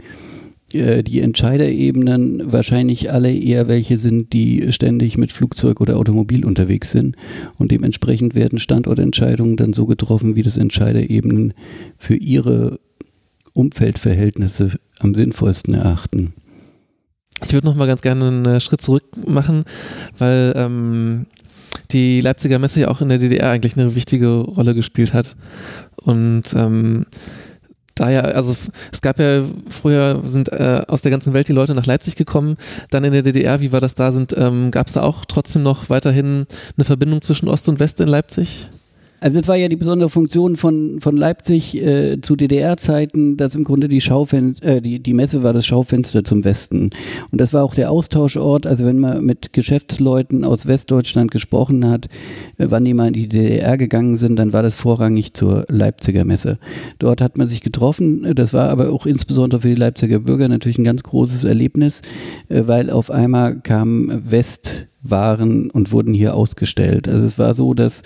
äh, 0.74 1.04
die 1.04 1.22
Entscheiderebenen 1.22 2.52
wahrscheinlich 2.52 3.12
alle 3.12 3.34
eher 3.34 3.68
welche 3.68 3.98
sind, 3.98 4.34
die 4.34 4.72
ständig 4.72 5.18
mit 5.18 5.32
Flugzeug 5.32 5.82
oder 5.82 5.98
Automobil 5.98 6.46
unterwegs 6.46 6.92
sind. 6.92 7.16
Und 7.58 7.72
dementsprechend 7.72 8.36
werden 8.36 8.60
Standortentscheidungen 8.60 9.58
dann 9.58 9.74
so 9.74 9.86
getroffen, 9.86 10.36
wie 10.36 10.44
das 10.44 10.58
Entscheiderebenen 10.58 11.54
für 11.98 12.16
ihre 12.16 12.80
Umfeldverhältnisse 13.54 14.72
am 15.00 15.16
sinnvollsten 15.16 15.74
erachten. 15.74 16.34
Ich 17.46 17.54
würde 17.54 17.68
noch 17.68 17.76
mal 17.76 17.88
ganz 17.88 18.02
gerne 18.02 18.28
einen 18.28 18.46
äh, 18.46 18.60
Schritt 18.60 18.82
zurück 18.82 19.04
machen, 19.26 19.64
weil 20.18 20.54
ähm, 20.56 21.26
die 21.92 22.22
Leipziger 22.22 22.60
Messe 22.60 22.82
ja 22.82 22.88
auch 22.90 23.02
in 23.02 23.10
der 23.10 23.18
DDR 23.18 23.50
eigentlich 23.50 23.78
eine 23.78 23.96
wichtige 23.96 24.40
Rolle 24.40 24.76
gespielt 24.76 25.14
hat. 25.14 25.36
Und 25.98 26.54
ähm, 26.56 27.06
daher, 28.00 28.36
also 28.36 28.56
es 28.92 29.02
gab 29.02 29.20
ja 29.20 29.44
früher 29.70 30.22
sind 30.26 30.52
äh, 30.52 30.84
aus 30.88 31.02
der 31.02 31.12
ganzen 31.12 31.34
Welt 31.34 31.48
die 31.48 31.54
Leute 31.54 31.76
nach 31.76 31.86
Leipzig 31.86 32.16
gekommen, 32.16 32.58
dann 32.90 33.04
in 33.04 33.14
der 33.14 33.22
DDR, 33.22 33.62
wie 33.62 33.72
war 33.72 33.82
das 33.82 33.96
da? 33.96 34.12
Sind 34.12 34.36
ähm, 34.38 34.72
gab 34.72 34.88
es 34.88 34.94
da 34.94 35.02
auch 35.02 35.26
trotzdem 35.26 35.64
noch 35.64 35.90
weiterhin 35.90 36.46
eine 36.78 36.86
Verbindung 36.86 37.22
zwischen 37.22 37.48
Ost 37.48 37.70
und 37.70 37.80
West 37.80 38.00
in 38.00 38.08
Leipzig? 38.08 38.68
Also 39.22 39.40
es 39.40 39.48
war 39.48 39.56
ja 39.56 39.68
die 39.68 39.76
besondere 39.76 40.10
Funktion 40.10 40.56
von, 40.56 41.02
von 41.02 41.18
Leipzig 41.18 41.76
äh, 41.82 42.22
zu 42.22 42.36
DDR-Zeiten, 42.36 43.38
dass 43.38 43.56
im 43.56 43.64
Grunde 43.64 43.88
die, 43.88 44.02
Schaufen 44.02 44.56
äh, 44.62 44.82
die, 44.82 45.00
die 45.00 45.14
Messe 45.14 45.44
war 45.44 45.54
das 45.54 45.66
Schaufenster 45.66 46.24
zum 46.24 46.44
Westen. 46.46 46.92
Und 47.32 47.42
das 47.42 47.54
war 47.54 47.64
auch 47.64 47.76
der 47.76 47.92
Austauschort. 47.92 48.66
Also 48.66 48.86
wenn 48.86 49.00
man 49.00 49.24
mit 49.24 49.54
Geschäftsleuten 49.54 50.44
aus 50.44 50.68
Westdeutschland 50.68 51.32
gesprochen 51.32 51.90
hat, 51.90 52.06
äh, 52.58 52.68
wann 52.70 52.86
die 52.86 52.94
mal 52.94 53.08
in 53.08 53.14
die 53.14 53.28
DDR 53.28 53.78
gegangen 53.78 54.18
sind, 54.18 54.38
dann 54.38 54.54
war 54.54 54.64
das 54.64 54.76
vorrangig 54.76 55.34
zur 55.34 55.66
Leipziger 55.68 56.26
Messe. 56.26 56.60
Dort 57.00 57.22
hat 57.22 57.38
man 57.38 57.48
sich 57.48 57.62
getroffen. 57.62 58.34
Das 58.36 58.54
war 58.54 58.70
aber 58.70 58.92
auch 58.92 59.06
insbesondere 59.06 59.62
für 59.62 59.70
die 59.70 59.76
Leipziger 59.76 60.20
Bürger 60.20 60.48
natürlich 60.48 60.78
ein 60.78 60.84
ganz 60.84 61.04
großes 61.04 61.44
Erlebnis, 61.44 62.02
äh, 62.50 62.64
weil 62.66 62.90
auf 62.90 63.12
einmal 63.12 63.60
kam 63.60 64.22
West 64.30 64.89
waren 65.02 65.70
und 65.72 65.92
wurden 65.92 66.14
hier 66.14 66.36
ausgestellt. 66.36 67.08
Also 67.08 67.26
es 67.26 67.40
war 67.40 67.54
so, 67.54 67.74
dass 67.74 68.04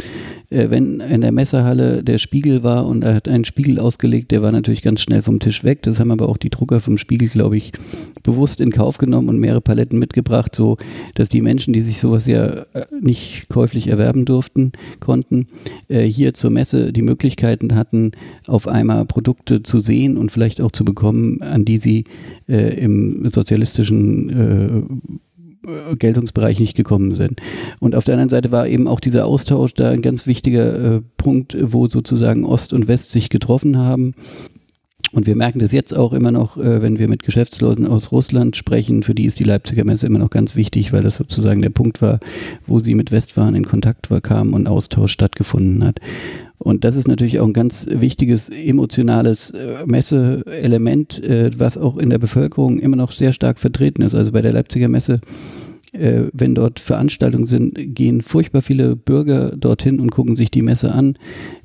äh, 0.49 0.69
wenn 0.69 0.99
in 0.99 1.21
der 1.21 1.32
Messehalle 1.32 2.03
der 2.03 2.19
Spiegel 2.19 2.63
war 2.63 2.86
und 2.86 3.03
er 3.03 3.15
hat 3.15 3.27
einen 3.27 3.45
Spiegel 3.45 3.79
ausgelegt, 3.79 4.32
der 4.32 4.43
war 4.43 4.51
natürlich 4.51 4.84
ganz 4.84 5.01
schnell 5.01 5.23
vom 5.23 5.39
Tisch 5.39 5.63
weg. 5.63 5.82
Das 5.84 5.99
haben 5.99 6.12
aber 6.12 6.29
auch 6.29 6.38
die 6.38 6.51
Drucker 6.51 6.79
vom 6.79 6.97
Spiegel, 6.97 7.29
glaube 7.29 7.58
ich, 7.58 7.71
bewusst 8.21 8.60
in 8.60 8.71
Kauf 8.71 8.99
genommen 8.99 9.29
und 9.29 9.39
mehrere 9.39 9.62
Paletten 9.62 9.97
mitgebracht, 9.97 10.56
so 10.56 10.77
dass 11.15 11.29
die 11.29 11.41
Menschen, 11.41 11.73
die 11.73 11.82
sich 11.82 11.99
sowas 11.99 12.27
ja 12.27 12.45
äh, 12.45 12.63
nicht 13.01 13.47
käuflich 13.49 13.88
erwerben 13.88 14.25
durften, 14.25 14.71
konnten, 14.99 15.47
äh, 15.88 16.01
hier 16.01 16.36
zur 16.36 16.51
Messe 16.51 16.93
die 16.93 17.01
Möglichkeiten 17.01 17.73
hatten, 17.75 18.12
auf 18.45 18.67
einmal 18.67 19.06
Produkte 19.06 19.63
zu 19.63 19.79
sehen 19.79 20.17
und 20.17 20.32
vielleicht 20.32 20.62
auch 20.62 20.71
zu 20.71 20.86
bekommen, 20.86 21.41
an 21.41 21.65
die 21.65 21.79
sie 21.79 22.06
äh, 22.47 22.75
im 22.75 23.27
sozialistischen 23.29 24.29
äh, 24.29 25.23
Geltungsbereich 25.97 26.60
nicht 26.60 26.76
gekommen 26.76 27.15
sind. 27.15 27.41
Und 27.80 27.95
auf 27.95 28.04
der 28.04 28.15
anderen 28.15 28.30
Seite 28.30 28.52
war 28.52 28.67
eben 28.67 28.88
auch 28.88 28.99
dieser 28.99 29.26
Austausch 29.26 29.73
da 29.73 29.89
ein 29.89 30.02
ganz 30.02 30.28
wichtiger 30.28 30.95
äh, 30.95 31.02
Punkt, 31.17 31.56
wo 31.60 31.88
sozusagen 31.88 32.45
Ost 32.45 32.73
und 32.73 32.88
West 32.88 33.12
sich 33.12 33.30
getroffen 33.30 33.78
haben. 33.78 34.13
Und 35.11 35.27
wir 35.27 35.35
merken 35.35 35.59
das 35.59 35.71
jetzt 35.71 35.95
auch 35.95 36.11
immer 36.13 36.31
noch, 36.31 36.57
äh, 36.57 36.81
wenn 36.81 36.97
wir 36.97 37.07
mit 37.07 37.23
Geschäftsleuten 37.23 37.85
aus 37.85 38.11
Russland 38.11 38.55
sprechen. 38.55 39.03
Für 39.03 39.13
die 39.13 39.25
ist 39.25 39.39
die 39.39 39.43
Leipziger 39.43 39.85
Messe 39.85 40.07
immer 40.07 40.19
noch 40.19 40.31
ganz 40.31 40.55
wichtig, 40.55 40.91
weil 40.91 41.03
das 41.03 41.17
sozusagen 41.17 41.61
der 41.61 41.69
Punkt 41.69 42.01
war, 42.01 42.19
wo 42.65 42.79
sie 42.79 42.95
mit 42.95 43.11
Westfahren 43.11 43.53
in 43.53 43.65
Kontakt 43.65 44.09
kamen 44.23 44.53
und 44.53 44.67
Austausch 44.67 45.11
stattgefunden 45.11 45.83
hat. 45.83 45.99
Und 46.57 46.83
das 46.85 46.95
ist 46.95 47.07
natürlich 47.07 47.39
auch 47.39 47.45
ein 47.45 47.53
ganz 47.53 47.85
wichtiges 47.89 48.49
emotionales 48.49 49.51
äh, 49.51 49.85
Messeelement, 49.85 51.21
äh, 51.21 51.51
was 51.57 51.77
auch 51.77 51.97
in 51.97 52.09
der 52.09 52.19
Bevölkerung 52.19 52.79
immer 52.79 52.95
noch 52.95 53.11
sehr 53.11 53.33
stark 53.33 53.59
vertreten 53.59 54.01
ist. 54.01 54.15
Also 54.15 54.31
bei 54.31 54.41
der 54.41 54.53
Leipziger 54.53 54.87
Messe 54.87 55.19
äh, 55.93 56.23
wenn 56.34 56.56
dort 56.56 56.79
Veranstaltungen 56.79 57.45
sind, 57.45 57.73
gehen 57.95 58.21
furchtbar 58.21 58.62
viele 58.62 58.95
Bürger 58.95 59.56
dorthin 59.56 59.99
und 59.99 60.12
gucken 60.12 60.36
sich 60.36 60.51
die 60.51 60.62
Messe 60.62 60.91
an, 60.91 61.15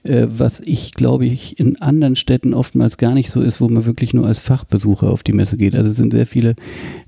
äh, 0.04 0.26
was 0.28 0.60
ich 0.60 0.92
glaube 0.92 1.26
ich 1.26 1.58
in 1.58 1.80
anderen 1.80 2.16
Städten 2.16 2.54
oftmals 2.54 2.98
gar 2.98 3.14
nicht 3.14 3.30
so 3.30 3.40
ist, 3.40 3.60
wo 3.60 3.68
man 3.68 3.86
wirklich 3.86 4.14
nur 4.14 4.26
als 4.26 4.40
Fachbesucher 4.40 5.10
auf 5.10 5.22
die 5.22 5.32
Messe 5.32 5.56
geht. 5.56 5.74
Also 5.74 5.90
es 5.90 5.96
sind 5.96 6.12
sehr 6.12 6.26
viele 6.26 6.54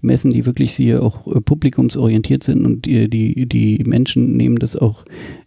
Messen, 0.01 0.31
die 0.31 0.47
wirklich 0.47 0.75
hier 0.75 1.03
auch 1.03 1.27
äh, 1.27 1.41
publikumsorientiert 1.41 2.43
sind 2.43 2.65
und 2.65 2.87
die, 2.87 3.09
die, 3.09 3.47
die 3.47 3.85
Menschen 3.85 4.37
nehmen 4.37 4.57
das 4.57 4.77
auch 4.77 5.05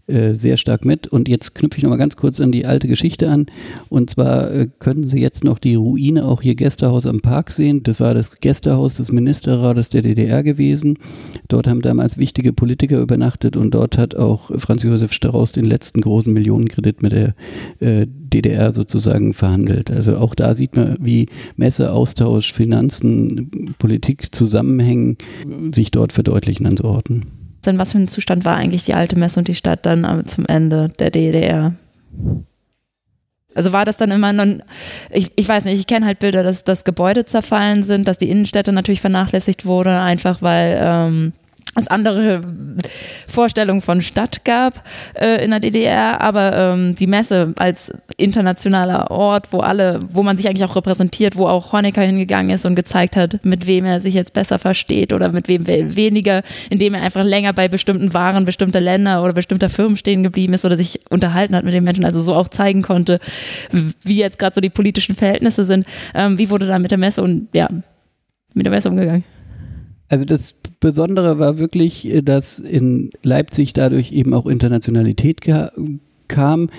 äh, 0.08 0.34
sehr 0.34 0.58
stark 0.58 0.84
mit. 0.84 1.08
Und 1.08 1.30
jetzt 1.30 1.56
knüpfe 1.56 1.78
ich 1.78 1.84
nochmal 1.84 1.98
ganz 1.98 2.18
kurz 2.18 2.42
an 2.42 2.52
die 2.52 2.66
alte 2.66 2.90
Geschichte 2.90 3.30
an. 3.30 3.46
Und 3.88 4.10
zwar 4.10 4.52
äh, 4.52 4.68
können 4.80 5.06
Sie 5.06 5.20
jetzt 5.20 5.46
noch 5.46 5.60
die 5.60 5.76
Ruine, 5.76 6.26
auch 6.26 6.42
hier 6.42 6.56
Gästehaus 6.56 7.06
am 7.06 7.22
Park 7.22 7.52
sehen. 7.52 7.84
Das 7.84 8.02
war 8.02 8.14
das 8.14 8.40
Gästehaus 8.42 8.96
des 8.96 9.14
Ministerrates 9.14 9.90
der 9.90 10.02
DDR 10.02 10.44
gewesen. 10.44 10.98
Dort 11.48 11.68
haben 11.68 11.82
damals 11.82 12.18
wichtige 12.18 12.52
Politiker 12.52 13.00
übernachtet 13.00 13.56
und 13.56 13.74
dort 13.74 13.98
hat 13.98 14.14
auch 14.16 14.52
Franz 14.58 14.84
Josef 14.84 15.14
Strauß 15.14 15.54
den 15.54 15.66
letzten 15.66 16.02
großen 16.02 16.34
Millionenkredit 16.34 17.02
mit 17.02 17.14
der 17.14 17.36
äh, 17.80 18.06
DDR 18.06 18.74
sozusagen 18.74 19.34
verhandelt. 19.34 19.90
Also 19.90 20.18
auch 20.18 20.36
da 20.36 20.54
sieht 20.54 20.76
man, 20.76 20.98
wie 21.00 21.28
Messe, 21.56 21.94
Austausch, 21.94 22.52
Finanzen, 22.52 23.76
Politik 23.80 24.36
zusammenhängen, 24.36 25.18
sich 25.74 25.92
dort 25.92 26.12
verdeutlichen 26.12 26.66
an 26.66 26.76
so 26.76 26.86
Orten 26.86 27.43
in 27.68 27.78
was 27.78 27.92
für 27.92 28.00
ein 28.00 28.08
Zustand 28.08 28.46
war 28.46 28.56
eigentlich 28.56 28.86
die 28.86 28.94
alte 28.94 29.18
Messe 29.18 29.40
und 29.40 29.48
die 29.48 29.56
Stadt 29.56 29.86
dann 29.86 30.26
zum 30.26 30.46
Ende 30.46 30.90
der 31.00 31.12
DDR? 31.12 31.74
Also 33.56 33.72
war 33.72 33.86
das 33.86 33.98
dann 33.98 34.12
immer 34.12 34.34
noch, 34.34 34.48
ich, 35.12 35.32
ich 35.36 35.48
weiß 35.48 35.66
nicht, 35.66 35.80
ich 35.80 35.88
kenne 35.88 36.06
halt 36.06 36.20
Bilder, 36.20 36.44
dass, 36.44 36.64
dass 36.64 36.84
Gebäude 36.84 37.26
zerfallen 37.26 37.84
sind, 37.84 38.08
dass 38.08 38.18
die 38.18 38.30
Innenstädte 38.30 38.72
natürlich 38.72 39.02
vernachlässigt 39.02 39.66
wurde, 39.66 40.00
einfach 40.00 40.42
weil 40.42 40.78
ähm, 40.80 41.34
es 41.76 41.88
andere 41.88 42.44
Vorstellungen 43.28 43.82
von 43.82 44.02
Stadt 44.02 44.46
gab 44.46 44.84
äh, 45.16 45.44
in 45.44 45.52
der 45.52 45.60
DDR, 45.60 46.22
aber 46.22 46.56
ähm, 46.56 46.96
die 46.96 47.08
Messe 47.08 47.54
als 47.58 47.92
internationaler 48.18 49.10
Ort, 49.10 49.48
wo 49.52 49.60
alle, 49.60 50.00
wo 50.12 50.22
man 50.22 50.38
sich 50.38 50.48
eigentlich 50.48 50.66
auch 50.66 50.76
repräsentiert, 50.76 51.36
wo 51.36 51.48
auch 51.48 51.74
Honecker 51.74 52.04
hingegangen 52.04 52.52
ist 52.52 52.66
und 52.66 52.76
gezeigt 52.76 53.16
hat, 53.16 53.44
mit 53.44 53.66
wem 53.66 53.86
er 53.86 54.00
sich 54.00 54.14
jetzt 54.14 54.34
besser 54.34 54.60
versteht 54.60 55.14
oder 55.14 55.32
mit 55.32 55.48
wem 55.48 55.66
weniger, 55.66 56.44
indem 56.70 56.94
er 56.94 57.02
einfach 57.02 57.24
länger 57.24 57.54
bei 57.54 57.68
bestimmten 57.68 58.14
Waren 58.14 58.46
bestimmter 58.46 58.80
Länder 58.80 59.24
oder 59.24 59.34
bestimmter 59.34 59.70
Firmen 59.70 59.98
stehen 59.98 60.22
geblieben 60.22 60.54
ist 60.54 60.66
oder 60.66 60.78
sich 60.78 61.00
unterhalten 61.10 61.56
hat 61.56 61.66
mit 61.66 61.74
den 61.74 61.84
Menschen, 61.84 62.06
also 62.06 62.22
so 62.22 62.36
auch 62.36 62.50
zeigen 62.50 62.84
konnte, 62.84 63.20
wie 64.04 64.18
jetzt 64.18 64.38
gerade 64.38 64.54
so 64.54 64.62
die 64.62 64.70
politischen 64.70 65.16
Verhältnisse 65.16 65.66
sind. 65.66 65.88
Ähm, 66.14 66.38
wie 66.38 66.52
wurde 66.52 66.68
da 66.68 66.78
mit 66.78 66.92
der 66.92 67.00
Messe 67.00 67.24
und 67.24 67.48
ja, 67.54 67.68
mit 68.54 68.66
der 68.66 68.72
Messe 68.72 68.90
umgegangen? 68.90 69.24
Also 70.10 70.26
das 70.26 70.54
Besondere 70.84 71.40
war 71.40 71.58
wirklich, 71.60 72.06
äh, 72.14 72.22
dass 72.22 72.60
in 72.60 73.10
Leipzig 73.24 73.72
dadurch 73.72 74.12
eben 74.12 74.34
auch 74.34 74.46
Internationalität 74.46 75.40
kam. 76.28 76.70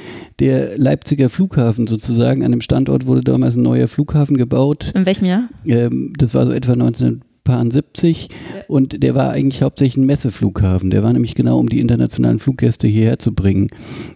Der 0.40 0.76
Leipziger 0.76 1.30
Flughafen 1.30 1.86
sozusagen, 1.86 2.44
an 2.44 2.50
dem 2.50 2.60
Standort 2.60 3.06
wurde 3.06 3.22
damals 3.22 3.56
ein 3.56 3.62
neuer 3.62 3.88
Flughafen 3.88 4.36
gebaut. 4.36 4.92
In 4.94 5.06
welchem 5.06 5.24
Jahr? 5.24 5.48
Ähm, 5.64 6.12
das 6.18 6.34
war 6.34 6.44
so 6.44 6.52
etwa 6.52 6.72
1970 6.72 8.28
und 8.68 9.02
der 9.02 9.14
war 9.14 9.30
eigentlich 9.30 9.62
hauptsächlich 9.62 9.96
ein 9.96 10.04
Messeflughafen. 10.04 10.90
Der 10.90 11.02
war 11.02 11.14
nämlich 11.14 11.34
genau, 11.34 11.58
um 11.58 11.70
die 11.70 11.80
internationalen 11.80 12.40
Fluggäste 12.40 12.86
hierher 12.86 13.18
zu 13.18 13.32
bringen. 13.32 13.68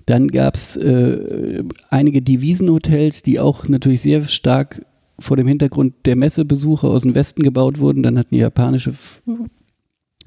Dann 0.05 0.29
gab 0.29 0.57
es 0.57 0.77
äh, 0.77 1.65
einige 1.89 2.21
Devisenhotels, 2.21 3.23
die 3.23 3.41
auch 3.41 3.67
natürlich 3.69 4.03
sehr 4.03 4.25
stark 4.25 4.83
vor 5.19 5.39
dem 5.39 5.47
Hintergrund 5.49 5.95
der 6.05 6.17
Messebesucher 6.17 6.91
aus 6.91 7.03
dem 7.03 7.15
Westen 7.15 7.43
gebaut 7.43 7.79
wurden. 7.79 8.03
Dann 8.03 8.19
hatten 8.19 8.35
japanische 8.35 8.93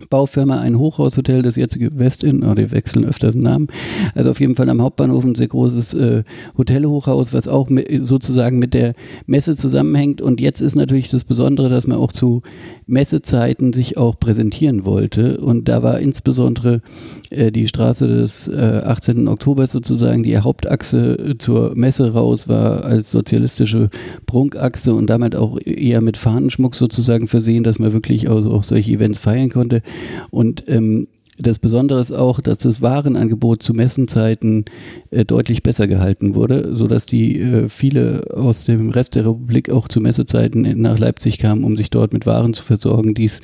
Baufirma 0.09 0.59
ein 0.59 0.77
Hochhaushotel, 0.77 1.41
das 1.41 1.55
jetzige 1.55 1.97
Westin, 1.97 2.43
oh, 2.43 2.53
die 2.53 2.71
wechseln 2.71 3.05
öfters 3.05 3.33
den 3.33 3.43
Namen. 3.43 3.67
Also 4.15 4.31
auf 4.31 4.39
jeden 4.39 4.55
Fall 4.55 4.69
am 4.69 4.81
Hauptbahnhof 4.81 5.23
ein 5.23 5.35
sehr 5.35 5.47
großes 5.47 5.93
äh, 5.93 6.23
Hotelhochhaus, 6.57 7.33
was 7.33 7.47
auch 7.47 7.69
mit, 7.69 7.87
sozusagen 8.05 8.59
mit 8.59 8.73
der 8.73 8.93
Messe 9.25 9.55
zusammenhängt. 9.55 10.21
Und 10.21 10.41
jetzt 10.41 10.61
ist 10.61 10.75
natürlich 10.75 11.09
das 11.09 11.23
Besondere, 11.23 11.69
dass 11.69 11.87
man 11.87 11.97
auch 11.97 12.11
zu 12.11 12.41
Messezeiten 12.87 13.73
sich 13.73 13.97
auch 13.97 14.19
präsentieren 14.19 14.85
wollte. 14.85 15.37
Und 15.37 15.67
da 15.67 15.81
war 15.81 15.99
insbesondere 15.99 16.81
äh, 17.29 17.51
die 17.51 17.67
Straße 17.67 18.07
des 18.07 18.47
äh, 18.47 18.81
18. 18.83 19.27
Oktober 19.27 19.67
sozusagen 19.67 20.23
die 20.23 20.37
Hauptachse 20.37 21.13
äh, 21.17 21.37
zur 21.37 21.75
Messe 21.75 22.13
raus, 22.13 22.47
war 22.47 22.83
als 22.83 23.11
sozialistische 23.11 23.89
Prunkachse 24.25 24.93
und 24.93 25.09
damit 25.09 25.35
auch 25.35 25.57
eher 25.63 26.01
mit 26.01 26.17
Fahnenschmuck 26.17 26.75
sozusagen 26.75 27.27
versehen, 27.27 27.63
dass 27.63 27.79
man 27.79 27.93
wirklich 27.93 28.29
also 28.29 28.51
auch 28.51 28.63
solche 28.63 28.91
Events 28.91 29.19
feiern 29.19 29.49
konnte. 29.49 29.81
Und 30.29 30.63
ähm, 30.67 31.07
das 31.41 31.59
Besondere 31.59 31.99
ist 31.99 32.11
auch, 32.11 32.39
dass 32.39 32.59
das 32.59 32.81
Warenangebot 32.81 33.63
zu 33.63 33.73
Messenzeiten 33.73 34.65
äh, 35.09 35.25
deutlich 35.25 35.63
besser 35.63 35.87
gehalten 35.87 36.35
wurde, 36.35 36.75
sodass 36.75 37.05
die 37.05 37.39
äh, 37.39 37.69
viele 37.69 38.25
aus 38.35 38.65
dem 38.65 38.89
Rest 38.89 39.15
der 39.15 39.25
Republik 39.25 39.69
auch 39.69 39.87
zu 39.87 40.01
Messezeiten 40.01 40.81
nach 40.81 40.99
Leipzig 40.99 41.39
kamen, 41.39 41.63
um 41.63 41.77
sich 41.77 41.89
dort 41.89 42.13
mit 42.13 42.25
Waren 42.25 42.53
zu 42.53 42.63
versorgen, 42.63 43.13
die 43.13 43.25
es 43.25 43.41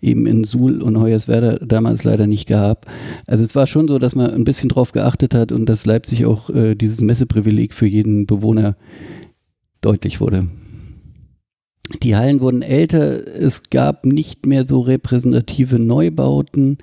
eben 0.00 0.26
in 0.26 0.44
Suhl 0.44 0.80
und 0.80 1.00
Hoyerswerda 1.00 1.56
damals 1.64 2.04
leider 2.04 2.26
nicht 2.26 2.46
gab. 2.46 2.86
Also 3.26 3.42
es 3.42 3.54
war 3.54 3.66
schon 3.66 3.88
so, 3.88 3.98
dass 3.98 4.14
man 4.14 4.30
ein 4.30 4.44
bisschen 4.44 4.68
drauf 4.68 4.92
geachtet 4.92 5.34
hat 5.34 5.50
und 5.50 5.66
dass 5.66 5.86
Leipzig 5.86 6.26
auch 6.26 6.50
äh, 6.50 6.74
dieses 6.74 7.00
Messeprivileg 7.00 7.74
für 7.74 7.86
jeden 7.86 8.26
Bewohner 8.26 8.76
deutlich 9.80 10.20
wurde. 10.20 10.46
Die 12.02 12.16
Hallen 12.16 12.40
wurden 12.40 12.62
älter, 12.62 13.26
es 13.26 13.64
gab 13.70 14.04
nicht 14.06 14.46
mehr 14.46 14.64
so 14.64 14.80
repräsentative 14.80 15.78
Neubauten. 15.78 16.78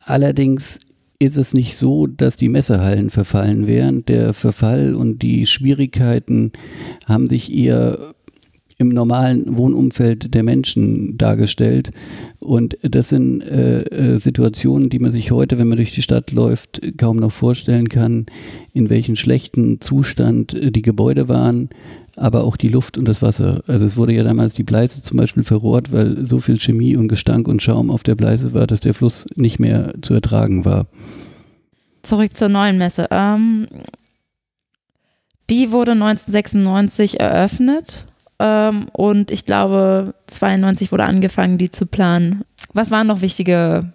Allerdings 0.00 0.80
ist 1.18 1.36
es 1.36 1.54
nicht 1.54 1.76
so, 1.76 2.06
dass 2.06 2.36
die 2.36 2.48
Messehallen 2.48 3.10
verfallen 3.10 3.66
wären. 3.66 4.04
Der 4.06 4.34
Verfall 4.34 4.94
und 4.94 5.22
die 5.22 5.46
Schwierigkeiten 5.46 6.52
haben 7.06 7.28
sich 7.28 7.54
eher 7.54 8.14
im 8.78 8.90
normalen 8.90 9.56
Wohnumfeld 9.56 10.34
der 10.34 10.42
Menschen 10.42 11.16
dargestellt. 11.16 11.92
Und 12.40 12.76
das 12.82 13.08
sind 13.08 13.40
äh, 13.42 13.82
äh 13.82 14.18
Situationen, 14.18 14.90
die 14.90 14.98
man 14.98 15.12
sich 15.12 15.30
heute, 15.30 15.58
wenn 15.58 15.68
man 15.68 15.76
durch 15.76 15.94
die 15.94 16.02
Stadt 16.02 16.30
läuft, 16.32 16.80
kaum 16.98 17.16
noch 17.16 17.32
vorstellen 17.32 17.88
kann, 17.88 18.26
in 18.74 18.90
welchem 18.90 19.16
schlechten 19.16 19.80
Zustand 19.80 20.56
die 20.60 20.82
Gebäude 20.82 21.28
waren, 21.28 21.70
aber 22.16 22.44
auch 22.44 22.56
die 22.56 22.68
Luft 22.68 22.98
und 22.98 23.06
das 23.06 23.22
Wasser. 23.22 23.62
Also 23.66 23.86
es 23.86 23.96
wurde 23.96 24.12
ja 24.12 24.24
damals 24.24 24.54
die 24.54 24.62
Bleiße 24.62 25.02
zum 25.02 25.16
Beispiel 25.16 25.44
verrohrt, 25.44 25.92
weil 25.92 26.26
so 26.26 26.40
viel 26.40 26.58
Chemie 26.58 26.96
und 26.96 27.08
Gestank 27.08 27.48
und 27.48 27.62
Schaum 27.62 27.90
auf 27.90 28.02
der 28.02 28.14
Bleiße 28.14 28.52
war, 28.52 28.66
dass 28.66 28.80
der 28.80 28.94
Fluss 28.94 29.26
nicht 29.36 29.58
mehr 29.58 29.94
zu 30.02 30.12
ertragen 30.12 30.64
war. 30.66 30.86
Zurück 32.02 32.36
zur 32.36 32.48
neuen 32.48 32.76
Messe. 32.78 33.08
Ähm, 33.10 33.68
die 35.48 35.72
wurde 35.72 35.92
1996 35.92 37.20
eröffnet 37.20 38.06
ähm, 38.38 38.88
und 38.92 39.30
ich 39.30 39.44
glaube 39.46 40.14
92 40.26 40.92
wurde 40.92 41.04
angefangen, 41.04 41.58
die 41.58 41.70
zu 41.70 41.86
planen. 41.86 42.44
Was 42.72 42.90
waren 42.90 43.06
noch 43.06 43.20
wichtige 43.20 43.92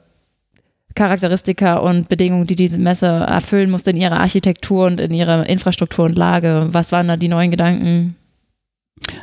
Charakteristika 0.95 1.77
und 1.77 2.09
Bedingungen, 2.09 2.47
die 2.47 2.55
diese 2.55 2.77
Messe 2.77 3.07
erfüllen 3.07 3.71
musste 3.71 3.91
in 3.91 3.97
ihrer 3.97 4.19
Architektur 4.19 4.87
und 4.87 4.99
in 4.99 5.13
ihrer 5.13 5.47
Infrastruktur 5.47 6.05
und 6.05 6.17
Lage? 6.17 6.67
Was 6.71 6.91
waren 6.91 7.07
da 7.07 7.17
die 7.17 7.27
neuen 7.27 7.51
Gedanken? 7.51 8.15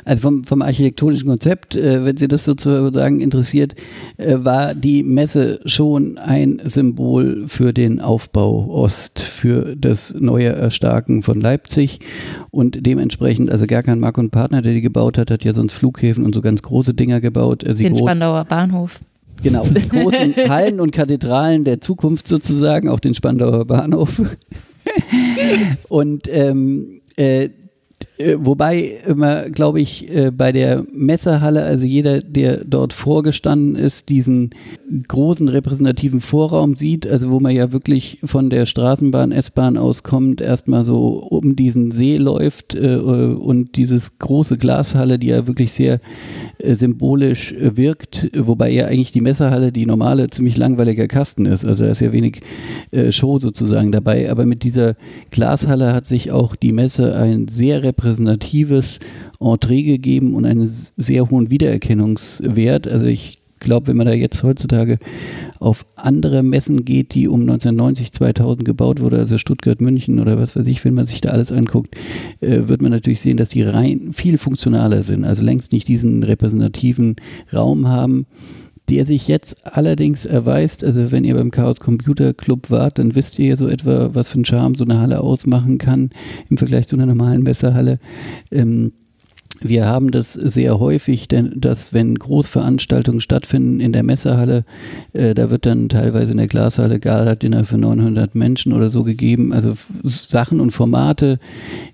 Also 0.05 0.21
vom, 0.21 0.43
vom 0.43 0.61
architektonischen 0.61 1.27
Konzept, 1.27 1.75
äh, 1.75 2.05
wenn 2.05 2.17
Sie 2.17 2.27
das 2.27 2.45
sozusagen 2.45 3.21
interessiert, 3.21 3.75
äh, 4.17 4.37
war 4.39 4.73
die 4.73 5.03
Messe 5.03 5.59
schon 5.65 6.17
ein 6.17 6.61
Symbol 6.63 7.45
für 7.47 7.73
den 7.73 7.99
Aufbau 7.99 8.67
Ost, 8.69 9.19
für 9.19 9.75
das 9.75 10.15
neue 10.17 10.49
Erstarken 10.49 11.23
von 11.23 11.41
Leipzig 11.41 11.99
und 12.51 12.85
dementsprechend, 12.85 13.51
also 13.51 13.65
Gerkan 13.67 13.99
Mark 13.99 14.17
und 14.17 14.31
Partner, 14.31 14.61
der 14.61 14.73
die 14.73 14.81
gebaut 14.81 15.17
hat, 15.17 15.31
hat 15.31 15.43
ja 15.43 15.53
sonst 15.53 15.73
Flughäfen 15.73 16.25
und 16.25 16.33
so 16.33 16.41
ganz 16.41 16.61
große 16.61 16.93
Dinger 16.93 17.21
gebaut. 17.21 17.65
Also 17.65 17.83
den 17.83 17.97
Spandauer 17.97 18.45
Bahnhof. 18.45 18.99
Genau, 19.41 19.65
die 19.65 19.87
großen 19.87 20.35
Hallen 20.49 20.79
und 20.79 20.91
Kathedralen 20.91 21.63
der 21.63 21.79
Zukunft 21.79 22.27
sozusagen, 22.27 22.89
auch 22.89 22.99
den 22.99 23.15
Spandauer 23.15 23.65
Bahnhof. 23.65 24.21
und 25.87 26.27
ähm, 26.31 26.99
äh, 27.19 27.45
äh, 27.45 27.49
wobei 28.37 28.97
immer, 29.07 29.49
glaube 29.49 29.79
ich, 29.79 30.13
äh, 30.13 30.31
bei 30.31 30.51
der 30.51 30.83
Messerhalle, 30.93 31.63
also 31.63 31.85
jeder, 31.85 32.19
der 32.19 32.65
dort 32.65 32.91
vorgestanden 32.91 33.77
ist, 33.77 34.09
diesen 34.09 34.49
großen 35.07 35.47
repräsentativen 35.47 36.19
Vorraum 36.19 36.75
sieht, 36.75 37.07
also 37.07 37.31
wo 37.31 37.39
man 37.39 37.55
ja 37.55 37.71
wirklich 37.71 38.19
von 38.25 38.49
der 38.49 38.65
Straßenbahn, 38.65 39.31
S-Bahn 39.31 39.77
auskommt, 39.77 40.41
erstmal 40.41 40.83
so 40.83 41.19
um 41.29 41.55
diesen 41.55 41.91
See 41.91 42.17
läuft 42.17 42.75
äh, 42.75 42.97
und 42.97 43.77
dieses 43.77 44.19
große 44.19 44.57
Glashalle, 44.57 45.17
die 45.17 45.27
ja 45.27 45.47
wirklich 45.47 45.71
sehr 45.71 46.01
symbolisch 46.61 47.55
wirkt, 47.57 48.29
wobei 48.35 48.69
ja 48.69 48.87
eigentlich 48.87 49.13
die 49.13 49.21
Messerhalle 49.21 49.71
die 49.71 49.85
normale 49.85 50.27
ziemlich 50.27 50.57
langweiliger 50.57 51.07
Kasten 51.07 51.45
ist. 51.45 51.63
Also 51.63 51.85
da 51.85 51.91
ist 51.91 52.01
ja 52.01 52.11
wenig 52.11 52.41
Show 53.11 53.39
sozusagen 53.39 53.93
dabei. 53.93 54.29
Aber 54.29 54.45
mit 54.45 54.63
dieser 54.63 54.95
Glashalle 55.31 55.93
hat 55.93 56.05
sich 56.05 56.31
auch 56.31 56.57
die 56.57 56.73
Messe 56.73 57.15
ein 57.15 57.47
sehr 57.47 57.81
repräsentatives 57.81 58.08
Entree 58.17 59.83
gegeben 59.83 60.33
und 60.33 60.45
einen 60.45 60.69
sehr 60.97 61.29
hohen 61.29 61.49
Wiedererkennungswert. 61.49 62.87
Also 62.87 63.05
ich 63.05 63.39
glaube, 63.59 63.87
wenn 63.87 63.97
man 63.97 64.07
da 64.07 64.13
jetzt 64.13 64.41
heutzutage 64.43 64.99
auf 65.59 65.85
andere 65.95 66.43
Messen 66.43 66.85
geht, 66.85 67.13
die 67.13 67.27
um 67.27 67.41
1990, 67.41 68.13
2000 68.13 68.65
gebaut 68.65 69.01
wurde, 69.01 69.17
also 69.17 69.37
Stuttgart, 69.37 69.81
München 69.81 70.19
oder 70.19 70.39
was 70.39 70.55
weiß 70.55 70.67
ich, 70.67 70.83
wenn 70.85 70.93
man 70.93 71.05
sich 71.05 71.21
da 71.21 71.29
alles 71.29 71.51
anguckt, 71.51 71.95
äh, 72.39 72.67
wird 72.67 72.81
man 72.81 72.91
natürlich 72.91 73.21
sehen, 73.21 73.37
dass 73.37 73.49
die 73.49 73.63
rein 73.63 74.11
viel 74.13 74.37
funktionaler 74.37 75.03
sind, 75.03 75.25
also 75.25 75.43
längst 75.43 75.71
nicht 75.71 75.87
diesen 75.87 76.23
repräsentativen 76.23 77.17
Raum 77.53 77.87
haben 77.87 78.25
der 78.89 79.05
sich 79.05 79.27
jetzt 79.27 79.75
allerdings 79.77 80.25
erweist, 80.25 80.83
also 80.83 81.11
wenn 81.11 81.23
ihr 81.23 81.35
beim 81.35 81.51
Chaos 81.51 81.79
Computer 81.79 82.33
Club 82.33 82.71
wart, 82.71 82.97
dann 82.97 83.13
wisst 83.15 83.37
ihr 83.37 83.49
ja 83.49 83.55
so 83.55 83.67
etwa, 83.67 84.09
was 84.13 84.29
für 84.29 84.35
einen 84.35 84.45
Charme 84.45 84.75
so 84.75 84.83
eine 84.83 84.99
Halle 84.99 85.21
ausmachen 85.21 85.77
kann 85.77 86.09
im 86.49 86.57
Vergleich 86.57 86.87
zu 86.87 86.95
einer 86.95 87.05
normalen 87.05 87.43
Messerhalle. 87.43 87.99
Ähm, 88.51 88.93
wir 89.61 89.85
haben 89.85 90.11
das 90.11 90.33
sehr 90.33 90.79
häufig, 90.79 91.27
denn 91.27 91.53
dass 91.55 91.93
wenn 91.93 92.15
Großveranstaltungen 92.15 93.21
stattfinden 93.21 93.79
in 93.79 93.91
der 93.91 94.03
Messehalle, 94.03 94.63
äh, 95.13 95.33
da 95.33 95.49
wird 95.49 95.65
dann 95.65 95.89
teilweise 95.89 96.31
in 96.31 96.37
der 96.37 96.47
Glashalle 96.47 96.99
Gala-Dinner 96.99 97.65
für 97.65 97.77
900 97.77 98.35
Menschen 98.35 98.73
oder 98.73 98.89
so 98.89 99.03
gegeben. 99.03 99.53
Also 99.53 99.73
Sachen 100.03 100.59
und 100.59 100.71
Formate, 100.71 101.39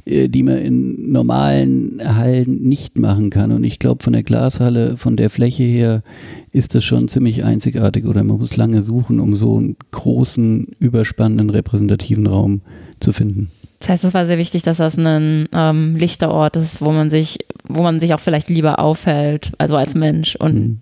äh, 0.05 0.27
die 0.29 0.43
man 0.43 0.57
in 0.57 1.11
normalen 1.11 1.99
Hallen 2.03 2.63
nicht 2.63 2.97
machen 2.97 3.29
kann. 3.29 3.51
Und 3.51 3.63
ich 3.63 3.79
glaube, 3.79 4.03
von 4.03 4.13
der 4.13 4.23
Glashalle, 4.23 4.97
von 4.97 5.17
der 5.17 5.29
Fläche 5.29 5.63
her, 5.63 6.03
ist 6.51 6.75
das 6.75 6.85
schon 6.85 7.07
ziemlich 7.07 7.43
einzigartig 7.43 8.05
oder 8.05 8.23
man 8.23 8.37
muss 8.37 8.55
lange 8.55 8.81
suchen, 8.81 9.19
um 9.19 9.35
so 9.35 9.57
einen 9.57 9.75
großen, 9.91 10.67
überspannenden, 10.79 11.49
repräsentativen 11.49 12.27
Raum 12.27 12.61
zu 12.99 13.11
finden. 13.11 13.49
Das 13.85 13.91
heißt, 13.91 14.03
es 14.05 14.13
war 14.15 14.25
sehr 14.25 14.39
wichtig, 14.39 14.63
dass 14.63 14.77
das 14.77 14.97
ein 14.97 15.47
ähm, 15.53 15.95
lichter 15.95 16.31
Ort 16.31 16.55
ist, 16.55 16.81
wo 16.81 16.91
man 16.91 17.11
sich, 17.11 17.37
wo 17.67 17.83
man 17.83 17.99
sich 17.99 18.15
auch 18.15 18.19
vielleicht 18.19 18.49
lieber 18.49 18.79
aufhält, 18.79 19.51
also 19.59 19.75
als 19.75 19.93
Mensch 19.93 20.35
und 20.35 20.55
mhm. 20.55 20.79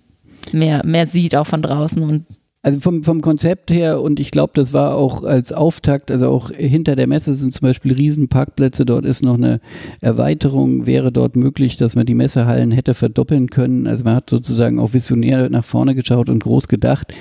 mehr, 0.58 0.86
mehr 0.86 1.06
sieht 1.06 1.36
auch 1.36 1.48
von 1.48 1.62
draußen 1.62 2.02
und 2.02 2.24
also 2.62 2.80
vom, 2.80 3.04
vom 3.04 3.20
Konzept 3.20 3.72
her 3.72 4.00
und 4.00 4.22
ich 4.22 4.32
glaube, 4.32 4.54
das 4.56 4.72
war 4.72 4.96
auch 4.96 5.24
als 5.24 5.52
Auftakt, 5.52 6.12
also 6.12 6.30
auch 6.30 6.50
hinter 6.50 6.96
der 6.96 7.08
Messe 7.08 7.34
sind 7.34 7.52
zum 7.52 7.68
Beispiel 7.68 7.92
Riesenparkplätze, 7.92 8.86
dort 8.86 9.04
ist 9.04 9.22
noch 9.22 9.34
eine 9.34 9.60
Erweiterung, 10.00 10.86
wäre 10.86 11.12
dort 11.12 11.36
möglich, 11.36 11.76
dass 11.76 11.96
man 11.96 12.06
die 12.06 12.16
Messehallen 12.16 12.72
hätte 12.72 12.94
verdoppeln 12.94 13.50
können. 13.50 13.86
Also 13.86 14.06
man 14.06 14.16
hat 14.16 14.30
sozusagen 14.30 14.80
auch 14.80 14.94
visionär 14.94 15.50
nach 15.50 15.66
vorne 15.66 15.94
geschaut 15.94 16.30
und 16.30 16.42
groß 16.42 16.70
gedacht. 16.70 17.14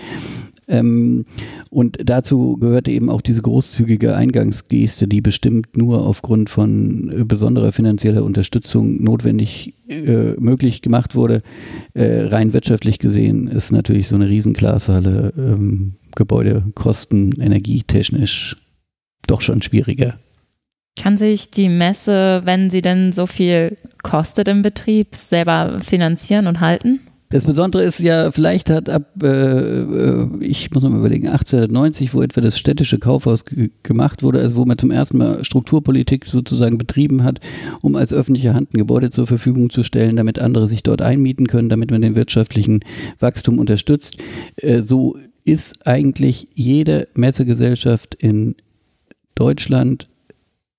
Ähm, 0.73 1.27
und 1.69 1.99
dazu 2.03 2.57
gehörte 2.57 2.91
eben 2.91 3.11
auch 3.11 3.21
diese 3.21 3.43
großzügige 3.43 4.17
Eingangsgeste, 4.17 5.07
die 5.07 5.21
bestimmt 5.21 5.77
nur 5.77 6.05
aufgrund 6.07 6.49
von 6.49 7.27
besonderer 7.29 7.73
finanzieller 7.73 8.25
Unterstützung 8.25 9.03
notwendig 9.03 9.75
äh, 9.89 10.33
möglich 10.39 10.81
gemacht 10.81 11.15
wurde. 11.15 11.43
Äh, 11.93 12.23
rein 12.23 12.55
wirtschaftlich 12.55 12.99
gesehen 12.99 13.49
ist 13.49 13.71
natürlich 13.71 14.09
so 14.09 14.15
eine 14.15 14.29
Riesenglashalle 14.29 15.35
ähm, 15.37 15.97
Gebäudekosten 16.17 17.39
energietechnisch 17.39 18.57
doch 19.27 19.43
schon 19.43 19.61
schwieriger. 19.61 20.19
Kann 20.99 21.17
sich 21.17 21.51
die 21.51 21.69
Messe, 21.69 22.43
wenn 22.45 22.71
sie 22.71 22.83
denn 22.83 23.13
so 23.13 23.27
viel 23.27 23.77
kostet 24.03 24.49
im 24.49 24.63
Betrieb, 24.63 25.17
selber 25.17 25.81
finanzieren 25.81 26.47
und 26.47 26.61
halten? 26.61 27.01
Das 27.33 27.45
Besondere 27.45 27.83
ist 27.83 27.99
ja, 27.99 28.31
vielleicht 28.31 28.69
hat 28.69 28.91
ab, 28.91 29.23
äh, 29.23 29.27
äh 29.27 30.29
ich 30.41 30.71
muss 30.71 30.83
mal 30.83 30.99
überlegen, 30.99 31.29
1890, 31.29 32.13
wo 32.13 32.21
etwa 32.21 32.43
das 32.43 32.59
städtische 32.59 32.99
Kaufhaus 32.99 33.47
gemacht 33.83 34.23
wurde, 34.23 34.41
also 34.41 34.57
wo 34.57 34.67
man 34.67 34.77
zum 34.77 34.91
ersten 34.91 35.17
Mal 35.17 35.43
Strukturpolitik 35.43 36.27
sozusagen 36.27 36.77
betrieben 36.77 37.25
hat, 37.25 37.41
um 37.81 37.97
als 37.97 38.13
öffentliche 38.13 38.53
Hand 38.53 38.75
ein 38.75 38.79
Gebäude 38.79 39.09
zur 39.09 39.27
Verfügung 39.27 39.71
zu 39.71 39.83
stellen, 39.83 40.17
damit 40.17 40.39
andere 40.41 40.67
sich 40.67 40.83
dort 40.83 41.01
einmieten 41.01 41.47
können, 41.47 41.71
damit 41.71 41.91
man 41.91 42.03
den 42.03 42.17
wirtschaftlichen 42.17 42.81
Wachstum 43.19 43.59
unterstützt. 43.59 44.19
Äh, 44.57 44.83
so 44.83 45.17
ist 45.45 45.87
eigentlich 45.87 46.49
jede 46.55 47.09
Messegesellschaft 47.15 48.15
in 48.15 48.57
Deutschland, 49.35 50.07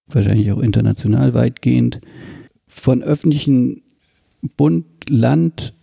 wahrscheinlich 0.06 0.52
auch 0.52 0.60
international 0.60 1.34
weitgehend, 1.34 2.00
von 2.68 3.02
öffentlichen 3.02 3.82
Bund, 4.56 4.86
Land, 5.10 5.74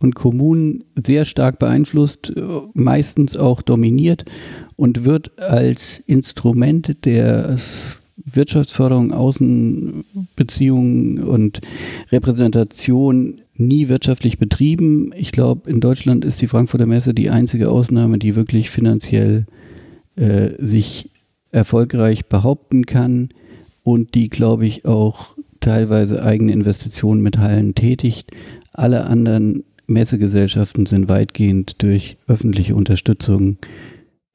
und 0.00 0.14
Kommunen 0.14 0.84
sehr 0.94 1.24
stark 1.24 1.58
beeinflusst, 1.58 2.32
meistens 2.74 3.36
auch 3.36 3.62
dominiert 3.62 4.24
und 4.76 5.04
wird 5.04 5.40
als 5.40 5.98
Instrument 5.98 7.04
der 7.04 7.56
Wirtschaftsförderung, 8.24 9.12
Außenbeziehungen 9.12 11.22
und 11.22 11.60
Repräsentation 12.10 13.40
nie 13.54 13.88
wirtschaftlich 13.88 14.38
betrieben. 14.38 15.12
Ich 15.16 15.32
glaube, 15.32 15.70
in 15.70 15.80
Deutschland 15.80 16.24
ist 16.24 16.40
die 16.40 16.46
Frankfurter 16.46 16.86
Messe 16.86 17.14
die 17.14 17.30
einzige 17.30 17.70
Ausnahme, 17.70 18.18
die 18.18 18.36
wirklich 18.36 18.70
finanziell 18.70 19.46
äh, 20.16 20.50
sich 20.58 21.10
erfolgreich 21.52 22.26
behaupten 22.26 22.86
kann 22.86 23.30
und 23.82 24.14
die, 24.14 24.28
glaube 24.28 24.66
ich, 24.66 24.86
auch 24.86 25.36
teilweise 25.60 26.22
eigene 26.22 26.52
Investitionen 26.52 27.22
mit 27.22 27.38
Hallen 27.38 27.74
tätigt. 27.74 28.30
Alle 28.72 29.04
anderen 29.04 29.64
Messegesellschaften 29.90 30.86
sind 30.86 31.08
weitgehend 31.08 31.82
durch 31.82 32.16
öffentliche 32.26 32.74
Unterstützung 32.74 33.58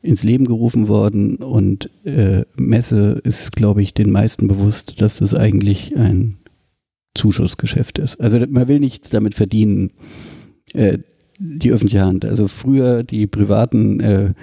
ins 0.02 0.24
Leben 0.24 0.46
gerufen 0.46 0.88
worden 0.88 1.38
und 1.38 1.90
äh, 2.04 2.44
Messe 2.56 3.22
ist, 3.24 3.54
glaube 3.54 3.82
ich, 3.82 3.94
den 3.94 4.12
meisten 4.12 4.48
bewusst, 4.48 5.02
dass 5.02 5.18
das 5.18 5.34
eigentlich 5.34 5.96
ein 5.98 6.38
Zuschussgeschäft 7.16 7.98
ist. 7.98 8.20
Also 8.22 8.40
man 8.48 8.68
will 8.68 8.80
nichts 8.80 9.10
damit 9.10 9.34
verdienen, 9.34 9.92
äh, 10.74 11.00
die 11.40 11.72
öffentliche 11.72 12.04
Hand. 12.04 12.24
Also 12.24 12.48
früher 12.48 13.04
die 13.04 13.26
privaten 13.26 14.00
äh, 14.00 14.34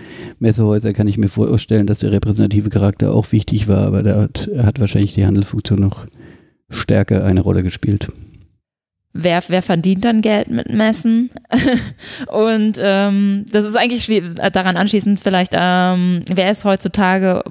Messehäuser 0.40 0.92
kann 0.92 1.06
ich 1.06 1.16
mir 1.16 1.28
vorstellen, 1.28 1.86
dass 1.86 2.00
der 2.00 2.12
repräsentative 2.12 2.70
Charakter 2.70 3.14
auch 3.14 3.32
wichtig 3.32 3.68
war, 3.68 3.86
aber 3.86 4.02
da 4.02 4.22
hat, 4.22 4.50
hat 4.58 4.80
wahrscheinlich 4.80 5.14
die 5.14 5.24
Handelsfunktion 5.24 5.78
noch 5.78 6.06
stärker 6.68 7.24
eine 7.24 7.40
Rolle 7.40 7.62
gespielt 7.62 8.08
wer, 9.12 9.42
wer 9.48 9.62
verdient 9.62 10.04
dann 10.04 10.22
Geld 10.22 10.48
mit 10.48 10.70
Messen? 10.70 11.30
und 12.28 12.78
ähm, 12.80 13.46
das 13.50 13.64
ist 13.64 13.76
eigentlich 13.76 14.22
daran 14.52 14.76
anschließend 14.76 15.20
vielleicht, 15.20 15.52
ähm, 15.54 16.22
wer 16.28 16.50
ist 16.50 16.64
heutzutage 16.64 17.42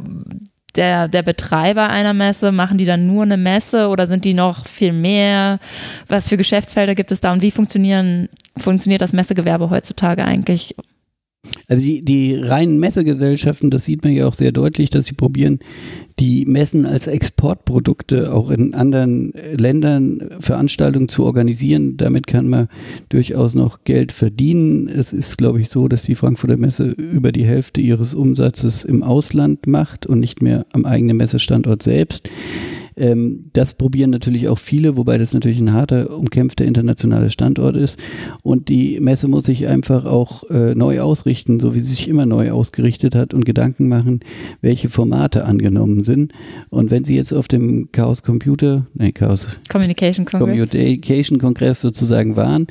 der, 0.76 1.08
der 1.08 1.22
Betreiber 1.22 1.90
einer 1.90 2.14
Messe? 2.14 2.52
Machen 2.52 2.78
die 2.78 2.86
dann 2.86 3.08
nur 3.08 3.24
eine 3.24 3.38
Messe 3.38 3.88
oder 3.88 4.08
sind 4.08 4.26
die 4.26 4.34
noch 4.34 4.68
viel 4.68 4.94
mehr? 4.94 5.60
Was 6.08 6.30
für 6.30 6.38
Geschäftsfelder 6.38 6.96
gibt 6.96 7.12
es 7.12 7.22
da 7.22 7.32
und 7.32 7.42
wie 7.42 7.52
funktionieren, 7.52 8.30
funktioniert 8.58 9.02
das 9.02 9.14
Messegewerbe 9.14 9.70
heutzutage 9.70 10.24
eigentlich? 10.24 10.76
Also 11.68 11.84
die, 11.84 12.04
die 12.04 12.36
reinen 12.36 12.80
Messegesellschaften, 12.80 13.72
das 13.72 13.86
sieht 13.86 14.04
man 14.04 14.14
ja 14.14 14.28
auch 14.28 14.34
sehr 14.34 14.52
deutlich, 14.52 14.90
dass 14.90 15.06
sie 15.06 15.14
probieren, 15.14 15.60
die 16.20 16.46
Messen 16.46 16.86
als 16.86 17.08
Exportprodukte 17.08 18.32
auch 18.32 18.52
in 18.52 18.76
anderen 18.76 19.34
Ländern 19.58 20.30
Veranstaltungen 20.40 21.10
zu 21.10 21.24
organisieren. 21.26 21.98
Damit 21.98 22.28
kann 22.28 22.48
man 22.48 22.68
durchaus 23.10 23.56
noch 23.56 23.84
Geld 23.86 24.12
verdienen. 24.12 24.88
Es 24.88 25.14
ist, 25.14 25.38
glaube 25.38 25.62
ich, 25.62 25.70
so, 25.70 25.88
dass 25.88 26.04
die 26.04 26.16
Frankfurter 26.16 26.58
Messe 26.58 26.90
über 26.92 27.32
die 27.32 27.46
Hälfte 27.46 27.82
ihres 27.82 28.14
Umsatzes 28.14 28.84
im 28.84 29.02
Ausland 29.02 29.66
macht 29.66 30.06
und 30.06 30.20
nicht 30.20 30.44
mehr 30.44 30.68
am 30.74 30.86
eigenen 30.86 31.18
Messestandort 31.18 31.82
selbst. 31.82 32.30
Ähm, 32.98 33.46
das 33.54 33.74
probieren 33.74 34.10
natürlich 34.10 34.48
auch 34.48 34.58
viele, 34.58 34.98
wobei 34.98 35.18
das 35.18 35.34
natürlich 35.34 35.60
ein 35.60 35.74
harter, 35.74 36.18
umkämpfter 36.18 36.66
internationaler 36.66 37.30
Standort 37.30 37.76
ist. 37.78 37.98
Und 38.44 38.70
die 38.70 39.00
Messe 39.00 39.28
muss 39.28 39.46
sich 39.46 39.68
einfach 39.68 40.06
auch 40.06 40.44
äh, 40.50 40.76
neu 40.76 41.02
ausrichten, 41.02 41.60
so 41.60 41.74
wie 41.74 41.80
sie 41.80 41.92
sich 41.92 42.08
immer 42.08 42.26
neu 42.26 42.52
ausgerichtet 42.52 43.16
hat 43.16 43.34
und 43.34 43.46
Gedanken 43.46 43.88
machen, 43.88 44.22
welche 44.62 44.90
Formate 44.90 45.46
angenommen 45.46 46.04
sind. 46.04 46.34
Und 46.70 46.92
wenn 46.92 47.06
sie 47.06 47.16
jetzt 47.16 47.34
auf 47.34 47.48
dem 47.48 47.92
Chaos 47.92 48.24
Computer, 48.24 48.86
nee, 48.94 49.12
Chaos 49.12 49.48
Communication 49.70 50.26
Congress, 50.26 50.70
Communication 50.70 51.40
Congress 51.40 51.82
sozusagen 51.82 52.36
waren, 52.36 52.68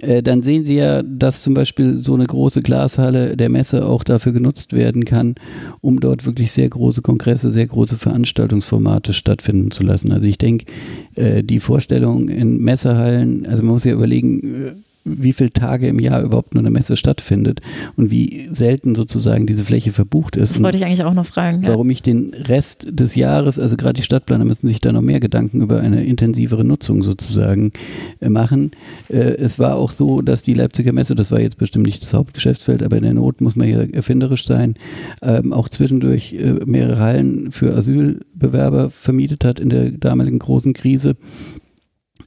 äh, 0.00 0.22
dann 0.22 0.42
sehen 0.42 0.64
sie 0.64 0.76
ja, 0.76 1.02
dass 1.02 1.42
zum 1.42 1.54
Beispiel 1.54 1.98
so 1.98 2.14
eine 2.14 2.26
große 2.26 2.62
Glashalle 2.62 3.36
der 3.36 3.48
Messe 3.48 3.86
auch 3.86 4.04
dafür 4.04 4.32
genutzt 4.32 4.72
werden 4.72 5.04
kann, 5.04 5.34
um 5.80 6.00
dort 6.00 6.24
wirklich 6.24 6.52
sehr 6.52 6.68
große 6.68 7.02
Kongresse, 7.02 7.50
sehr 7.50 7.66
große 7.66 7.96
Veranstaltungsformate 7.96 9.12
stattfinden 9.12 9.57
stattfinden 9.58 9.70
zu 9.70 9.82
lassen. 9.82 10.12
Also 10.12 10.26
ich 10.26 10.38
denke, 10.38 10.66
äh, 11.14 11.42
die 11.42 11.60
Vorstellung 11.60 12.28
in 12.28 12.58
Messehallen, 12.58 13.46
also 13.46 13.62
man 13.62 13.74
muss 13.74 13.84
ja 13.84 13.92
überlegen, 13.92 14.40
äh, 14.40 14.74
wie 15.08 15.32
viele 15.32 15.52
Tage 15.52 15.88
im 15.88 15.98
Jahr 15.98 16.22
überhaupt 16.22 16.54
nur 16.54 16.62
eine 16.62 16.70
Messe 16.70 16.96
stattfindet 16.96 17.60
und 17.96 18.10
wie 18.10 18.48
selten 18.52 18.94
sozusagen 18.94 19.46
diese 19.46 19.64
Fläche 19.64 19.92
verbucht 19.92 20.36
ist. 20.36 20.54
Das 20.54 20.62
wollte 20.62 20.78
ich 20.78 20.84
eigentlich 20.84 21.04
auch 21.04 21.14
noch 21.14 21.26
fragen. 21.26 21.62
Ja. 21.62 21.70
Warum 21.70 21.90
ich 21.90 22.02
den 22.02 22.32
Rest 22.34 22.86
des 22.90 23.14
Jahres, 23.14 23.58
also 23.58 23.76
gerade 23.76 23.94
die 23.94 24.02
Stadtplaner 24.02 24.44
müssen 24.44 24.66
sich 24.66 24.80
da 24.80 24.92
noch 24.92 25.02
mehr 25.02 25.20
Gedanken 25.20 25.62
über 25.62 25.80
eine 25.80 26.04
intensivere 26.04 26.64
Nutzung 26.64 27.02
sozusagen 27.02 27.72
äh, 28.20 28.28
machen. 28.28 28.72
Äh, 29.08 29.36
es 29.36 29.58
war 29.58 29.76
auch 29.76 29.90
so, 29.90 30.22
dass 30.22 30.42
die 30.42 30.54
Leipziger 30.54 30.92
Messe, 30.92 31.14
das 31.14 31.30
war 31.30 31.40
jetzt 31.40 31.58
bestimmt 31.58 31.86
nicht 31.86 32.02
das 32.02 32.14
Hauptgeschäftsfeld, 32.14 32.82
aber 32.82 32.96
in 32.96 33.04
der 33.04 33.14
Not 33.14 33.40
muss 33.40 33.56
man 33.56 33.68
ja 33.68 33.82
erfinderisch 33.82 34.46
sein, 34.46 34.74
ähm, 35.22 35.52
auch 35.52 35.68
zwischendurch 35.68 36.34
äh, 36.34 36.60
mehrere 36.64 36.98
Hallen 36.98 37.52
für 37.52 37.74
Asylbewerber 37.74 38.90
vermietet 38.90 39.44
hat 39.44 39.60
in 39.60 39.70
der 39.70 39.90
damaligen 39.92 40.38
großen 40.38 40.72
Krise 40.72 41.16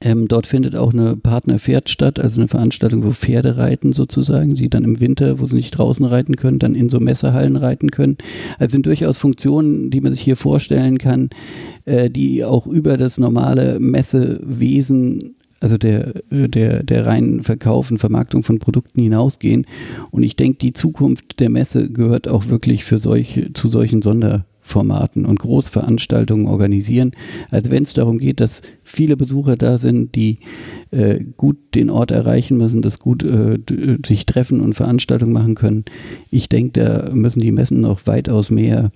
ähm, 0.02 0.28
dort 0.28 0.48
findet 0.48 0.76
auch 0.76 0.94
eine 0.94 1.16
Partnerpferd 1.16 1.90
statt, 1.90 2.20
also 2.20 2.40
eine 2.40 2.48
Veranstaltung, 2.48 3.04
wo 3.04 3.12
Pferde 3.12 3.58
reiten 3.58 3.94
sozusagen, 3.94 4.56
die 4.56 4.70
dann 4.70 4.84
im 4.84 5.00
Winter, 5.00 5.40
wo 5.40 5.48
sie 5.48 5.56
nicht 5.56 5.72
draußen 5.72 6.06
reiten 6.06 6.36
können, 6.36 6.60
dann 6.60 6.76
in 6.76 6.90
so 6.90 7.00
Messehallen 7.00 7.56
reiten 7.56 7.92
können. 7.92 8.18
Also 8.60 8.74
sind 8.74 8.86
durchaus 8.86 9.18
Funktionen, 9.18 9.92
die 9.92 10.02
man 10.02 10.12
sich 10.12 10.22
hier 10.22 10.38
vorstellen 10.38 10.98
kann, 10.98 11.30
äh, 11.86 12.10
die 12.10 12.44
auch 12.44 12.68
über 12.68 12.98
das 12.98 13.18
normale 13.18 13.80
Messewesen 13.80 15.36
also 15.62 15.78
der, 15.78 16.16
der, 16.32 16.84
der 16.84 17.06
reinen 17.06 17.44
Verkauf 17.44 17.92
und 17.92 18.00
Vermarktung 18.00 18.44
von 18.44 18.60
Produkten 18.60 19.00
hinausgehen. 19.00 19.68
Und 20.10 20.24
ich 20.24 20.36
denke, 20.36 20.58
die 20.58 20.74
Zukunft 20.74 21.40
der 21.40 21.50
Messe 21.50 21.90
gehört 21.90 22.28
auch 22.28 22.48
wirklich 22.48 22.84
für 22.84 22.98
solche, 22.98 23.54
zu 23.54 23.68
solchen 23.68 24.02
Sonderformaten 24.02 25.24
und 25.24 25.40
Großveranstaltungen 25.40 26.48
organisieren. 26.48 27.12
Also 27.52 27.70
wenn 27.70 27.84
es 27.84 27.94
darum 27.94 28.18
geht, 28.18 28.40
dass 28.40 28.64
viele 28.92 29.18
Besucher 29.18 29.56
da 29.56 29.78
sind, 29.78 30.16
die 30.16 30.40
äh, 30.92 31.20
gut 31.38 31.58
den 31.76 31.90
Ort 31.90 32.12
erreichen 32.12 32.58
müssen, 32.58 32.82
das 32.82 33.00
gut 33.00 33.24
äh, 33.24 33.58
sich 34.06 34.26
treffen 34.26 34.62
und 34.62 34.76
Veranstaltungen 34.76 35.34
machen 35.34 35.56
können. 35.56 35.86
Ich 36.30 36.50
denke, 36.50 36.82
da 36.82 37.14
müssen 37.14 37.40
die 37.40 37.52
Messen 37.52 37.82
noch 37.82 38.06
weitaus 38.06 38.50
mehr 38.50 38.92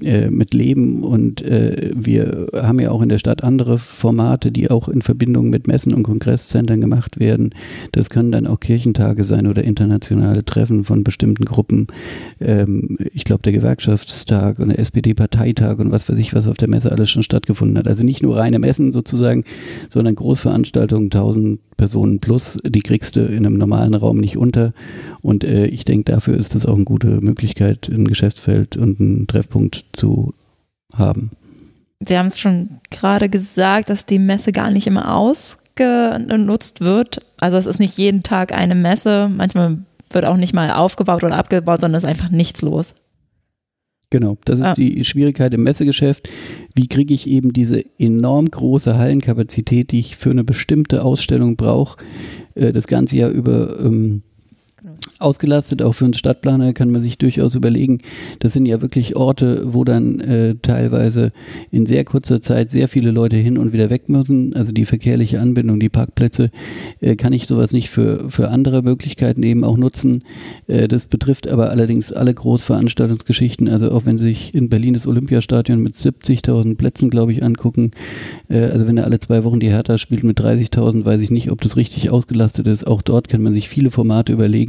äh, 0.00 0.30
mit 0.30 0.54
leben 0.54 1.02
und 1.02 1.42
äh, 1.42 1.90
wir 1.92 2.46
haben 2.54 2.78
ja 2.78 2.92
auch 2.92 3.02
in 3.02 3.08
der 3.08 3.18
Stadt 3.18 3.42
andere 3.42 3.78
Formate, 3.78 4.52
die 4.52 4.70
auch 4.70 4.88
in 4.88 5.02
Verbindung 5.02 5.50
mit 5.50 5.66
Messen 5.66 5.92
und 5.92 6.04
Kongresszentren 6.04 6.80
gemacht 6.80 7.18
werden. 7.18 7.52
Das 7.90 8.08
können 8.08 8.30
dann 8.30 8.46
auch 8.46 8.60
Kirchentage 8.60 9.24
sein 9.24 9.48
oder 9.48 9.64
internationale 9.64 10.44
Treffen 10.44 10.84
von 10.84 11.02
bestimmten 11.02 11.44
Gruppen. 11.44 11.88
Ähm, 12.40 12.96
ich 13.12 13.24
glaube, 13.24 13.42
der 13.42 13.52
Gewerkschaftstag 13.52 14.60
und 14.60 14.68
der 14.68 14.78
SPD-Parteitag 14.78 15.78
und 15.78 15.90
was 15.90 16.08
weiß 16.08 16.18
ich, 16.18 16.32
was 16.32 16.46
auf 16.46 16.58
der 16.58 16.68
Messe 16.68 16.92
alles 16.92 17.10
schon 17.10 17.24
stattgefunden 17.24 17.76
hat. 17.78 17.88
Also 17.88 18.04
nicht 18.04 18.22
nur 18.22 18.36
reine 18.36 18.60
Messen 18.60 18.92
sozusagen, 18.92 19.37
sondern 19.88 20.14
Großveranstaltungen, 20.14 21.06
1000 21.06 21.60
Personen 21.76 22.18
plus, 22.18 22.58
die 22.64 22.80
kriegst 22.80 23.16
du 23.16 23.20
in 23.20 23.46
einem 23.46 23.56
normalen 23.56 23.94
Raum 23.94 24.18
nicht 24.18 24.36
unter. 24.36 24.72
Und 25.22 25.44
äh, 25.44 25.66
ich 25.66 25.84
denke, 25.84 26.12
dafür 26.12 26.36
ist 26.36 26.54
das 26.54 26.66
auch 26.66 26.74
eine 26.74 26.84
gute 26.84 27.20
Möglichkeit, 27.20 27.88
ein 27.88 28.06
Geschäftsfeld 28.06 28.76
und 28.76 29.00
einen 29.00 29.26
Treffpunkt 29.26 29.84
zu 29.92 30.34
haben. 30.94 31.30
Sie 32.06 32.16
haben 32.16 32.26
es 32.26 32.38
schon 32.38 32.80
gerade 32.90 33.28
gesagt, 33.28 33.90
dass 33.90 34.06
die 34.06 34.18
Messe 34.18 34.52
gar 34.52 34.70
nicht 34.70 34.86
immer 34.86 35.14
ausgenutzt 35.16 36.80
wird. 36.80 37.20
Also 37.40 37.56
es 37.56 37.66
ist 37.66 37.80
nicht 37.80 37.96
jeden 37.98 38.22
Tag 38.22 38.52
eine 38.52 38.74
Messe. 38.74 39.28
Manchmal 39.28 39.78
wird 40.10 40.24
auch 40.24 40.36
nicht 40.36 40.54
mal 40.54 40.70
aufgebaut 40.70 41.24
oder 41.24 41.36
abgebaut, 41.36 41.80
sondern 41.80 41.98
es 41.98 42.04
ist 42.04 42.10
einfach 42.10 42.30
nichts 42.30 42.62
los. 42.62 42.94
Genau, 44.10 44.38
das 44.46 44.60
ist 44.60 44.64
ah. 44.64 44.74
die 44.74 45.04
Schwierigkeit 45.04 45.52
im 45.52 45.64
Messegeschäft. 45.64 46.30
Wie 46.74 46.88
kriege 46.88 47.12
ich 47.12 47.26
eben 47.26 47.52
diese 47.52 47.84
enorm 47.98 48.50
große 48.50 48.96
Hallenkapazität, 48.96 49.92
die 49.92 50.00
ich 50.00 50.16
für 50.16 50.30
eine 50.30 50.44
bestimmte 50.44 51.04
Ausstellung 51.04 51.56
brauche, 51.56 52.02
äh, 52.54 52.72
das 52.72 52.86
ganze 52.86 53.16
Jahr 53.16 53.30
über 53.30 53.78
ähm, 53.80 54.22
ausgelastet, 55.18 55.82
auch 55.82 55.92
für 55.92 56.04
einen 56.04 56.14
Stadtplaner 56.14 56.72
kann 56.72 56.90
man 56.90 57.00
sich 57.00 57.18
durchaus 57.18 57.54
überlegen, 57.54 57.98
das 58.38 58.52
sind 58.52 58.66
ja 58.66 58.80
wirklich 58.80 59.16
Orte, 59.16 59.72
wo 59.72 59.84
dann 59.84 60.20
äh, 60.20 60.54
teilweise 60.62 61.32
in 61.70 61.86
sehr 61.86 62.04
kurzer 62.04 62.40
Zeit 62.40 62.70
sehr 62.70 62.88
viele 62.88 63.10
Leute 63.10 63.36
hin 63.36 63.58
und 63.58 63.72
wieder 63.72 63.90
weg 63.90 64.08
müssen, 64.08 64.54
also 64.54 64.72
die 64.72 64.86
verkehrliche 64.86 65.40
Anbindung, 65.40 65.80
die 65.80 65.88
Parkplätze, 65.88 66.50
äh, 67.00 67.16
kann 67.16 67.32
ich 67.32 67.46
sowas 67.46 67.72
nicht 67.72 67.90
für, 67.90 68.30
für 68.30 68.50
andere 68.50 68.82
Möglichkeiten 68.82 69.42
eben 69.42 69.64
auch 69.64 69.76
nutzen. 69.76 70.22
Äh, 70.68 70.86
das 70.86 71.06
betrifft 71.06 71.48
aber 71.48 71.70
allerdings 71.70 72.12
alle 72.12 72.32
Großveranstaltungsgeschichten, 72.32 73.68
also 73.68 73.90
auch 73.90 74.06
wenn 74.06 74.18
Sie 74.18 74.26
sich 74.26 74.54
in 74.54 74.68
Berlin 74.68 74.94
das 74.94 75.06
Olympiastadion 75.06 75.80
mit 75.80 75.96
70.000 75.96 76.76
Plätzen, 76.76 77.10
glaube 77.10 77.32
ich, 77.32 77.42
angucken, 77.42 77.90
äh, 78.48 78.60
also 78.60 78.86
wenn 78.86 78.96
da 78.96 79.02
alle 79.02 79.18
zwei 79.18 79.42
Wochen 79.42 79.58
die 79.58 79.70
Hertha 79.70 79.98
spielt 79.98 80.22
mit 80.22 80.40
30.000, 80.40 81.04
weiß 81.04 81.20
ich 81.20 81.30
nicht, 81.30 81.50
ob 81.50 81.60
das 81.62 81.76
richtig 81.76 82.10
ausgelastet 82.10 82.66
ist. 82.68 82.86
Auch 82.86 83.02
dort 83.02 83.28
kann 83.28 83.42
man 83.42 83.52
sich 83.52 83.68
viele 83.68 83.90
Formate 83.90 84.32
überlegen, 84.32 84.67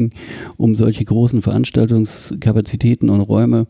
um 0.58 0.76
solche 0.76 1.06
großen 1.06 1.42
Veranstaltungskapazitäten 1.42 3.10
und 3.10 3.22
Räume 3.22 3.68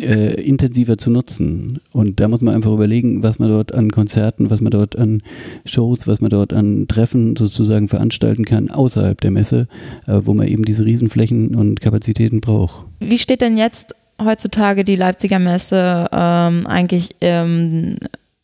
äh, 0.00 0.40
intensiver 0.42 0.98
zu 0.98 1.10
nutzen. 1.10 1.80
Und 1.92 2.20
da 2.20 2.28
muss 2.28 2.42
man 2.42 2.54
einfach 2.54 2.72
überlegen, 2.72 3.22
was 3.22 3.38
man 3.38 3.48
dort 3.48 3.72
an 3.72 3.90
Konzerten, 3.90 4.50
was 4.50 4.60
man 4.60 4.70
dort 4.70 4.96
an 4.96 5.22
Shows, 5.64 6.06
was 6.06 6.20
man 6.20 6.30
dort 6.30 6.52
an 6.52 6.86
Treffen 6.88 7.36
sozusagen 7.36 7.88
veranstalten 7.88 8.44
kann 8.44 8.70
außerhalb 8.70 9.20
der 9.20 9.30
Messe, 9.30 9.68
äh, 10.06 10.20
wo 10.24 10.34
man 10.34 10.48
eben 10.48 10.64
diese 10.64 10.84
Riesenflächen 10.84 11.54
und 11.54 11.80
Kapazitäten 11.80 12.40
braucht. 12.40 12.86
Wie 13.00 13.18
steht 13.18 13.40
denn 13.40 13.56
jetzt 13.56 13.94
heutzutage 14.22 14.84
die 14.84 14.96
Leipziger 14.96 15.38
Messe 15.38 16.08
ähm, 16.12 16.66
eigentlich 16.66 17.16
im 17.20 17.96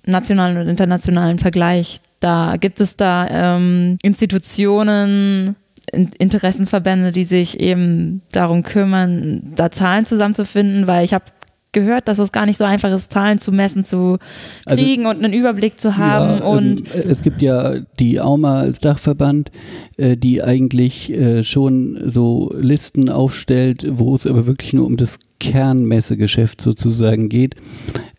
nationalen 0.04 0.56
und 0.56 0.68
internationalen 0.68 1.38
Vergleich 1.38 2.00
da? 2.20 2.56
Gibt 2.58 2.80
es 2.80 2.96
da 2.96 3.56
ähm, 3.56 3.98
Institutionen, 4.02 5.56
Interessensverbände, 5.92 7.12
die 7.12 7.26
sich 7.26 7.60
eben 7.60 8.22
darum 8.32 8.62
kümmern, 8.62 9.52
da 9.54 9.70
Zahlen 9.70 10.06
zusammenzufinden, 10.06 10.86
weil 10.86 11.04
ich 11.04 11.12
habe 11.12 11.24
gehört, 11.72 12.06
dass 12.06 12.18
es 12.18 12.32
gar 12.32 12.46
nicht 12.46 12.58
so 12.58 12.64
einfach 12.64 12.92
ist, 12.92 13.12
Zahlen 13.12 13.38
zu 13.38 13.50
messen, 13.50 13.84
zu 13.84 14.18
also 14.66 14.82
kriegen 14.82 15.06
also, 15.06 15.18
und 15.18 15.24
einen 15.24 15.34
Überblick 15.34 15.80
zu 15.80 15.96
haben. 15.96 16.38
Ja, 16.38 16.44
und 16.44 16.80
ähm, 16.94 17.02
es 17.08 17.22
gibt 17.22 17.42
ja 17.42 17.80
die 17.98 18.20
AUMA 18.20 18.60
als 18.60 18.80
Dachverband, 18.80 19.50
äh, 19.96 20.16
die 20.16 20.42
eigentlich 20.42 21.10
äh, 21.10 21.42
schon 21.42 21.98
so 22.10 22.54
Listen 22.58 23.08
aufstellt, 23.08 23.86
wo 23.90 24.14
es 24.14 24.26
aber 24.26 24.46
wirklich 24.46 24.74
nur 24.74 24.86
um 24.86 24.96
das 24.96 25.18
Kernmessegeschäft 25.40 26.60
sozusagen 26.60 27.28
geht, 27.28 27.56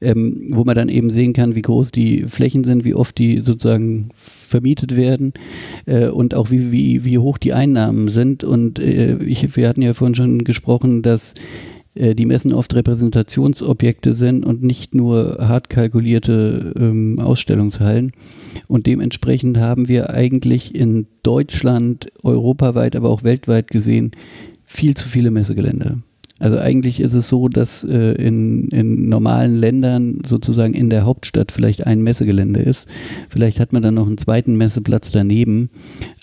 ähm, 0.01 0.49
wo 0.51 0.63
man 0.63 0.75
dann 0.75 0.89
eben 0.89 1.09
sehen 1.09 1.33
kann, 1.33 1.55
wie 1.55 1.61
groß 1.61 1.91
die 1.91 2.25
Flächen 2.27 2.63
sind, 2.63 2.83
wie 2.83 2.95
oft 2.95 3.17
die 3.17 3.41
sozusagen 3.41 4.09
vermietet 4.53 4.95
werden 4.95 5.33
äh, 5.87 6.09
und 6.09 6.35
auch 6.35 6.51
wie, 6.51 6.71
wie, 6.71 7.03
wie 7.03 7.17
hoch 7.17 7.39
die 7.39 7.53
Einnahmen 7.53 8.07
sind. 8.07 8.43
Und 8.43 8.77
äh, 8.77 9.15
ich, 9.23 9.55
wir 9.55 9.67
hatten 9.67 9.81
ja 9.81 9.95
vorhin 9.95 10.13
schon 10.13 10.43
gesprochen, 10.43 11.01
dass 11.01 11.33
äh, 11.95 12.13
die 12.13 12.27
Messen 12.27 12.53
oft 12.53 12.75
Repräsentationsobjekte 12.75 14.13
sind 14.13 14.45
und 14.45 14.61
nicht 14.61 14.93
nur 14.93 15.39
hart 15.39 15.71
kalkulierte 15.71 16.71
ähm, 16.77 17.17
Ausstellungshallen. 17.19 18.11
Und 18.67 18.85
dementsprechend 18.85 19.57
haben 19.57 19.87
wir 19.87 20.11
eigentlich 20.11 20.75
in 20.75 21.07
Deutschland, 21.23 22.11
europaweit, 22.21 22.95
aber 22.95 23.09
auch 23.09 23.23
weltweit 23.23 23.69
gesehen, 23.69 24.11
viel 24.65 24.95
zu 24.95 25.09
viele 25.09 25.31
Messegelände. 25.31 25.97
Also 26.39 26.57
eigentlich 26.57 26.99
ist 26.99 27.13
es 27.13 27.27
so, 27.27 27.47
dass 27.47 27.83
äh, 27.83 28.13
in, 28.13 28.67
in 28.69 29.07
normalen 29.07 29.55
Ländern 29.55 30.21
sozusagen 30.25 30.73
in 30.73 30.89
der 30.89 31.05
Hauptstadt 31.05 31.51
vielleicht 31.51 31.85
ein 31.85 32.01
Messegelände 32.01 32.59
ist. 32.59 32.87
Vielleicht 33.29 33.59
hat 33.59 33.71
man 33.71 33.81
dann 33.81 33.93
noch 33.93 34.07
einen 34.07 34.17
zweiten 34.17 34.55
Messeplatz 34.55 35.11
daneben. 35.11 35.69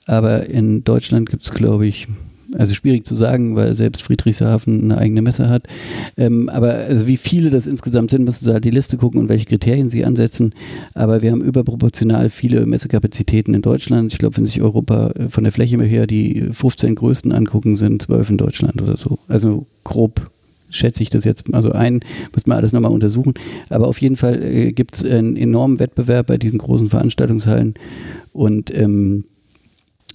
Aber 0.07 0.49
in 0.49 0.83
Deutschland 0.85 1.31
gibt 1.31 1.45
es, 1.45 1.53
glaube 1.53 1.87
ich, 1.87 2.09
also 2.57 2.75
schwierig 2.75 3.07
zu 3.07 3.15
sagen, 3.15 3.57
weil 3.57 3.75
selbst 3.75 4.03
Friedrichshafen 4.03 4.85
eine 4.85 4.99
eigene 4.99 5.23
Messe 5.23 5.49
hat. 5.49 5.67
Ähm, 6.17 6.49
aber 6.49 6.75
also 6.75 7.07
wie 7.07 7.17
viele 7.17 7.51
das 7.51 7.67
insgesamt 7.67 8.11
sind, 8.11 8.25
müssen 8.25 8.45
Sie 8.45 8.53
halt 8.53 8.65
die 8.65 8.71
Liste 8.71 8.97
gucken 8.97 9.21
und 9.21 9.29
welche 9.29 9.47
Kriterien 9.47 9.91
Sie 9.91 10.05
ansetzen. 10.05 10.55
Aber 10.95 11.23
wir 11.23 11.33
haben 11.33 11.43
überproportional 11.43 12.31
viele 12.31 12.67
Messekapazitäten 12.67 13.55
in 13.55 13.63
Deutschland. 13.63 14.13
Ich 14.13 14.19
glaube, 14.19 14.37
wenn 14.37 14.47
sich 14.47 14.61
Europa 14.61 15.11
äh, 15.11 15.29
von 15.29 15.45
der 15.45 15.53
Fläche 15.53 15.81
her 15.83 16.07
die 16.07 16.49
15 16.53 16.95
größten 16.95 17.33
angucken, 17.33 17.77
sind 17.77 18.03
12 18.03 18.31
in 18.31 18.39
Deutschland 18.39 18.83
oder 18.83 18.97
so. 18.97 19.19
Also 19.29 19.67
grob 19.85 20.31
schätze 20.71 21.03
ich 21.03 21.11
das 21.11 21.25
jetzt 21.25 21.53
also 21.53 21.73
ein, 21.73 22.01
muss 22.33 22.47
man 22.47 22.57
alles 22.57 22.73
nochmal 22.73 22.93
untersuchen. 22.93 23.35
Aber 23.69 23.89
auf 23.89 24.01
jeden 24.01 24.17
Fall 24.17 24.43
äh, 24.43 24.73
gibt 24.73 24.97
es 24.97 25.05
einen 25.05 25.37
enormen 25.37 25.79
Wettbewerb 25.79 26.29
bei 26.29 26.39
diesen 26.39 26.59
großen 26.59 26.91
Veranstaltungshallen 26.91 27.75
und 28.33 28.75
ähm, 28.77 29.25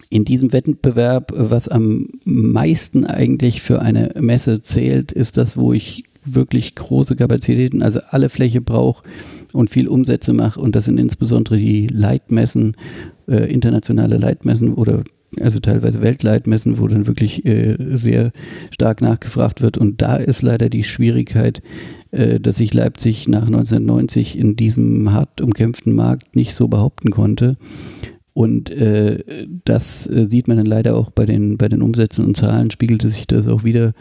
in 0.10 0.26
diesem 0.26 0.54
Wettbewerb, 0.54 1.32
was 1.36 1.68
am 1.68 2.10
meisten 2.24 3.06
eigentlich 3.06 3.62
für 3.62 3.82
eine 3.82 4.12
Messe 4.20 4.62
zählt, 4.62 5.12
ist 5.12 5.38
das, 5.38 5.58
wo 5.58 5.74
ich 5.74 6.04
wirklich 6.26 6.76
große 6.76 7.16
Kapazitäten, 7.16 7.84
also 7.84 8.00
alle 8.10 8.30
Fläche 8.30 8.62
brauche 8.62 9.04
und 9.54 9.70
viel 9.70 9.88
Umsätze 9.88 10.34
mache. 10.34 10.60
Und 10.60 10.76
das 10.76 10.86
sind 10.86 11.00
insbesondere 11.00 11.58
die 11.58 11.88
Leitmessen, 11.88 12.76
äh, 13.28 13.52
internationale 13.52 14.18
Leitmessen 14.18 14.74
oder 14.74 15.04
also 15.42 15.60
teilweise 15.60 16.02
Weltleitmessen, 16.02 16.80
wo 16.80 16.88
dann 16.88 17.08
wirklich 17.08 17.46
äh, 17.46 17.76
sehr 17.96 18.32
stark 18.72 19.02
nachgefragt 19.02 19.62
wird. 19.62 19.78
Und 19.78 20.02
da 20.02 20.18
ist 20.18 20.42
leider 20.42 20.70
die 20.70 20.84
Schwierigkeit, 20.84 21.62
äh, 22.12 22.40
dass 22.40 22.58
sich 22.58 22.74
Leipzig 22.74 23.28
nach 23.28 23.46
1990 23.46 24.38
in 24.38 24.56
diesem 24.56 25.12
hart 25.12 25.42
umkämpften 25.42 25.94
Markt 25.94 26.36
nicht 26.36 26.56
so 26.56 26.68
behaupten 26.68 27.12
konnte. 27.12 27.58
Und 28.36 28.70
äh, 28.70 29.24
das 29.64 30.08
äh, 30.08 30.26
sieht 30.26 30.50
man 30.50 30.58
dann 30.58 30.66
leider 30.66 30.98
auch 30.98 31.10
bei 31.10 31.26
den, 31.26 31.58
bei 31.58 31.70
den 31.70 31.82
Umsätzen 31.82 32.26
und 32.26 32.36
Zahlen, 32.36 32.70
spiegelte 32.70 33.08
sich 33.08 33.28
das 33.28 33.48
auch 33.48 33.64
wieder, 33.64 33.94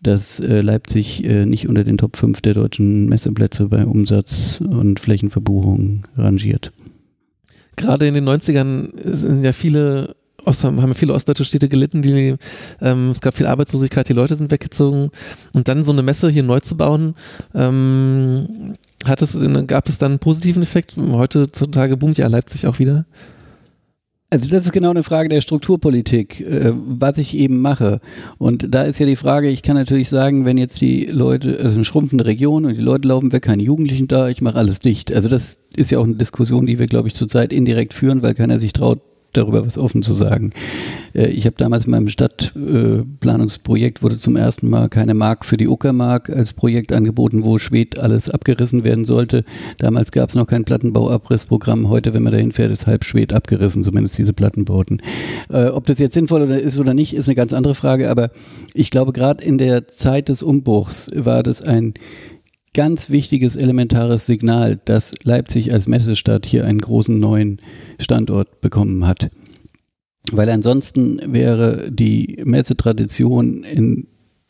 dass 0.00 0.38
äh, 0.38 0.60
Leipzig 0.60 1.24
äh, 1.24 1.44
nicht 1.44 1.68
unter 1.68 1.82
den 1.82 1.98
Top 1.98 2.16
5 2.16 2.40
der 2.40 2.54
deutschen 2.54 3.06
Messeplätze 3.08 3.66
bei 3.66 3.84
Umsatz 3.84 4.60
und 4.60 5.00
Flächenverbuchung 5.00 6.06
rangiert. 6.16 6.70
Gerade 7.74 8.06
in 8.06 8.14
den 8.14 8.28
90ern 8.28 8.90
sind 9.04 9.42
ja 9.42 9.52
viele 9.52 10.14
haben 10.46 10.94
viele 10.94 11.12
ostdeutsche 11.12 11.44
Städte 11.44 11.68
gelitten, 11.68 12.00
die, 12.00 12.34
ähm, 12.80 13.10
es 13.10 13.20
gab 13.20 13.36
viel 13.36 13.46
Arbeitslosigkeit, 13.46 14.08
die 14.08 14.14
Leute 14.14 14.36
sind 14.36 14.50
weggezogen 14.50 15.10
und 15.54 15.68
dann 15.68 15.84
so 15.84 15.92
eine 15.92 16.02
Messe 16.02 16.30
hier 16.30 16.42
neu 16.42 16.60
zu 16.60 16.78
bauen, 16.78 17.14
ähm, 17.54 18.74
hat 19.04 19.20
es, 19.20 19.36
gab 19.66 19.88
es 19.88 19.98
dann 19.98 20.12
einen 20.12 20.18
positiven 20.18 20.62
Effekt? 20.62 20.96
Heutzutage 20.96 21.96
boomt 21.98 22.18
ja 22.18 22.26
Leipzig 22.28 22.66
auch 22.66 22.78
wieder. 22.78 23.04
Also 24.32 24.48
das 24.48 24.64
ist 24.64 24.72
genau 24.72 24.90
eine 24.90 25.02
Frage 25.02 25.28
der 25.28 25.40
Strukturpolitik, 25.40 26.40
äh, 26.40 26.72
was 26.72 27.18
ich 27.18 27.36
eben 27.36 27.60
mache. 27.60 28.00
Und 28.38 28.72
da 28.72 28.84
ist 28.84 29.00
ja 29.00 29.06
die 29.06 29.16
Frage, 29.16 29.48
ich 29.48 29.62
kann 29.62 29.74
natürlich 29.74 30.08
sagen, 30.08 30.44
wenn 30.44 30.56
jetzt 30.56 30.80
die 30.80 31.06
Leute, 31.06 31.58
also 31.60 31.74
eine 31.74 31.84
schrumpfende 31.84 32.24
Region 32.24 32.64
und 32.64 32.76
die 32.76 32.80
Leute 32.80 33.08
laufen 33.08 33.32
weg, 33.32 33.42
keine 33.42 33.64
Jugendlichen 33.64 34.06
da, 34.06 34.28
ich 34.28 34.40
mache 34.40 34.56
alles 34.56 34.78
dicht. 34.78 35.12
Also 35.12 35.28
das 35.28 35.58
ist 35.74 35.90
ja 35.90 35.98
auch 35.98 36.04
eine 36.04 36.14
Diskussion, 36.14 36.66
die 36.66 36.78
wir, 36.78 36.86
glaube 36.86 37.08
ich, 37.08 37.14
zurzeit 37.14 37.52
indirekt 37.52 37.92
führen, 37.92 38.22
weil 38.22 38.34
keiner 38.34 38.58
sich 38.58 38.72
traut, 38.72 39.00
darüber 39.32 39.64
was 39.64 39.78
offen 39.78 40.02
zu 40.02 40.14
sagen. 40.14 40.50
Äh, 41.14 41.28
ich 41.28 41.46
habe 41.46 41.56
damals 41.56 41.84
in 41.84 41.92
meinem 41.92 42.08
Stadtplanungsprojekt 42.08 44.02
wurde 44.02 44.18
zum 44.18 44.36
ersten 44.36 44.68
Mal 44.68 44.88
keine 44.88 45.14
Mark 45.14 45.44
für 45.44 45.56
die 45.56 45.68
Uckermark 45.68 46.30
als 46.30 46.52
Projekt 46.52 46.92
angeboten, 46.92 47.44
wo 47.44 47.58
Schwed 47.58 47.98
alles 47.98 48.28
abgerissen 48.28 48.84
werden 48.84 49.04
sollte. 49.04 49.44
Damals 49.78 50.12
gab 50.12 50.28
es 50.28 50.34
noch 50.34 50.46
kein 50.46 50.64
Plattenbauabrissprogramm. 50.64 51.88
Heute, 51.88 52.14
wenn 52.14 52.22
man 52.22 52.32
dahin 52.32 52.52
fährt, 52.52 52.72
ist 52.72 52.86
halb 52.86 53.04
Schwed 53.04 53.32
abgerissen, 53.32 53.84
zumindest 53.84 54.18
diese 54.18 54.32
Plattenbauten. 54.32 55.02
Äh, 55.50 55.66
ob 55.66 55.86
das 55.86 55.98
jetzt 55.98 56.14
sinnvoll 56.14 56.50
ist 56.50 56.78
oder 56.78 56.94
nicht, 56.94 57.14
ist 57.14 57.28
eine 57.28 57.34
ganz 57.34 57.52
andere 57.52 57.74
Frage. 57.74 58.10
Aber 58.10 58.30
ich 58.74 58.90
glaube, 58.90 59.12
gerade 59.12 59.44
in 59.44 59.58
der 59.58 59.88
Zeit 59.88 60.28
des 60.28 60.42
Umbruchs 60.42 61.10
war 61.14 61.42
das 61.42 61.62
ein 61.62 61.94
ganz 62.74 63.10
wichtiges, 63.10 63.56
elementares 63.56 64.26
Signal, 64.26 64.80
dass 64.84 65.14
Leipzig 65.22 65.72
als 65.72 65.88
Messestadt 65.88 66.46
hier 66.46 66.64
einen 66.64 66.80
großen 66.80 67.18
neuen 67.18 67.60
Standort 67.98 68.60
bekommen 68.60 69.06
hat. 69.06 69.30
Weil 70.30 70.48
ansonsten 70.50 71.20
wäre 71.26 71.90
die 71.90 72.40
Messetradition 72.44 73.64
in 73.64 74.06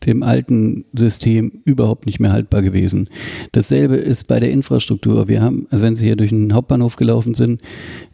dem 0.07 0.23
alten 0.23 0.87
System 0.95 1.61
überhaupt 1.65 2.07
nicht 2.07 2.21
mehr 2.21 2.33
haltbar 2.33 2.63
gewesen. 2.63 3.09
Dasselbe 3.53 3.97
ist 3.97 4.27
bei 4.27 4.41
der 4.41 4.51
Infrastruktur. 4.51 5.29
Wir 5.29 5.43
haben, 5.43 5.67
also 5.71 5.85
wenn 5.85 5.95
Sie 5.95 6.07
hier 6.07 6.17
durch 6.17 6.31
den 6.31 6.55
Hauptbahnhof 6.55 6.97
gelaufen 6.97 7.35
sind, 7.35 7.61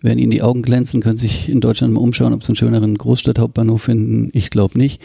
werden 0.00 0.18
Ihnen 0.18 0.32
die 0.32 0.42
Augen 0.42 0.62
glänzen, 0.62 1.00
können 1.00 1.16
sich 1.16 1.48
in 1.48 1.60
Deutschland 1.60 1.94
mal 1.94 2.00
umschauen, 2.00 2.32
ob 2.32 2.42
Sie 2.42 2.48
einen 2.48 2.56
schöneren 2.56 2.98
Großstadthauptbahnhof 2.98 3.82
finden. 3.82 4.30
Ich 4.32 4.50
glaube 4.50 4.78
nicht. 4.78 5.00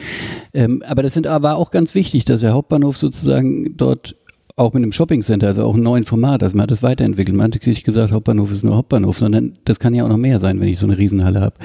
Ähm, 0.54 0.82
aber 0.88 1.04
das 1.04 1.14
sind 1.14 1.28
aber 1.28 1.56
auch 1.56 1.70
ganz 1.70 1.94
wichtig, 1.94 2.26
dass 2.26 2.42
der 2.42 2.54
Hauptbahnhof 2.54 2.98
sozusagen 2.98 3.78
dort 3.78 4.16
auch 4.56 4.74
mit 4.74 4.84
einem 4.84 4.92
Shoppingcenter, 4.92 5.48
also 5.48 5.66
auch 5.66 5.74
einem 5.74 5.84
neuen 5.84 6.04
Format, 6.04 6.44
also 6.44 6.56
man 6.56 6.64
hat 6.64 6.72
das 6.72 6.84
weiterentwickelt. 6.84 7.36
Man 7.36 7.54
hat 7.54 7.66
nicht 7.66 7.84
gesagt, 7.84 8.12
Hauptbahnhof 8.12 8.52
ist 8.52 8.64
nur 8.64 8.76
Hauptbahnhof, 8.76 9.18
sondern 9.18 9.58
das 9.66 9.80
kann 9.80 9.94
ja 9.94 10.04
auch 10.04 10.10
noch 10.10 10.18
mehr 10.18 10.40
sein, 10.40 10.60
wenn 10.60 10.68
ich 10.68 10.80
so 10.80 10.86
eine 10.86 10.98
Riesenhalle 10.98 11.42
habe. 11.42 11.56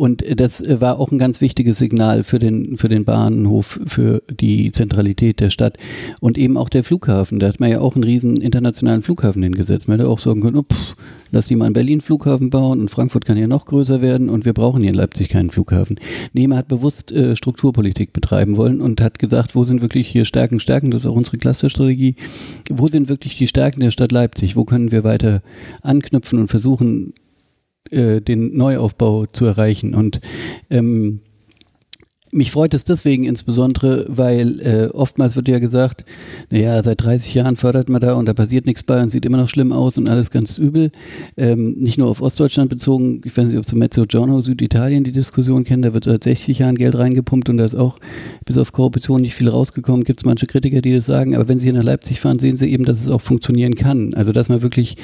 Und 0.00 0.24
das 0.40 0.64
war 0.80 0.98
auch 0.98 1.12
ein 1.12 1.18
ganz 1.18 1.42
wichtiges 1.42 1.76
Signal 1.76 2.24
für 2.24 2.38
den, 2.38 2.78
für 2.78 2.88
den 2.88 3.04
Bahnhof, 3.04 3.78
für 3.86 4.22
die 4.30 4.72
Zentralität 4.72 5.40
der 5.40 5.50
Stadt 5.50 5.76
und 6.20 6.38
eben 6.38 6.56
auch 6.56 6.70
der 6.70 6.84
Flughafen. 6.84 7.38
Da 7.38 7.48
hat 7.48 7.60
man 7.60 7.70
ja 7.70 7.82
auch 7.82 7.96
einen 7.96 8.04
riesen 8.04 8.40
internationalen 8.40 9.02
Flughafen 9.02 9.42
hingesetzt. 9.42 9.88
Man 9.88 9.98
hätte 9.98 10.08
auch 10.08 10.18
sagen 10.18 10.40
können, 10.40 10.56
oh, 10.56 10.62
pff, 10.62 10.96
lass 11.32 11.48
die 11.48 11.56
mal 11.56 11.66
in 11.66 11.74
Berlin 11.74 12.00
Flughafen 12.00 12.48
bauen 12.48 12.80
und 12.80 12.90
Frankfurt 12.90 13.26
kann 13.26 13.36
ja 13.36 13.46
noch 13.46 13.66
größer 13.66 14.00
werden 14.00 14.30
und 14.30 14.46
wir 14.46 14.54
brauchen 14.54 14.80
hier 14.80 14.88
in 14.88 14.96
Leipzig 14.96 15.28
keinen 15.28 15.50
Flughafen. 15.50 16.00
Nee, 16.32 16.46
man 16.46 16.56
hat 16.56 16.68
bewusst 16.68 17.12
äh, 17.12 17.36
Strukturpolitik 17.36 18.14
betreiben 18.14 18.56
wollen 18.56 18.80
und 18.80 19.02
hat 19.02 19.18
gesagt, 19.18 19.54
wo 19.54 19.64
sind 19.64 19.82
wirklich 19.82 20.08
hier 20.08 20.24
Stärken, 20.24 20.60
Stärken, 20.60 20.90
das 20.90 21.04
ist 21.04 21.10
auch 21.10 21.14
unsere 21.14 21.36
Clusterstrategie, 21.36 22.16
wo 22.72 22.88
sind 22.88 23.10
wirklich 23.10 23.36
die 23.36 23.48
Stärken 23.48 23.80
der 23.80 23.90
Stadt 23.90 24.12
Leipzig, 24.12 24.56
wo 24.56 24.64
können 24.64 24.92
wir 24.92 25.04
weiter 25.04 25.42
anknüpfen 25.82 26.38
und 26.38 26.48
versuchen, 26.48 27.12
äh, 27.90 28.20
den 28.20 28.56
Neuaufbau 28.56 29.26
zu 29.26 29.46
erreichen. 29.46 29.94
Und 29.94 30.20
ähm, 30.70 31.20
mich 32.32 32.52
freut 32.52 32.74
es 32.74 32.84
deswegen 32.84 33.24
insbesondere, 33.24 34.04
weil 34.08 34.60
äh, 34.60 34.86
oftmals 34.92 35.34
wird 35.34 35.48
ja 35.48 35.58
gesagt, 35.58 36.04
naja, 36.48 36.80
seit 36.82 37.02
30 37.02 37.34
Jahren 37.34 37.56
fördert 37.56 37.88
man 37.88 38.00
da 38.00 38.14
und 38.14 38.26
da 38.26 38.34
passiert 38.34 38.66
nichts 38.66 38.84
bei 38.84 39.02
und 39.02 39.10
sieht 39.10 39.24
immer 39.24 39.38
noch 39.38 39.48
schlimm 39.48 39.72
aus 39.72 39.98
und 39.98 40.08
alles 40.08 40.30
ganz 40.30 40.56
übel. 40.56 40.92
Ähm, 41.36 41.72
nicht 41.78 41.98
nur 41.98 42.08
auf 42.08 42.22
Ostdeutschland 42.22 42.70
bezogen, 42.70 43.20
ich 43.24 43.36
weiß 43.36 43.48
nicht, 43.48 43.58
ob 43.58 43.66
Sie 43.66 43.74
Mezzogiorno 43.74 44.40
Süditalien 44.42 45.02
die 45.02 45.12
Diskussion 45.12 45.64
kennen, 45.64 45.82
da 45.82 45.92
wird 45.92 46.04
seit 46.04 46.22
60 46.22 46.60
Jahren 46.60 46.76
Geld 46.76 46.96
reingepumpt 46.96 47.48
und 47.48 47.56
da 47.56 47.64
ist 47.64 47.74
auch 47.74 47.98
bis 48.44 48.58
auf 48.58 48.70
Korruption 48.70 49.22
nicht 49.22 49.34
viel 49.34 49.48
rausgekommen. 49.48 50.04
Gibt 50.04 50.20
es 50.20 50.24
manche 50.24 50.46
Kritiker, 50.46 50.82
die 50.82 50.94
das 50.94 51.06
sagen, 51.06 51.34
aber 51.34 51.48
wenn 51.48 51.58
Sie 51.58 51.66
hier 51.66 51.72
nach 51.72 51.82
Leipzig 51.82 52.20
fahren, 52.20 52.38
sehen 52.38 52.56
Sie 52.56 52.70
eben, 52.70 52.84
dass 52.84 53.02
es 53.02 53.08
auch 53.08 53.20
funktionieren 53.20 53.74
kann. 53.74 54.14
Also 54.14 54.30
dass 54.30 54.48
man 54.48 54.62
wirklich, 54.62 54.96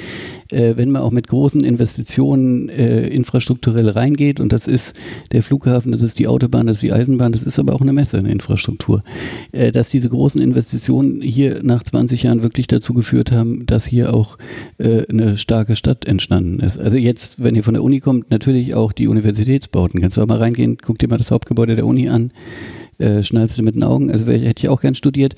äh, 0.51 0.73
wenn 0.75 0.91
man 0.91 1.01
auch 1.01 1.11
mit 1.11 1.27
großen 1.27 1.63
Investitionen 1.63 2.69
äh, 2.69 3.07
infrastrukturell 3.07 3.89
reingeht 3.89 4.39
und 4.39 4.53
das 4.53 4.67
ist 4.67 4.95
der 5.31 5.43
Flughafen, 5.43 5.91
das 5.91 6.01
ist 6.01 6.19
die 6.19 6.27
Autobahn, 6.27 6.67
das 6.67 6.77
ist 6.77 6.83
die 6.83 6.93
Eisenbahn, 6.93 7.31
das 7.31 7.43
ist 7.43 7.59
aber 7.59 7.73
auch 7.73 7.81
eine 7.81 7.93
Messe, 7.93 8.17
eine 8.17 8.31
Infrastruktur, 8.31 9.03
äh, 9.51 9.71
dass 9.71 9.89
diese 9.89 10.09
großen 10.09 10.41
Investitionen 10.41 11.21
hier 11.21 11.61
nach 11.63 11.83
20 11.83 12.23
Jahren 12.23 12.43
wirklich 12.43 12.67
dazu 12.67 12.93
geführt 12.93 13.31
haben, 13.31 13.65
dass 13.65 13.85
hier 13.85 14.13
auch 14.13 14.37
äh, 14.77 15.05
eine 15.09 15.37
starke 15.37 15.75
Stadt 15.75 16.05
entstanden 16.05 16.59
ist. 16.59 16.77
Also 16.77 16.97
jetzt, 16.97 17.43
wenn 17.43 17.55
ihr 17.55 17.63
von 17.63 17.73
der 17.73 17.83
Uni 17.83 17.99
kommt, 17.99 18.31
natürlich 18.31 18.75
auch 18.75 18.91
die 18.91 19.07
Universitätsbauten. 19.07 20.01
Kannst 20.01 20.17
du 20.17 20.21
auch 20.21 20.27
mal 20.27 20.37
reingehen, 20.37 20.77
guck 20.81 20.99
dir 20.99 21.07
mal 21.07 21.17
das 21.17 21.31
Hauptgebäude 21.31 21.75
der 21.75 21.85
Uni 21.85 22.09
an, 22.09 22.31
äh, 22.99 23.23
schnallst 23.23 23.57
du 23.57 23.63
mit 23.63 23.75
den 23.75 23.83
Augen, 23.83 24.11
also 24.11 24.25
hätte 24.25 24.63
ich 24.63 24.69
auch 24.69 24.81
gern 24.81 24.95
studiert. 24.95 25.35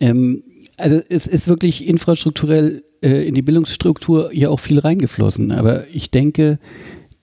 Ähm, 0.00 0.42
also 0.78 1.00
es 1.08 1.26
ist 1.26 1.48
wirklich 1.48 1.86
infrastrukturell 1.86 2.82
äh, 3.02 3.26
in 3.26 3.34
die 3.34 3.42
Bildungsstruktur 3.42 4.30
hier 4.32 4.50
auch 4.50 4.60
viel 4.60 4.78
reingeflossen, 4.78 5.52
aber 5.52 5.86
ich 5.88 6.10
denke, 6.10 6.58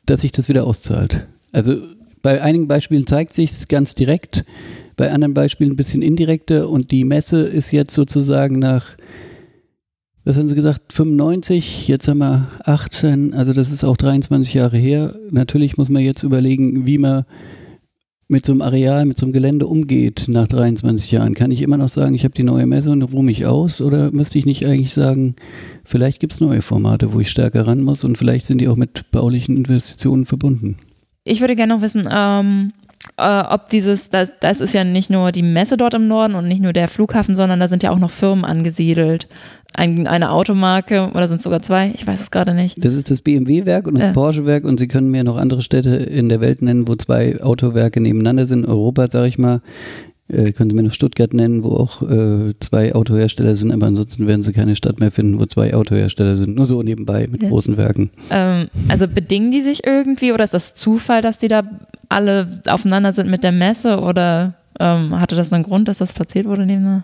dass 0.06 0.22
sich 0.22 0.32
das 0.32 0.50
wieder 0.50 0.66
auszahlt. 0.66 1.28
Also 1.52 1.76
bei 2.22 2.42
einigen 2.42 2.68
Beispielen 2.68 3.06
zeigt 3.06 3.34
sich 3.34 3.52
es 3.52 3.68
ganz 3.68 3.96
direkt, 3.96 4.46
bei 4.96 5.12
anderen 5.12 5.34
Beispielen 5.34 5.72
ein 5.72 5.78
bisschen 5.78 6.02
indirekter 6.02 6.70
und 6.70 6.92
die 6.92 7.04
Messe 7.04 7.42
ist 7.42 7.72
jetzt 7.72 7.94
sozusagen 7.94 8.60
nach, 8.60 8.96
was 10.24 10.38
haben 10.38 10.48
Sie 10.48 10.56
gesagt, 10.56 10.94
95, 10.94 11.88
jetzt 11.88 12.08
haben 12.08 12.20
wir 12.20 12.50
18, 12.64 13.34
also 13.34 13.54
das 13.54 13.72
ist 13.72 13.84
auch 13.84 13.98
23 13.98 14.54
Jahre 14.54 14.78
her. 14.78 15.16
Natürlich 15.32 15.78
muss 15.78 15.90
man 15.90 16.04
jetzt 16.04 16.24
überlegen, 16.24 16.86
wie 16.86 16.98
man 16.98 17.26
mit 18.28 18.46
so 18.46 18.52
einem 18.52 18.62
Areal, 18.62 19.06
mit 19.06 19.18
so 19.18 19.26
einem 19.26 19.34
Gelände 19.34 19.68
umgeht 19.68 20.26
nach 20.28 20.48
23 20.48 21.12
Jahren. 21.12 21.34
Kann 21.34 21.52
ich 21.52 21.62
immer 21.62 21.78
noch 21.78 21.90
sagen, 21.90 22.16
ich 22.16 22.24
habe 22.24 22.34
die 22.34 22.44
neue 22.44 22.66
Messe 22.66 22.92
und 22.92 23.04
ruhe 23.04 23.24
mich 23.24 23.46
aus? 23.46 23.82
Oder 23.82 24.12
müsste 24.12 24.40
ich 24.40 24.46
nicht 24.46 24.66
eigentlich 24.66 24.94
sagen, 24.94 25.36
vielleicht 25.84 26.20
gibt 26.20 26.34
es 26.34 26.40
neue 26.40 26.62
Formate, 26.62 27.14
wo 27.14 27.20
ich 27.20 27.30
stärker 27.30 27.68
ran 27.68 27.82
muss 27.82 28.04
und 28.04 28.18
vielleicht 28.18 28.46
sind 28.46 28.60
die 28.60 28.68
auch 28.68 28.76
mit 28.76 29.12
baulichen 29.12 29.58
Investitionen 29.58 30.26
verbunden? 30.26 30.78
Ich 31.26 31.42
würde 31.42 31.56
gerne 31.56 31.76
noch 31.76 31.82
wissen, 31.82 32.08
ähm, 32.12 32.74
äh, 33.18 33.42
ob 33.42 33.70
dieses, 33.70 34.10
das, 34.10 34.32
das 34.40 34.62
ist 34.62 34.74
ja 34.74 34.84
nicht 34.84 35.10
nur 35.10 35.32
die 35.32 35.44
Messe 35.44 35.78
dort 35.78 35.94
im 35.94 36.08
Norden 36.08 36.36
und 36.36 36.48
nicht 36.48 36.62
nur 36.62 36.74
der 36.74 36.88
Flughafen, 36.88 37.36
sondern 37.36 37.60
da 37.60 37.68
sind 37.68 37.84
ja 37.84 37.92
auch 37.92 38.00
noch 38.00 38.12
Firmen 38.12 38.46
angesiedelt. 38.46 39.28
Ein, 39.76 40.08
eine 40.08 40.32
Automarke 40.32 41.10
oder 41.14 41.28
sind 41.28 41.38
es 41.38 41.44
sogar 41.44 41.62
zwei? 41.62 41.92
Ich 41.96 42.06
weiß 42.06 42.22
es 42.22 42.32
gerade 42.32 42.54
nicht. 42.54 42.84
Das 42.84 42.94
ist 42.94 43.10
das 43.10 43.22
BMW-Werk 43.22 43.88
und 43.88 43.96
das 43.96 44.10
äh. 44.10 44.14
Porsche-Werk 44.14 44.66
und 44.66 44.80
Sie 44.80 44.88
können 44.88 45.10
mir 45.10 45.24
noch 45.24 45.38
andere 45.38 45.62
Städte 45.62 45.90
in 45.96 46.30
der 46.30 46.42
Welt 46.42 46.62
nennen, 46.62 46.88
wo 46.88 46.96
zwei 46.96 47.42
Autowerke 47.42 48.00
nebeneinander 48.00 48.46
sind. 48.46 48.66
Europa, 48.66 49.10
sage 49.10 49.28
ich 49.28 49.38
mal, 49.38 49.62
äh, 50.30 50.52
können 50.52 50.70
Sie 50.70 50.76
mir 50.76 50.84
noch 50.84 50.94
Stuttgart 50.94 51.34
nennen, 51.34 51.64
wo 51.64 51.72
auch 51.72 52.02
äh, 52.02 52.54
zwei 52.60 52.94
Autohersteller 52.96 53.56
sind, 53.56 53.72
aber 53.72 53.88
ansonsten 53.88 54.28
werden 54.28 54.44
Sie 54.44 54.54
keine 54.54 54.76
Stadt 54.76 55.00
mehr 55.00 55.12
finden, 55.12 55.40
wo 55.40 55.46
zwei 55.46 55.74
Autohersteller 55.74 56.38
sind. 56.38 56.56
Nur 56.56 56.68
so 56.68 56.82
nebenbei 56.82 57.28
mit 57.30 57.44
ja. 57.44 57.50
großen 57.50 57.76
Werken. 57.78 58.12
Ähm, 58.30 58.70
also 58.90 59.08
bedingen 59.08 59.52
die 59.52 59.62
sich 59.62 59.86
irgendwie 59.86 60.32
oder 60.32 60.44
ist 60.44 60.54
das 60.54 60.76
Zufall, 60.76 61.22
dass 61.22 61.40
die 61.40 61.48
da 61.50 61.64
alle 62.10 62.62
aufeinander 62.68 63.12
sind 63.12 63.30
mit 63.30 63.44
der 63.44 63.52
Messe 63.52 64.00
oder 64.00 64.54
ähm, 64.80 65.20
hatte 65.20 65.36
das 65.36 65.52
einen 65.52 65.64
Grund, 65.64 65.88
dass 65.88 65.98
das 65.98 66.14
platziert 66.14 66.46
wurde 66.46 66.66
neben 66.66 67.04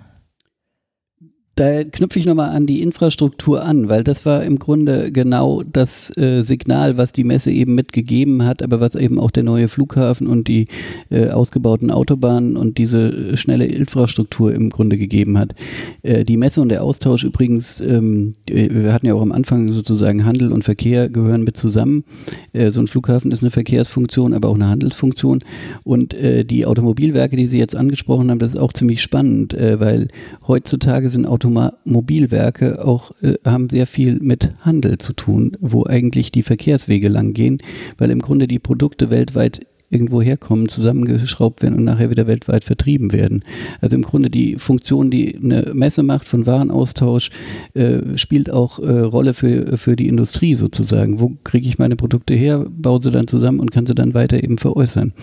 da 1.60 1.84
knüpfe 1.84 2.20
ich 2.20 2.26
nochmal 2.26 2.52
an 2.52 2.68
die 2.68 2.82
Infrastruktur 2.82 3.66
an, 3.66 3.90
weil 3.90 4.06
das 4.06 4.26
war 4.26 4.44
im 4.44 4.60
Grunde 4.60 5.12
genau 5.12 5.62
das 5.62 6.16
äh, 6.16 6.42
Signal, 6.42 6.98
was 6.98 7.12
die 7.12 7.26
Messe 7.26 7.52
eben 7.52 7.76
mitgegeben 7.76 8.46
hat, 8.46 8.64
aber 8.64 8.80
was 8.80 8.96
eben 8.96 9.20
auch 9.20 9.30
der 9.30 9.44
neue 9.44 9.68
Flughafen 9.68 10.28
und 10.28 10.48
die 10.48 10.68
äh, 11.10 11.28
ausgebauten 11.32 11.92
Autobahnen 11.92 12.56
und 12.56 12.78
diese 12.78 13.36
schnelle 13.36 13.66
Infrastruktur 13.66 14.54
im 14.54 14.70
Grunde 14.70 14.98
gegeben 14.98 15.38
hat. 15.38 15.54
Äh, 16.02 16.24
die 16.24 16.38
Messe 16.38 16.62
und 16.62 16.70
der 16.70 16.82
Austausch 16.82 17.26
übrigens, 17.26 17.82
ähm, 17.82 18.36
wir 18.48 18.94
hatten 18.94 19.08
ja 19.08 19.14
auch 19.14 19.22
am 19.22 19.34
Anfang 19.34 19.74
sozusagen 19.74 20.24
Handel 20.24 20.54
und 20.54 20.64
Verkehr 20.64 21.10
gehören 21.10 21.44
mit 21.44 21.58
zusammen. 21.58 22.06
Äh, 22.54 22.72
so 22.72 22.80
ein 22.80 22.88
Flughafen 22.88 23.32
ist 23.32 23.44
eine 23.44 23.52
Verkehrsfunktion, 23.52 24.34
aber 24.34 24.48
auch 24.48 24.56
eine 24.56 24.70
Handelsfunktion. 24.70 25.44
Und 25.84 26.14
äh, 26.14 26.46
die 26.46 26.66
Automobilwerke, 26.66 27.36
die 27.36 27.48
Sie 27.48 27.60
jetzt 27.60 27.76
angesprochen 27.76 28.32
haben, 28.32 28.40
das 28.40 28.54
ist 28.54 28.60
auch 28.60 28.72
ziemlich 28.72 29.02
spannend, 29.02 29.54
äh, 29.54 29.78
weil 29.82 30.08
heutzutage 30.48 31.10
sind 31.10 31.26
Automobilwerke 31.26 31.49
Automobilwerke 31.58 32.86
auch 32.86 33.12
äh, 33.22 33.36
haben 33.46 33.70
sehr 33.70 33.88
viel 33.88 34.20
mit 34.20 34.52
Handel 34.62 34.98
zu 34.98 35.14
tun, 35.14 35.58
wo 35.60 35.86
eigentlich 35.86 36.32
die 36.32 36.44
Verkehrswege 36.44 37.10
lang 37.10 37.34
gehen, 37.34 37.60
weil 37.98 38.12
im 38.12 38.22
Grunde 38.22 38.48
die 38.48 38.60
Produkte 38.60 39.10
weltweit 39.10 39.66
irgendwo 39.92 40.22
herkommen, 40.22 40.70
zusammengeschraubt 40.70 41.64
werden 41.64 41.76
und 41.76 41.84
nachher 41.84 42.12
wieder 42.12 42.28
weltweit 42.28 42.64
vertrieben 42.64 43.12
werden. 43.12 43.44
Also 43.82 43.96
im 43.96 44.04
Grunde 44.04 44.30
die 44.30 44.58
Funktion, 44.58 45.10
die 45.10 45.36
eine 45.36 45.72
Messe 45.74 46.04
macht 46.04 46.28
von 46.28 46.46
Warenaustausch, 46.46 47.32
äh, 47.74 48.16
spielt 48.16 48.52
auch 48.52 48.80
äh, 48.80 49.00
Rolle 49.00 49.34
für, 49.34 49.78
für 49.78 49.96
die 49.96 50.08
Industrie 50.08 50.56
sozusagen. 50.56 51.20
Wo 51.20 51.32
kriege 51.44 51.68
ich 51.68 51.80
meine 51.80 51.96
Produkte 51.96 52.36
her, 52.36 52.66
baue 52.70 53.02
sie 53.02 53.12
dann 53.12 53.28
zusammen 53.28 53.60
und 53.60 53.72
kann 53.72 53.88
sie 53.88 53.96
dann 53.96 54.14
weiter 54.14 54.44
eben 54.44 54.60
veräußern. 54.60 55.14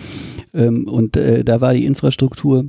Ähm, 0.53 0.85
und 0.87 1.15
äh, 1.15 1.45
da 1.45 1.61
war 1.61 1.73
die 1.73 1.85
Infrastruktur 1.85 2.65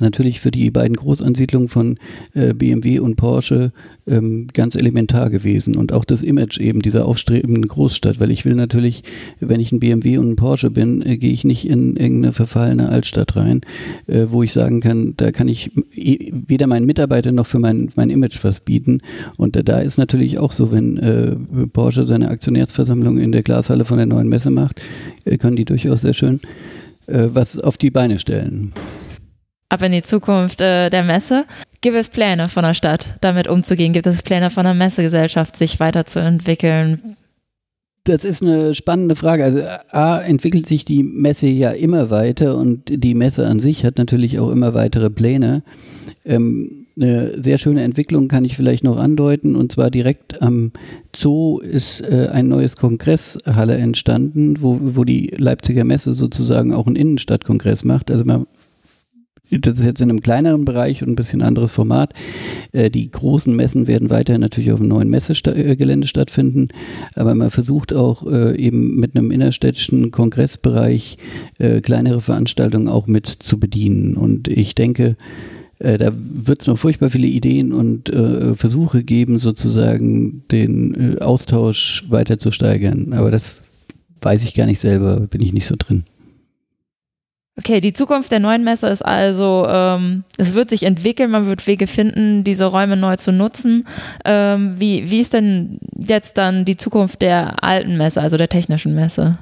natürlich 0.00 0.40
für 0.40 0.50
die 0.50 0.70
beiden 0.70 0.96
Großansiedlungen 0.96 1.68
von 1.68 1.98
äh, 2.34 2.54
BMW 2.54 2.98
und 2.98 3.16
Porsche 3.16 3.72
ähm, 4.06 4.48
ganz 4.52 4.74
elementar 4.74 5.30
gewesen. 5.30 5.76
Und 5.76 5.92
auch 5.92 6.04
das 6.04 6.22
Image 6.22 6.58
eben 6.58 6.82
dieser 6.82 7.06
aufstrebenden 7.06 7.68
Großstadt, 7.68 8.20
weil 8.20 8.30
ich 8.30 8.44
will 8.44 8.54
natürlich, 8.54 9.04
wenn 9.40 9.60
ich 9.60 9.72
ein 9.72 9.80
BMW 9.80 10.18
und 10.18 10.30
ein 10.30 10.36
Porsche 10.36 10.70
bin, 10.70 11.02
äh, 11.02 11.16
gehe 11.16 11.32
ich 11.32 11.44
nicht 11.44 11.68
in 11.68 11.96
irgendeine 11.96 12.32
verfallene 12.32 12.88
Altstadt 12.88 13.36
rein, 13.36 13.60
äh, 14.06 14.26
wo 14.30 14.42
ich 14.42 14.52
sagen 14.52 14.80
kann, 14.80 15.14
da 15.16 15.30
kann 15.30 15.48
ich 15.48 15.70
weder 15.94 16.66
meinen 16.66 16.86
Mitarbeitern 16.86 17.34
noch 17.34 17.46
für 17.46 17.58
mein, 17.58 17.90
mein 17.94 18.10
Image 18.10 18.42
was 18.42 18.60
bieten. 18.60 19.00
Und 19.36 19.56
äh, 19.56 19.64
da 19.64 19.78
ist 19.80 19.98
natürlich 19.98 20.38
auch 20.38 20.52
so, 20.52 20.72
wenn 20.72 20.96
äh, 20.96 21.36
Porsche 21.72 22.04
seine 22.04 22.28
Aktionärsversammlung 22.28 23.18
in 23.18 23.32
der 23.32 23.42
Glashalle 23.42 23.84
von 23.84 23.98
der 23.98 24.06
neuen 24.06 24.28
Messe 24.28 24.50
macht, 24.50 24.80
äh, 25.24 25.36
können 25.38 25.56
die 25.56 25.64
durchaus 25.64 26.02
sehr 26.02 26.14
schön 26.14 26.40
was 27.08 27.58
auf 27.58 27.76
die 27.76 27.90
Beine 27.90 28.20
stellen 28.20 28.72
ab 29.72 29.82
in 29.82 29.92
die 29.92 30.02
Zukunft 30.02 30.60
äh, 30.60 30.90
der 30.90 31.02
Messe. 31.02 31.46
Gibt 31.80 31.96
es 31.96 32.10
Pläne 32.10 32.48
von 32.48 32.62
der 32.62 32.74
Stadt, 32.74 33.16
damit 33.20 33.48
umzugehen? 33.48 33.92
Gibt 33.92 34.06
es 34.06 34.22
Pläne 34.22 34.50
von 34.50 34.64
der 34.64 34.74
Messegesellschaft, 34.74 35.56
sich 35.56 35.80
weiterzuentwickeln? 35.80 37.16
Das 38.04 38.24
ist 38.24 38.42
eine 38.42 38.74
spannende 38.74 39.16
Frage. 39.16 39.44
Also 39.44 39.60
A, 39.90 40.18
entwickelt 40.18 40.66
sich 40.66 40.84
die 40.84 41.02
Messe 41.02 41.48
ja 41.48 41.70
immer 41.70 42.10
weiter 42.10 42.56
und 42.56 42.82
die 42.86 43.14
Messe 43.14 43.46
an 43.46 43.60
sich 43.60 43.84
hat 43.84 43.96
natürlich 43.96 44.38
auch 44.38 44.50
immer 44.50 44.74
weitere 44.74 45.08
Pläne. 45.08 45.62
Ähm, 46.24 46.86
eine 46.94 47.42
sehr 47.42 47.56
schöne 47.58 47.82
Entwicklung 47.82 48.28
kann 48.28 48.44
ich 48.44 48.56
vielleicht 48.56 48.84
noch 48.84 48.98
andeuten 48.98 49.56
und 49.56 49.72
zwar 49.72 49.90
direkt 49.90 50.42
am 50.42 50.72
Zoo 51.16 51.58
ist 51.60 52.02
äh, 52.02 52.28
ein 52.30 52.48
neues 52.48 52.76
Kongresshalle 52.76 53.76
entstanden, 53.76 54.56
wo, 54.60 54.78
wo 54.80 55.04
die 55.04 55.32
Leipziger 55.38 55.84
Messe 55.84 56.12
sozusagen 56.12 56.74
auch 56.74 56.86
einen 56.86 56.96
Innenstadtkongress 56.96 57.84
macht. 57.84 58.10
Also 58.10 58.24
man 58.24 58.46
das 59.60 59.78
ist 59.78 59.84
jetzt 59.84 60.00
in 60.00 60.10
einem 60.10 60.20
kleineren 60.20 60.64
Bereich 60.64 61.02
und 61.02 61.10
ein 61.10 61.16
bisschen 61.16 61.42
anderes 61.42 61.72
Format. 61.72 62.14
Äh, 62.72 62.90
die 62.90 63.10
großen 63.10 63.54
Messen 63.54 63.86
werden 63.86 64.10
weiterhin 64.10 64.40
natürlich 64.40 64.72
auf 64.72 64.80
einem 64.80 64.88
neuen 64.88 65.08
Messegelände 65.08 66.06
stattfinden, 66.06 66.68
aber 67.14 67.34
man 67.34 67.50
versucht 67.50 67.92
auch 67.92 68.26
äh, 68.26 68.56
eben 68.56 68.96
mit 68.96 69.16
einem 69.16 69.30
innerstädtischen 69.30 70.10
Kongressbereich 70.10 71.18
äh, 71.58 71.80
kleinere 71.80 72.20
Veranstaltungen 72.20 72.88
auch 72.88 73.06
mit 73.06 73.26
zu 73.26 73.58
bedienen. 73.58 74.16
Und 74.16 74.48
ich 74.48 74.74
denke, 74.74 75.16
da 75.78 76.12
wird 76.14 76.60
es 76.60 76.68
noch 76.68 76.78
furchtbar 76.78 77.10
viele 77.10 77.26
Ideen 77.26 77.72
und 77.72 78.08
äh, 78.08 78.54
Versuche 78.54 79.02
geben, 79.02 79.40
sozusagen 79.40 80.44
den 80.52 81.16
äh, 81.16 81.20
Austausch 81.20 82.04
weiter 82.08 82.38
zu 82.38 82.52
steigern. 82.52 83.12
Aber 83.14 83.32
das 83.32 83.64
weiß 84.20 84.44
ich 84.44 84.54
gar 84.54 84.66
nicht 84.66 84.78
selber, 84.78 85.18
bin 85.18 85.40
ich 85.40 85.52
nicht 85.52 85.66
so 85.66 85.74
drin. 85.76 86.04
Okay, 87.58 87.82
die 87.82 87.92
Zukunft 87.92 88.32
der 88.32 88.40
neuen 88.40 88.64
Messe 88.64 88.86
ist 88.86 89.04
also, 89.04 89.66
ähm, 89.68 90.24
es 90.38 90.54
wird 90.54 90.70
sich 90.70 90.84
entwickeln, 90.84 91.30
man 91.30 91.46
wird 91.46 91.66
Wege 91.66 91.86
finden, 91.86 92.44
diese 92.44 92.64
Räume 92.64 92.96
neu 92.96 93.16
zu 93.16 93.30
nutzen. 93.30 93.86
Ähm, 94.24 94.76
wie, 94.78 95.10
wie 95.10 95.20
ist 95.20 95.34
denn 95.34 95.78
jetzt 95.94 96.38
dann 96.38 96.64
die 96.64 96.78
Zukunft 96.78 97.20
der 97.20 97.62
alten 97.62 97.98
Messe, 97.98 98.22
also 98.22 98.38
der 98.38 98.48
technischen 98.48 98.94
Messe? 98.94 99.36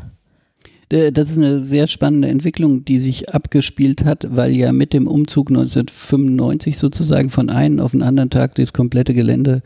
Äh, 0.90 1.12
das 1.12 1.30
ist 1.30 1.38
eine 1.38 1.60
sehr 1.60 1.86
spannende 1.86 2.26
Entwicklung, 2.26 2.84
die 2.84 2.98
sich 2.98 3.32
abgespielt 3.32 4.04
hat, 4.04 4.26
weil 4.28 4.52
ja 4.52 4.72
mit 4.72 4.92
dem 4.92 5.06
Umzug 5.06 5.50
1995 5.50 6.78
sozusagen 6.78 7.30
von 7.30 7.48
einem 7.48 7.78
auf 7.78 7.92
den 7.92 8.02
anderen 8.02 8.30
Tag 8.30 8.56
das 8.56 8.72
komplette 8.72 9.14
Gelände 9.14 9.62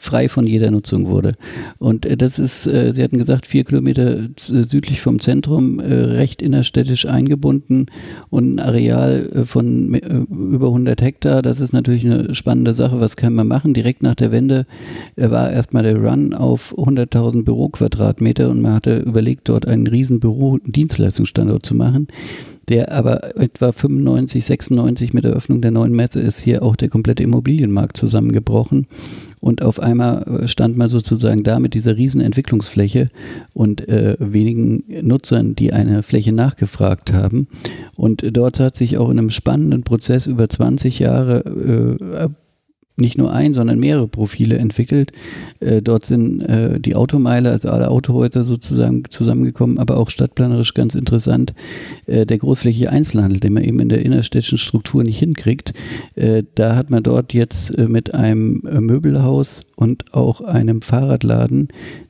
frei 0.00 0.30
von 0.30 0.46
jeder 0.46 0.70
Nutzung 0.70 1.08
wurde. 1.08 1.34
Und 1.78 2.06
äh, 2.06 2.16
das 2.16 2.38
ist, 2.38 2.66
äh, 2.66 2.92
Sie 2.92 3.02
hatten 3.02 3.18
gesagt, 3.18 3.46
vier 3.46 3.64
Kilometer 3.64 4.24
äh, 4.24 4.28
südlich 4.38 5.02
vom 5.02 5.20
Zentrum, 5.20 5.78
recht 5.78 6.40
innerstädtisch 6.40 7.04
eingebunden 7.04 7.86
und 8.30 8.54
ein 8.54 8.58
Areal 8.60 9.44
von 9.44 9.94
über 9.94 10.68
100 10.68 11.02
Hektar. 11.02 11.42
Das 11.42 11.60
ist 11.60 11.72
natürlich 11.72 12.06
eine 12.06 12.34
spannende 12.34 12.72
Sache. 12.72 12.98
Was 13.00 13.16
kann 13.16 13.34
man 13.34 13.46
machen? 13.46 13.74
Direkt 13.74 14.02
nach 14.02 14.14
der 14.14 14.32
Wende 14.32 14.66
war 15.16 15.50
erstmal 15.50 15.82
der 15.82 15.96
Run 15.96 16.32
auf 16.32 16.74
100.000 16.78 17.44
Büroquadratmeter 17.44 18.48
und 18.48 18.62
man 18.62 18.72
hatte 18.72 18.98
überlegt, 18.98 19.48
dort 19.50 19.68
einen 19.68 19.86
riesen 19.86 20.18
Büro-Dienstleistungsstandort 20.18 21.66
zu 21.66 21.74
machen 21.74 22.08
der 22.70 22.92
aber 22.92 23.36
etwa 23.36 23.72
95, 23.72 24.44
96 24.44 25.12
mit 25.12 25.24
der 25.24 25.32
Öffnung 25.32 25.60
der 25.60 25.72
neuen 25.72 25.92
Messe 25.92 26.20
ist 26.20 26.38
hier 26.38 26.62
auch 26.62 26.76
der 26.76 26.88
komplette 26.88 27.24
Immobilienmarkt 27.24 27.96
zusammengebrochen. 27.96 28.86
Und 29.40 29.62
auf 29.62 29.80
einmal 29.80 30.22
äh, 30.22 30.48
stand 30.48 30.76
man 30.76 30.88
sozusagen 30.88 31.42
da 31.42 31.58
mit 31.58 31.74
dieser 31.74 31.96
riesen 31.96 32.20
Entwicklungsfläche 32.20 33.08
und 33.54 33.88
äh, 33.88 34.16
wenigen 34.18 34.84
Nutzern, 35.02 35.54
die 35.54 35.72
eine 35.72 36.02
Fläche 36.02 36.32
nachgefragt 36.32 37.12
haben. 37.12 37.48
Und 37.96 38.24
dort 38.36 38.60
hat 38.60 38.76
sich 38.76 38.98
auch 38.98 39.10
in 39.10 39.18
einem 39.18 39.30
spannenden 39.30 39.82
Prozess 39.82 40.26
über 40.26 40.48
20 40.48 40.98
Jahre 40.98 41.98
äh, 42.18 42.28
nicht 43.00 43.18
nur 43.18 43.32
ein, 43.32 43.54
sondern 43.54 43.78
mehrere 43.78 44.08
Profile 44.08 44.58
entwickelt. 44.58 45.12
Äh, 45.60 45.82
dort 45.82 46.06
sind 46.06 46.40
äh, 46.42 46.80
die 46.80 46.94
Automeile, 46.94 47.50
also 47.50 47.70
alle 47.70 47.90
Autohäuser 47.90 48.44
sozusagen 48.44 49.04
zusammengekommen, 49.10 49.78
aber 49.78 49.96
auch 49.96 50.10
stadtplanerisch 50.10 50.74
ganz 50.74 50.94
interessant. 50.94 51.54
Äh, 52.06 52.26
der 52.26 52.38
großflächige 52.38 52.90
Einzelhandel, 52.90 53.40
den 53.40 53.52
man 53.52 53.64
eben 53.64 53.80
in 53.80 53.88
der 53.88 54.04
innerstädtischen 54.04 54.58
Struktur 54.58 55.02
nicht 55.04 55.18
hinkriegt, 55.18 55.72
äh, 56.16 56.42
da 56.54 56.76
hat 56.76 56.90
man 56.90 57.02
dort 57.02 57.32
jetzt 57.32 57.76
äh, 57.78 57.88
mit 57.88 58.14
einem 58.14 58.62
äh, 58.66 58.80
Möbelhaus 58.80 59.64
und 59.76 60.14
auch 60.14 60.40
einem 60.40 60.82
Fahrradladen, 60.82 61.68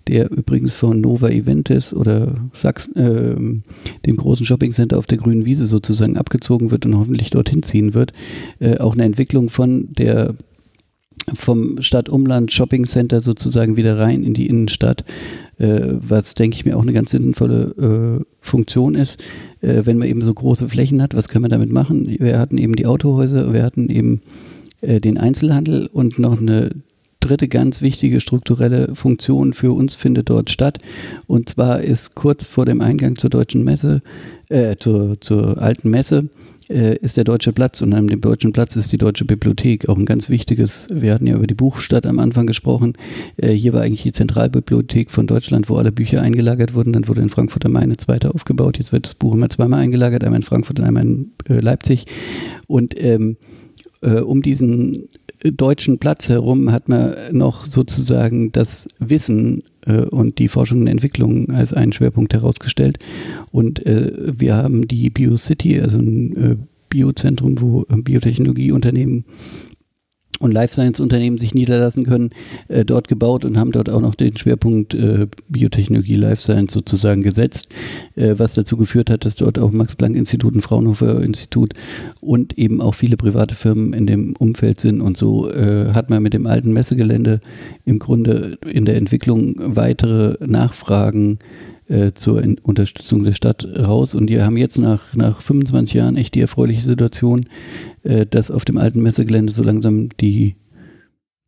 der 0.08 0.30
übrigens 0.30 0.74
von 0.74 1.00
Nova 1.00 1.28
Eventis 1.28 1.94
oder 1.94 2.34
Sachsen, 2.52 3.62
dem 4.04 4.16
großen 4.16 4.44
Shoppingcenter 4.44 4.98
auf 4.98 5.06
der 5.06 5.18
grünen 5.18 5.44
Wiese 5.44 5.66
sozusagen 5.66 6.16
abgezogen 6.16 6.72
wird 6.72 6.84
und 6.84 6.96
hoffentlich 6.96 7.30
dorthin 7.30 7.62
ziehen 7.62 7.94
wird, 7.94 8.12
auch 8.80 8.94
eine 8.94 9.04
Entwicklung 9.04 9.50
von 9.50 9.92
der 9.92 10.34
vom 11.34 11.80
Stadtumland 11.80 12.52
Shopping 12.52 12.86
Center 12.86 13.20
sozusagen 13.20 13.76
wieder 13.76 13.98
rein 13.98 14.22
in 14.22 14.34
die 14.34 14.46
Innenstadt, 14.46 15.04
äh, 15.58 15.80
was 15.92 16.34
denke 16.34 16.56
ich 16.56 16.64
mir 16.64 16.76
auch 16.76 16.82
eine 16.82 16.92
ganz 16.92 17.10
sinnvolle 17.10 18.20
äh, 18.20 18.24
Funktion 18.40 18.94
ist. 18.94 19.18
Äh, 19.60 19.82
wenn 19.84 19.98
man 19.98 20.08
eben 20.08 20.22
so 20.22 20.34
große 20.34 20.68
Flächen 20.68 21.02
hat, 21.02 21.14
was 21.14 21.28
kann 21.28 21.42
man 21.42 21.50
damit 21.50 21.70
machen? 21.70 22.16
Wir 22.18 22.38
hatten 22.38 22.58
eben 22.58 22.76
die 22.76 22.86
Autohäuser, 22.86 23.52
wir 23.52 23.62
hatten 23.62 23.88
eben 23.88 24.22
äh, 24.80 25.00
den 25.00 25.18
Einzelhandel 25.18 25.88
und 25.92 26.18
noch 26.18 26.40
eine 26.40 26.70
dritte 27.20 27.48
ganz 27.48 27.82
wichtige 27.82 28.20
strukturelle 28.20 28.94
Funktion 28.96 29.52
für 29.52 29.72
uns 29.72 29.94
findet 29.94 30.30
dort 30.30 30.50
statt. 30.50 30.78
Und 31.26 31.50
zwar 31.50 31.82
ist 31.82 32.14
kurz 32.14 32.46
vor 32.46 32.64
dem 32.64 32.80
Eingang 32.80 33.16
zur 33.16 33.30
deutschen 33.30 33.62
Messe, 33.62 34.02
äh, 34.48 34.76
zur, 34.78 35.20
zur 35.20 35.60
alten 35.60 35.90
Messe, 35.90 36.30
äh, 36.70 36.96
ist 36.96 37.16
der 37.16 37.24
Deutsche 37.24 37.52
Platz 37.52 37.82
und 37.82 37.92
an 37.92 38.06
dem 38.06 38.20
Deutschen 38.20 38.52
Platz 38.52 38.76
ist 38.76 38.92
die 38.92 38.96
Deutsche 38.96 39.24
Bibliothek, 39.24 39.88
auch 39.88 39.98
ein 39.98 40.06
ganz 40.06 40.30
wichtiges, 40.30 40.86
wir 40.92 41.12
hatten 41.12 41.26
ja 41.26 41.34
über 41.34 41.46
die 41.46 41.54
Buchstadt 41.54 42.06
am 42.06 42.18
Anfang 42.18 42.46
gesprochen, 42.46 42.94
äh, 43.36 43.50
hier 43.50 43.72
war 43.72 43.82
eigentlich 43.82 44.02
die 44.02 44.12
Zentralbibliothek 44.12 45.10
von 45.10 45.26
Deutschland, 45.26 45.68
wo 45.68 45.76
alle 45.76 45.92
Bücher 45.92 46.22
eingelagert 46.22 46.74
wurden, 46.74 46.92
dann 46.92 47.08
wurde 47.08 47.22
in 47.22 47.28
Frankfurt 47.28 47.66
am 47.66 47.72
Main 47.72 47.84
eine 47.84 47.96
zweite 47.96 48.34
aufgebaut, 48.34 48.78
jetzt 48.78 48.92
wird 48.92 49.06
das 49.06 49.14
Buch 49.14 49.34
immer 49.34 49.50
zweimal 49.50 49.80
eingelagert, 49.80 50.22
einmal 50.22 50.40
in 50.40 50.44
Frankfurt 50.44 50.78
und 50.78 50.84
einmal 50.86 51.04
in 51.04 51.32
äh, 51.48 51.60
Leipzig. 51.60 52.06
Und 52.66 52.94
ähm, 53.02 53.36
äh, 54.02 54.20
um 54.20 54.42
diesen 54.42 55.08
deutschen 55.42 55.98
Platz 55.98 56.28
herum 56.28 56.70
hat 56.70 56.88
man 56.88 57.14
noch 57.32 57.64
sozusagen 57.64 58.52
das 58.52 58.88
Wissen 58.98 59.62
äh, 59.86 60.02
und 60.02 60.38
die 60.38 60.48
Forschung 60.48 60.80
und 60.80 60.86
Entwicklung 60.86 61.50
als 61.50 61.72
einen 61.72 61.92
Schwerpunkt 61.92 62.34
herausgestellt. 62.34 62.98
Und 63.52 63.84
äh, 63.86 64.12
wir 64.36 64.54
haben 64.54 64.88
die 64.88 65.10
BioCity, 65.10 65.80
also 65.80 65.98
ein 65.98 66.36
äh, 66.36 66.56
Biozentrum, 66.88 67.60
wo 67.60 67.82
äh, 67.88 67.96
Biotechnologieunternehmen 67.96 69.24
und 70.40 70.52
Life 70.52 70.72
Science 70.72 71.00
Unternehmen 71.00 71.38
sich 71.38 71.54
niederlassen 71.54 72.04
können, 72.04 72.30
äh, 72.68 72.84
dort 72.84 73.08
gebaut 73.08 73.44
und 73.44 73.58
haben 73.58 73.72
dort 73.72 73.90
auch 73.90 74.00
noch 74.00 74.14
den 74.14 74.36
Schwerpunkt 74.36 74.94
äh, 74.94 75.26
Biotechnologie, 75.48 76.16
Life 76.16 76.42
Science 76.42 76.72
sozusagen 76.72 77.22
gesetzt, 77.22 77.68
äh, 78.16 78.34
was 78.36 78.54
dazu 78.54 78.76
geführt 78.76 79.10
hat, 79.10 79.24
dass 79.24 79.36
dort 79.36 79.58
auch 79.58 79.70
Max 79.70 79.94
Planck 79.94 80.16
Institut 80.16 80.54
und 80.54 80.62
Fraunhofer 80.62 81.22
Institut 81.22 81.74
und 82.20 82.58
eben 82.58 82.80
auch 82.80 82.94
viele 82.94 83.18
private 83.18 83.54
Firmen 83.54 83.92
in 83.92 84.06
dem 84.06 84.34
Umfeld 84.36 84.80
sind. 84.80 85.02
Und 85.02 85.18
so 85.18 85.50
äh, 85.50 85.92
hat 85.92 86.08
man 86.08 86.22
mit 86.22 86.32
dem 86.32 86.46
alten 86.46 86.72
Messegelände 86.72 87.40
im 87.84 87.98
Grunde 87.98 88.58
in 88.66 88.86
der 88.86 88.96
Entwicklung 88.96 89.54
weitere 89.58 90.36
Nachfragen 90.44 91.38
äh, 91.90 92.12
zur 92.14 92.42
Unterstützung 92.62 93.24
der 93.24 93.32
Stadt 93.32 93.66
raus. 93.76 94.14
Und 94.14 94.28
die 94.28 94.40
haben 94.40 94.56
jetzt 94.56 94.78
nach, 94.78 95.14
nach 95.14 95.42
25 95.42 95.94
Jahren 95.94 96.16
echt 96.16 96.34
die 96.34 96.40
erfreuliche 96.40 96.80
Situation, 96.80 97.46
äh, 98.04 98.26
dass 98.26 98.50
auf 98.50 98.64
dem 98.64 98.78
alten 98.78 99.02
Messegelände 99.02 99.52
so 99.52 99.62
langsam 99.62 100.08
die 100.20 100.54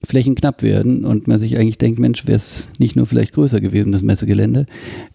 Flächen 0.07 0.35
knapp 0.35 0.63
werden 0.63 1.05
und 1.05 1.29
man 1.29 1.39
sich 1.39 1.59
eigentlich 1.59 1.79
denkt, 1.79 1.99
Mensch, 1.99 2.27
wäre 2.27 2.37
es 2.37 2.71
nicht 2.79 2.97
nur 2.97 3.07
vielleicht 3.07 3.33
größer 3.35 3.61
gewesen, 3.61 3.93
das 3.93 4.03
Messegelände, 4.03 4.67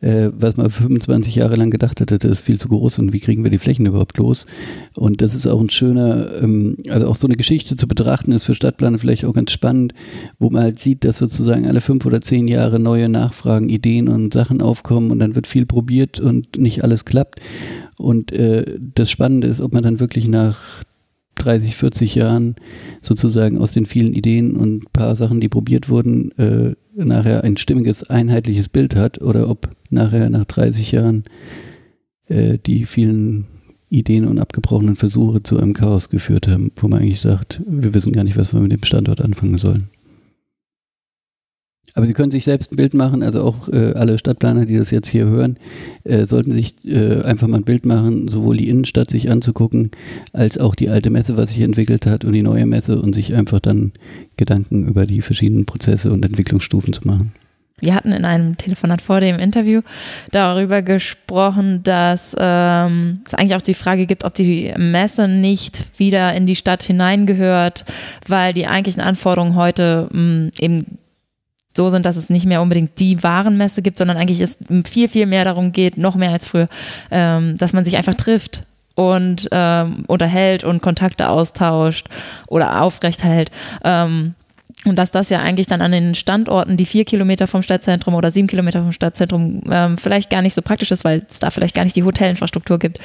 äh, 0.01 0.29
was 0.31 0.55
man 0.55 0.69
25 0.69 1.35
Jahre 1.35 1.55
lang 1.55 1.71
gedacht 1.71 1.99
hatte, 1.99 2.17
das 2.17 2.31
ist 2.31 2.41
viel 2.41 2.59
zu 2.59 2.69
groß 2.69 2.99
und 2.99 3.13
wie 3.13 3.19
kriegen 3.19 3.43
wir 3.43 3.51
die 3.51 3.57
Flächen 3.57 3.85
überhaupt 3.85 4.17
los? 4.17 4.45
Und 4.95 5.21
das 5.21 5.35
ist 5.35 5.45
auch 5.45 5.59
ein 5.59 5.69
schöner, 5.69 6.41
ähm, 6.41 6.77
also 6.89 7.07
auch 7.07 7.15
so 7.15 7.27
eine 7.27 7.35
Geschichte 7.35 7.75
zu 7.75 7.87
betrachten, 7.87 8.31
ist 8.31 8.45
für 8.45 8.55
Stadtplaner 8.55 8.99
vielleicht 8.99 9.25
auch 9.25 9.33
ganz 9.33 9.51
spannend, 9.51 9.93
wo 10.39 10.49
man 10.49 10.63
halt 10.63 10.79
sieht, 10.79 11.03
dass 11.03 11.17
sozusagen 11.17 11.67
alle 11.67 11.81
fünf 11.81 12.05
oder 12.05 12.21
zehn 12.21 12.47
Jahre 12.47 12.79
neue 12.79 13.09
Nachfragen, 13.09 13.69
Ideen 13.69 14.07
und 14.07 14.33
Sachen 14.33 14.61
aufkommen 14.61 15.11
und 15.11 15.19
dann 15.19 15.35
wird 15.35 15.47
viel 15.47 15.65
probiert 15.65 16.19
und 16.19 16.57
nicht 16.57 16.83
alles 16.83 17.05
klappt. 17.05 17.39
Und 17.97 18.31
äh, 18.31 18.77
das 18.95 19.09
Spannende 19.09 19.47
ist, 19.47 19.59
ob 19.59 19.73
man 19.73 19.83
dann 19.83 19.99
wirklich 19.99 20.27
nach 20.27 20.83
30, 21.37 21.75
40 21.75 22.15
Jahren 22.15 22.55
sozusagen 23.01 23.57
aus 23.57 23.71
den 23.71 23.85
vielen 23.85 24.13
Ideen 24.13 24.55
und 24.55 24.91
paar 24.93 25.15
Sachen, 25.15 25.39
die 25.39 25.49
probiert 25.49 25.89
wurden, 25.89 26.31
äh, 26.37 26.75
nachher 26.95 27.43
ein 27.43 27.57
stimmiges, 27.57 28.09
einheitliches 28.09 28.69
Bild 28.69 28.95
hat 28.95 29.21
oder 29.21 29.49
ob 29.49 29.69
nachher 29.89 30.29
nach 30.29 30.45
30 30.45 30.91
Jahren 30.91 31.23
äh, 32.27 32.57
die 32.57 32.85
vielen 32.85 33.45
Ideen 33.89 34.25
und 34.25 34.39
abgebrochenen 34.39 34.95
Versuche 34.95 35.43
zu 35.43 35.57
einem 35.57 35.73
Chaos 35.73 36.09
geführt 36.09 36.47
haben, 36.47 36.71
wo 36.75 36.87
man 36.87 36.99
eigentlich 36.99 37.21
sagt, 37.21 37.61
wir 37.65 37.93
wissen 37.93 38.11
gar 38.11 38.23
nicht, 38.23 38.37
was 38.37 38.53
wir 38.53 38.59
mit 38.59 38.71
dem 38.71 38.83
Standort 38.83 39.21
anfangen 39.21 39.57
sollen. 39.57 39.89
Aber 41.95 42.05
Sie 42.05 42.13
können 42.13 42.31
sich 42.31 42.43
selbst 42.45 42.71
ein 42.71 42.75
Bild 42.75 42.93
machen, 42.93 43.23
also 43.23 43.41
auch 43.41 43.69
äh, 43.69 43.93
alle 43.93 44.19
Stadtplaner, 44.19 44.65
die 44.65 44.77
das 44.77 44.91
jetzt 44.91 45.07
hier 45.07 45.25
hören, 45.25 45.57
äh, 46.03 46.27
sollten 46.27 46.51
sich 46.51 46.75
äh, 46.85 47.23
einfach 47.23 47.47
mal 47.47 47.57
ein 47.57 47.63
Bild 47.63 47.85
machen, 47.85 48.27
sowohl 48.27 48.57
die 48.57 48.69
Innenstadt 48.69 49.09
sich 49.09 49.31
anzugucken, 49.31 49.89
als 50.31 50.59
auch 50.59 50.75
die 50.75 50.89
alte 50.89 51.09
Messe, 51.09 51.37
was 51.37 51.49
sich 51.49 51.61
entwickelt 51.61 52.05
hat 52.05 52.23
und 52.23 52.33
die 52.33 52.43
neue 52.43 52.67
Messe 52.67 53.01
und 53.01 53.13
sich 53.13 53.33
einfach 53.33 53.59
dann 53.59 53.93
Gedanken 54.37 54.87
über 54.87 55.07
die 55.07 55.21
verschiedenen 55.21 55.65
Prozesse 55.65 56.11
und 56.11 56.23
Entwicklungsstufen 56.23 56.93
zu 56.93 57.07
machen. 57.07 57.31
Wir 57.79 57.93
hatten 57.93 58.11
in 58.11 58.25
einem 58.25 58.57
Telefonat 58.57 59.03
vor 59.03 59.19
dem 59.19 59.37
Interview 59.37 59.81
darüber 60.31 60.81
gesprochen, 60.81 61.83
dass 61.83 62.35
ähm, 62.39 63.21
es 63.27 63.35
eigentlich 63.35 63.55
auch 63.55 63.61
die 63.61 63.75
Frage 63.75 64.07
gibt, 64.07 64.23
ob 64.23 64.33
die 64.33 64.73
Messe 64.77 65.27
nicht 65.27 65.85
wieder 65.99 66.33
in 66.33 66.47
die 66.47 66.55
Stadt 66.55 66.81
hineingehört, 66.81 67.85
weil 68.27 68.53
die 68.53 68.65
eigentlichen 68.65 69.01
Anforderungen 69.01 69.55
heute 69.55 70.09
mh, 70.11 70.49
eben 70.59 70.97
so 71.77 71.89
sind, 71.89 72.05
dass 72.05 72.17
es 72.17 72.29
nicht 72.29 72.45
mehr 72.45 72.61
unbedingt 72.61 72.99
die 72.99 73.23
Warenmesse 73.23 73.81
gibt, 73.81 73.97
sondern 73.97 74.17
eigentlich 74.17 74.41
es 74.41 74.57
viel, 74.83 75.07
viel 75.07 75.25
mehr 75.25 75.45
darum 75.45 75.71
geht, 75.71 75.97
noch 75.97 76.15
mehr 76.15 76.31
als 76.31 76.45
früher, 76.45 76.67
ähm, 77.09 77.57
dass 77.57 77.71
man 77.71 77.85
sich 77.85 77.95
einfach 77.95 78.15
trifft 78.15 78.63
und 78.95 79.47
ähm, 79.51 80.03
unterhält 80.07 80.65
und 80.65 80.81
Kontakte 80.81 81.29
austauscht 81.29 82.07
oder 82.47 82.81
aufrecht 82.81 83.23
hält. 83.23 83.51
Ähm, 83.85 84.33
und 84.85 84.95
dass 84.95 85.11
das 85.11 85.29
ja 85.29 85.39
eigentlich 85.39 85.67
dann 85.67 85.81
an 85.81 85.91
den 85.91 86.15
Standorten, 86.15 86.77
die 86.77 86.85
vier 86.85 87.05
Kilometer 87.05 87.47
vom 87.47 87.61
Stadtzentrum 87.61 88.13
oder 88.13 88.31
sieben 88.31 88.47
Kilometer 88.47 88.81
vom 88.81 88.91
Stadtzentrum 88.91 89.61
ähm, 89.69 89.97
vielleicht 89.97 90.29
gar 90.29 90.41
nicht 90.41 90.53
so 90.53 90.61
praktisch 90.61 90.91
ist, 90.91 91.03
weil 91.03 91.25
es 91.29 91.39
da 91.39 91.49
vielleicht 91.49 91.75
gar 91.75 91.83
nicht 91.83 91.95
die 91.95 92.03
Hotelinfrastruktur 92.03 92.79
gibt. 92.79 92.99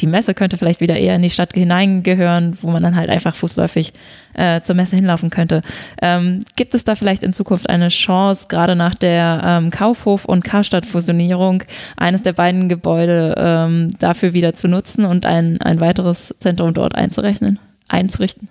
Die 0.00 0.06
Messe 0.06 0.34
könnte 0.34 0.56
vielleicht 0.56 0.80
wieder 0.80 0.96
eher 0.96 1.16
in 1.16 1.22
die 1.22 1.30
Stadt 1.30 1.52
hineingehören, 1.52 2.58
wo 2.62 2.70
man 2.70 2.82
dann 2.82 2.96
halt 2.96 3.10
einfach 3.10 3.34
fußläufig 3.34 3.92
äh, 4.34 4.60
zur 4.62 4.74
Messe 4.74 4.96
hinlaufen 4.96 5.30
könnte. 5.30 5.62
Ähm, 6.00 6.40
gibt 6.56 6.74
es 6.74 6.84
da 6.84 6.94
vielleicht 6.94 7.22
in 7.22 7.32
Zukunft 7.32 7.68
eine 7.68 7.88
Chance, 7.88 8.46
gerade 8.48 8.76
nach 8.76 8.94
der 8.94 9.42
ähm, 9.44 9.70
Kaufhof- 9.70 10.24
und 10.24 10.44
Karstadt-Fusionierung, 10.44 11.62
eines 11.96 12.22
der 12.22 12.32
beiden 12.32 12.68
Gebäude 12.68 13.34
ähm, 13.36 13.94
dafür 13.98 14.32
wieder 14.32 14.54
zu 14.54 14.68
nutzen 14.68 15.04
und 15.04 15.26
ein, 15.26 15.60
ein 15.60 15.80
weiteres 15.80 16.34
Zentrum 16.40 16.74
dort 16.74 16.94
einzurechnen, 16.94 17.58
einzurichten? 17.88 18.48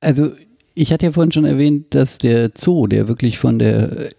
Also 0.00 0.32
ich 0.74 0.92
hatte 0.92 1.06
ja 1.06 1.12
vorhin 1.12 1.32
schon 1.32 1.44
erwähnt, 1.44 1.94
dass 1.94 2.18
der 2.18 2.50
Zoo, 2.56 2.86
der 2.86 3.08
wirklich 3.08 3.38
von 3.38 3.58
der 3.58 4.10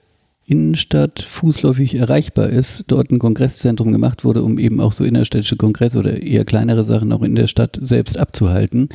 Innenstadt 0.45 1.21
fußläufig 1.21 1.95
erreichbar 1.95 2.49
ist, 2.49 2.85
dort 2.87 3.11
ein 3.11 3.19
Kongresszentrum 3.19 3.91
gemacht 3.91 4.25
wurde, 4.25 4.43
um 4.43 4.59
eben 4.59 4.81
auch 4.81 4.91
so 4.91 5.03
innerstädtische 5.03 5.55
Kongresse 5.55 5.99
oder 5.99 6.21
eher 6.21 6.43
kleinere 6.43 6.83
Sachen 6.83 7.13
auch 7.13 7.21
in 7.21 7.35
der 7.35 7.47
Stadt 7.47 7.79
selbst 7.81 8.19
abzuhalten. 8.19 8.89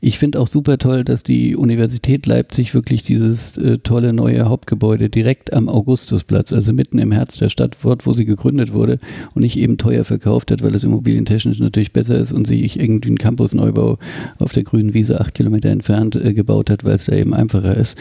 Ich 0.00 0.18
finde 0.18 0.40
auch 0.40 0.48
super 0.48 0.78
toll, 0.78 1.04
dass 1.04 1.22
die 1.22 1.54
Universität 1.54 2.26
Leipzig 2.26 2.74
wirklich 2.74 3.04
dieses 3.04 3.56
äh, 3.58 3.78
tolle 3.78 4.12
neue 4.12 4.48
Hauptgebäude 4.48 5.08
direkt 5.08 5.52
am 5.52 5.68
Augustusplatz, 5.68 6.52
also 6.52 6.72
mitten 6.72 6.98
im 6.98 7.12
Herz 7.12 7.36
der 7.38 7.48
Stadt, 7.48 7.76
dort, 7.82 8.06
wo 8.06 8.14
sie 8.14 8.24
gegründet 8.24 8.72
wurde 8.72 8.98
und 9.34 9.42
nicht 9.42 9.56
eben 9.56 9.78
teuer 9.78 10.04
verkauft 10.04 10.50
hat, 10.50 10.62
weil 10.62 10.74
es 10.74 10.84
immobilientechnisch 10.84 11.58
natürlich 11.58 11.92
besser 11.92 12.18
ist 12.18 12.32
und 12.32 12.46
sich 12.46 12.78
irgendwie 12.78 13.08
einen 13.08 13.18
Campusneubau 13.18 13.98
auf 14.38 14.52
der 14.52 14.64
grünen 14.64 14.94
Wiese 14.94 15.20
acht 15.20 15.34
Kilometer 15.34 15.70
entfernt 15.70 16.16
äh, 16.16 16.34
gebaut 16.34 16.70
hat, 16.70 16.84
weil 16.84 16.96
es 16.96 17.06
da 17.06 17.14
eben 17.14 17.34
einfacher 17.34 17.76
ist. 17.76 17.96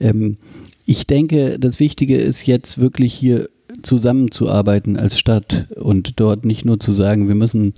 Ähm, 0.00 0.38
ich 0.88 1.06
denke, 1.06 1.58
das 1.58 1.80
Wichtige 1.80 2.16
ist 2.16 2.46
jetzt 2.46 2.78
wirklich 2.78 3.12
hier 3.12 3.50
zusammenzuarbeiten 3.82 4.96
als 4.96 5.18
Stadt 5.18 5.66
und 5.76 6.18
dort 6.18 6.46
nicht 6.46 6.64
nur 6.64 6.80
zu 6.80 6.92
sagen, 6.92 7.28
wir 7.28 7.34
müssen 7.34 7.74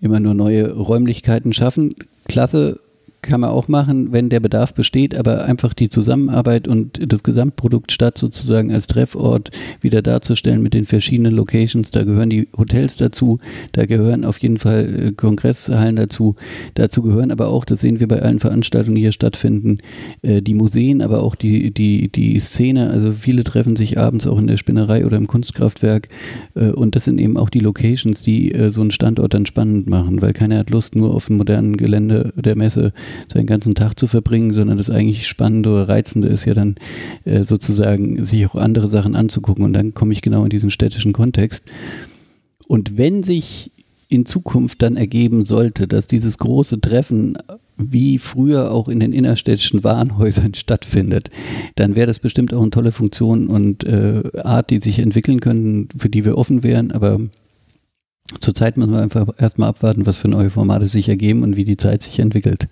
immer 0.00 0.18
nur 0.18 0.32
neue 0.32 0.72
Räumlichkeiten 0.72 1.52
schaffen. 1.52 1.94
Klasse, 2.28 2.80
kann 3.22 3.40
man 3.40 3.50
auch 3.50 3.68
machen, 3.68 4.10
wenn 4.10 4.28
der 4.28 4.40
Bedarf 4.40 4.74
besteht, 4.74 5.16
aber 5.16 5.44
einfach 5.44 5.74
die 5.74 5.88
Zusammenarbeit 5.88 6.66
und 6.66 7.00
das 7.12 7.22
Gesamtprodukt 7.22 7.92
Stadt 7.92 8.18
sozusagen 8.18 8.72
als 8.72 8.88
Treffort 8.88 9.52
wieder 9.80 10.02
darzustellen 10.02 10.60
mit 10.60 10.74
den 10.74 10.84
verschiedenen 10.84 11.32
Locations. 11.32 11.92
Da 11.92 12.02
gehören 12.02 12.30
die 12.30 12.48
Hotels 12.56 12.96
dazu, 12.96 13.38
da 13.70 13.86
gehören 13.86 14.24
auf 14.24 14.38
jeden 14.38 14.58
Fall 14.58 15.08
äh, 15.08 15.12
Kongresshallen 15.12 15.94
dazu. 15.94 16.34
Dazu 16.74 17.02
gehören 17.02 17.30
aber 17.30 17.48
auch, 17.48 17.64
das 17.64 17.80
sehen 17.80 18.00
wir 18.00 18.08
bei 18.08 18.20
allen 18.20 18.40
Veranstaltungen, 18.40 18.96
die 18.96 19.02
hier 19.02 19.12
stattfinden, 19.12 19.78
äh, 20.22 20.42
die 20.42 20.54
Museen, 20.54 21.00
aber 21.00 21.22
auch 21.22 21.36
die, 21.36 21.72
die, 21.72 22.10
die 22.10 22.40
Szene. 22.40 22.90
Also 22.90 23.12
viele 23.12 23.44
treffen 23.44 23.76
sich 23.76 23.98
abends 23.98 24.26
auch 24.26 24.38
in 24.38 24.48
der 24.48 24.56
Spinnerei 24.56 25.06
oder 25.06 25.16
im 25.16 25.28
Kunstkraftwerk 25.28 26.08
äh, 26.56 26.70
und 26.70 26.96
das 26.96 27.04
sind 27.04 27.20
eben 27.20 27.36
auch 27.36 27.50
die 27.50 27.60
Locations, 27.60 28.20
die 28.20 28.52
so 28.70 28.80
einen 28.80 28.90
Standort 28.90 29.34
dann 29.34 29.46
spannend 29.46 29.86
machen, 29.86 30.20
weil 30.22 30.32
keiner 30.32 30.58
hat 30.58 30.70
Lust, 30.70 30.96
nur 30.96 31.14
auf 31.14 31.26
dem 31.26 31.36
modernen 31.36 31.76
Gelände 31.76 32.32
der 32.36 32.56
Messe 32.56 32.92
seinen 33.32 33.46
ganzen 33.46 33.74
Tag 33.74 33.98
zu 33.98 34.06
verbringen, 34.06 34.52
sondern 34.52 34.78
das 34.78 34.90
eigentlich 34.90 35.26
Spannende 35.26 35.70
oder 35.70 35.88
Reizende 35.88 36.28
ist 36.28 36.44
ja 36.44 36.54
dann 36.54 36.76
äh, 37.24 37.44
sozusagen, 37.44 38.24
sich 38.24 38.46
auch 38.46 38.54
andere 38.54 38.88
Sachen 38.88 39.16
anzugucken. 39.16 39.64
Und 39.64 39.72
dann 39.72 39.94
komme 39.94 40.12
ich 40.12 40.22
genau 40.22 40.44
in 40.44 40.50
diesen 40.50 40.70
städtischen 40.70 41.12
Kontext. 41.12 41.64
Und 42.66 42.96
wenn 42.96 43.22
sich 43.22 43.72
in 44.08 44.26
Zukunft 44.26 44.82
dann 44.82 44.96
ergeben 44.96 45.44
sollte, 45.44 45.88
dass 45.88 46.06
dieses 46.06 46.36
große 46.38 46.80
Treffen 46.80 47.38
wie 47.78 48.18
früher 48.18 48.70
auch 48.70 48.88
in 48.88 49.00
den 49.00 49.12
innerstädtischen 49.12 49.82
Warenhäusern 49.84 50.54
stattfindet, 50.54 51.30
dann 51.76 51.96
wäre 51.96 52.06
das 52.06 52.18
bestimmt 52.18 52.52
auch 52.54 52.60
eine 52.60 52.70
tolle 52.70 52.92
Funktion 52.92 53.48
und 53.48 53.84
äh, 53.84 54.22
Art, 54.42 54.70
die 54.70 54.80
sich 54.80 54.98
entwickeln 54.98 55.40
können, 55.40 55.88
für 55.96 56.08
die 56.08 56.24
wir 56.24 56.36
offen 56.36 56.62
wären. 56.62 56.92
Aber 56.92 57.20
zurzeit 58.40 58.76
müssen 58.76 58.92
wir 58.92 59.00
einfach 59.00 59.28
erstmal 59.38 59.70
abwarten, 59.70 60.06
was 60.06 60.18
für 60.18 60.28
neue 60.28 60.50
Formate 60.50 60.86
sich 60.86 61.08
ergeben 61.08 61.42
und 61.42 61.56
wie 61.56 61.64
die 61.64 61.76
Zeit 61.76 62.02
sich 62.02 62.18
entwickelt. 62.18 62.68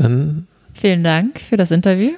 Dann. 0.00 0.46
Vielen 0.72 1.04
Dank 1.04 1.40
für 1.40 1.58
das 1.58 1.70
Interview. 1.70 2.12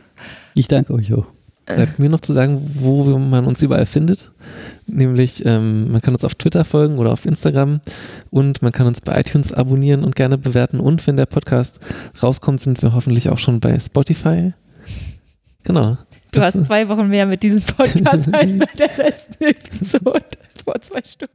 Ich 0.55 0.68
danke 0.68 0.95
euch 0.95 1.12
auch. 1.12 1.26
Bleibt 1.66 1.99
mir 1.99 2.09
noch 2.09 2.20
zu 2.20 2.33
sagen, 2.33 2.61
wo 2.74 3.18
man 3.18 3.45
uns 3.45 3.62
überall 3.62 3.87
findet. 3.87 4.30
Nämlich, 4.87 5.45
ähm, 5.47 5.91
man 5.91 6.01
kann 6.01 6.14
uns 6.14 6.24
auf 6.24 6.35
Twitter 6.35 6.64
folgen 6.64 6.99
oder 6.99 7.12
auf 7.12 7.24
Instagram 7.24 7.80
und 8.30 8.62
man 8.62 8.72
kann 8.72 8.87
uns 8.87 9.01
bei 9.01 9.18
iTunes 9.18 9.53
abonnieren 9.53 10.05
und 10.05 10.14
gerne 10.14 10.39
bewerten. 10.39 10.80
Und 10.80 11.07
wenn 11.07 11.16
der 11.16 11.26
Podcast 11.26 11.80
rauskommt, 12.22 12.61
sind 12.61 12.83
wir 12.83 12.95
hoffentlich 12.95 13.30
auch 13.30 13.39
schon 13.39 13.61
bei 13.61 13.78
Spotify. 13.78 14.53
Genau. 15.64 15.99
Du 16.33 16.41
hast 16.41 16.64
zwei 16.64 16.89
Wochen 16.89 17.09
mehr 17.09 17.26
mit 17.26 17.43
diesem 17.43 17.62
Podcast 17.62 18.07
als 18.33 18.59
bei 18.59 18.76
der 18.76 18.91
letzten 18.97 19.45
Episode 19.45 20.22
vor 20.64 20.80
zwei 20.80 21.01
Stunden. 21.05 21.35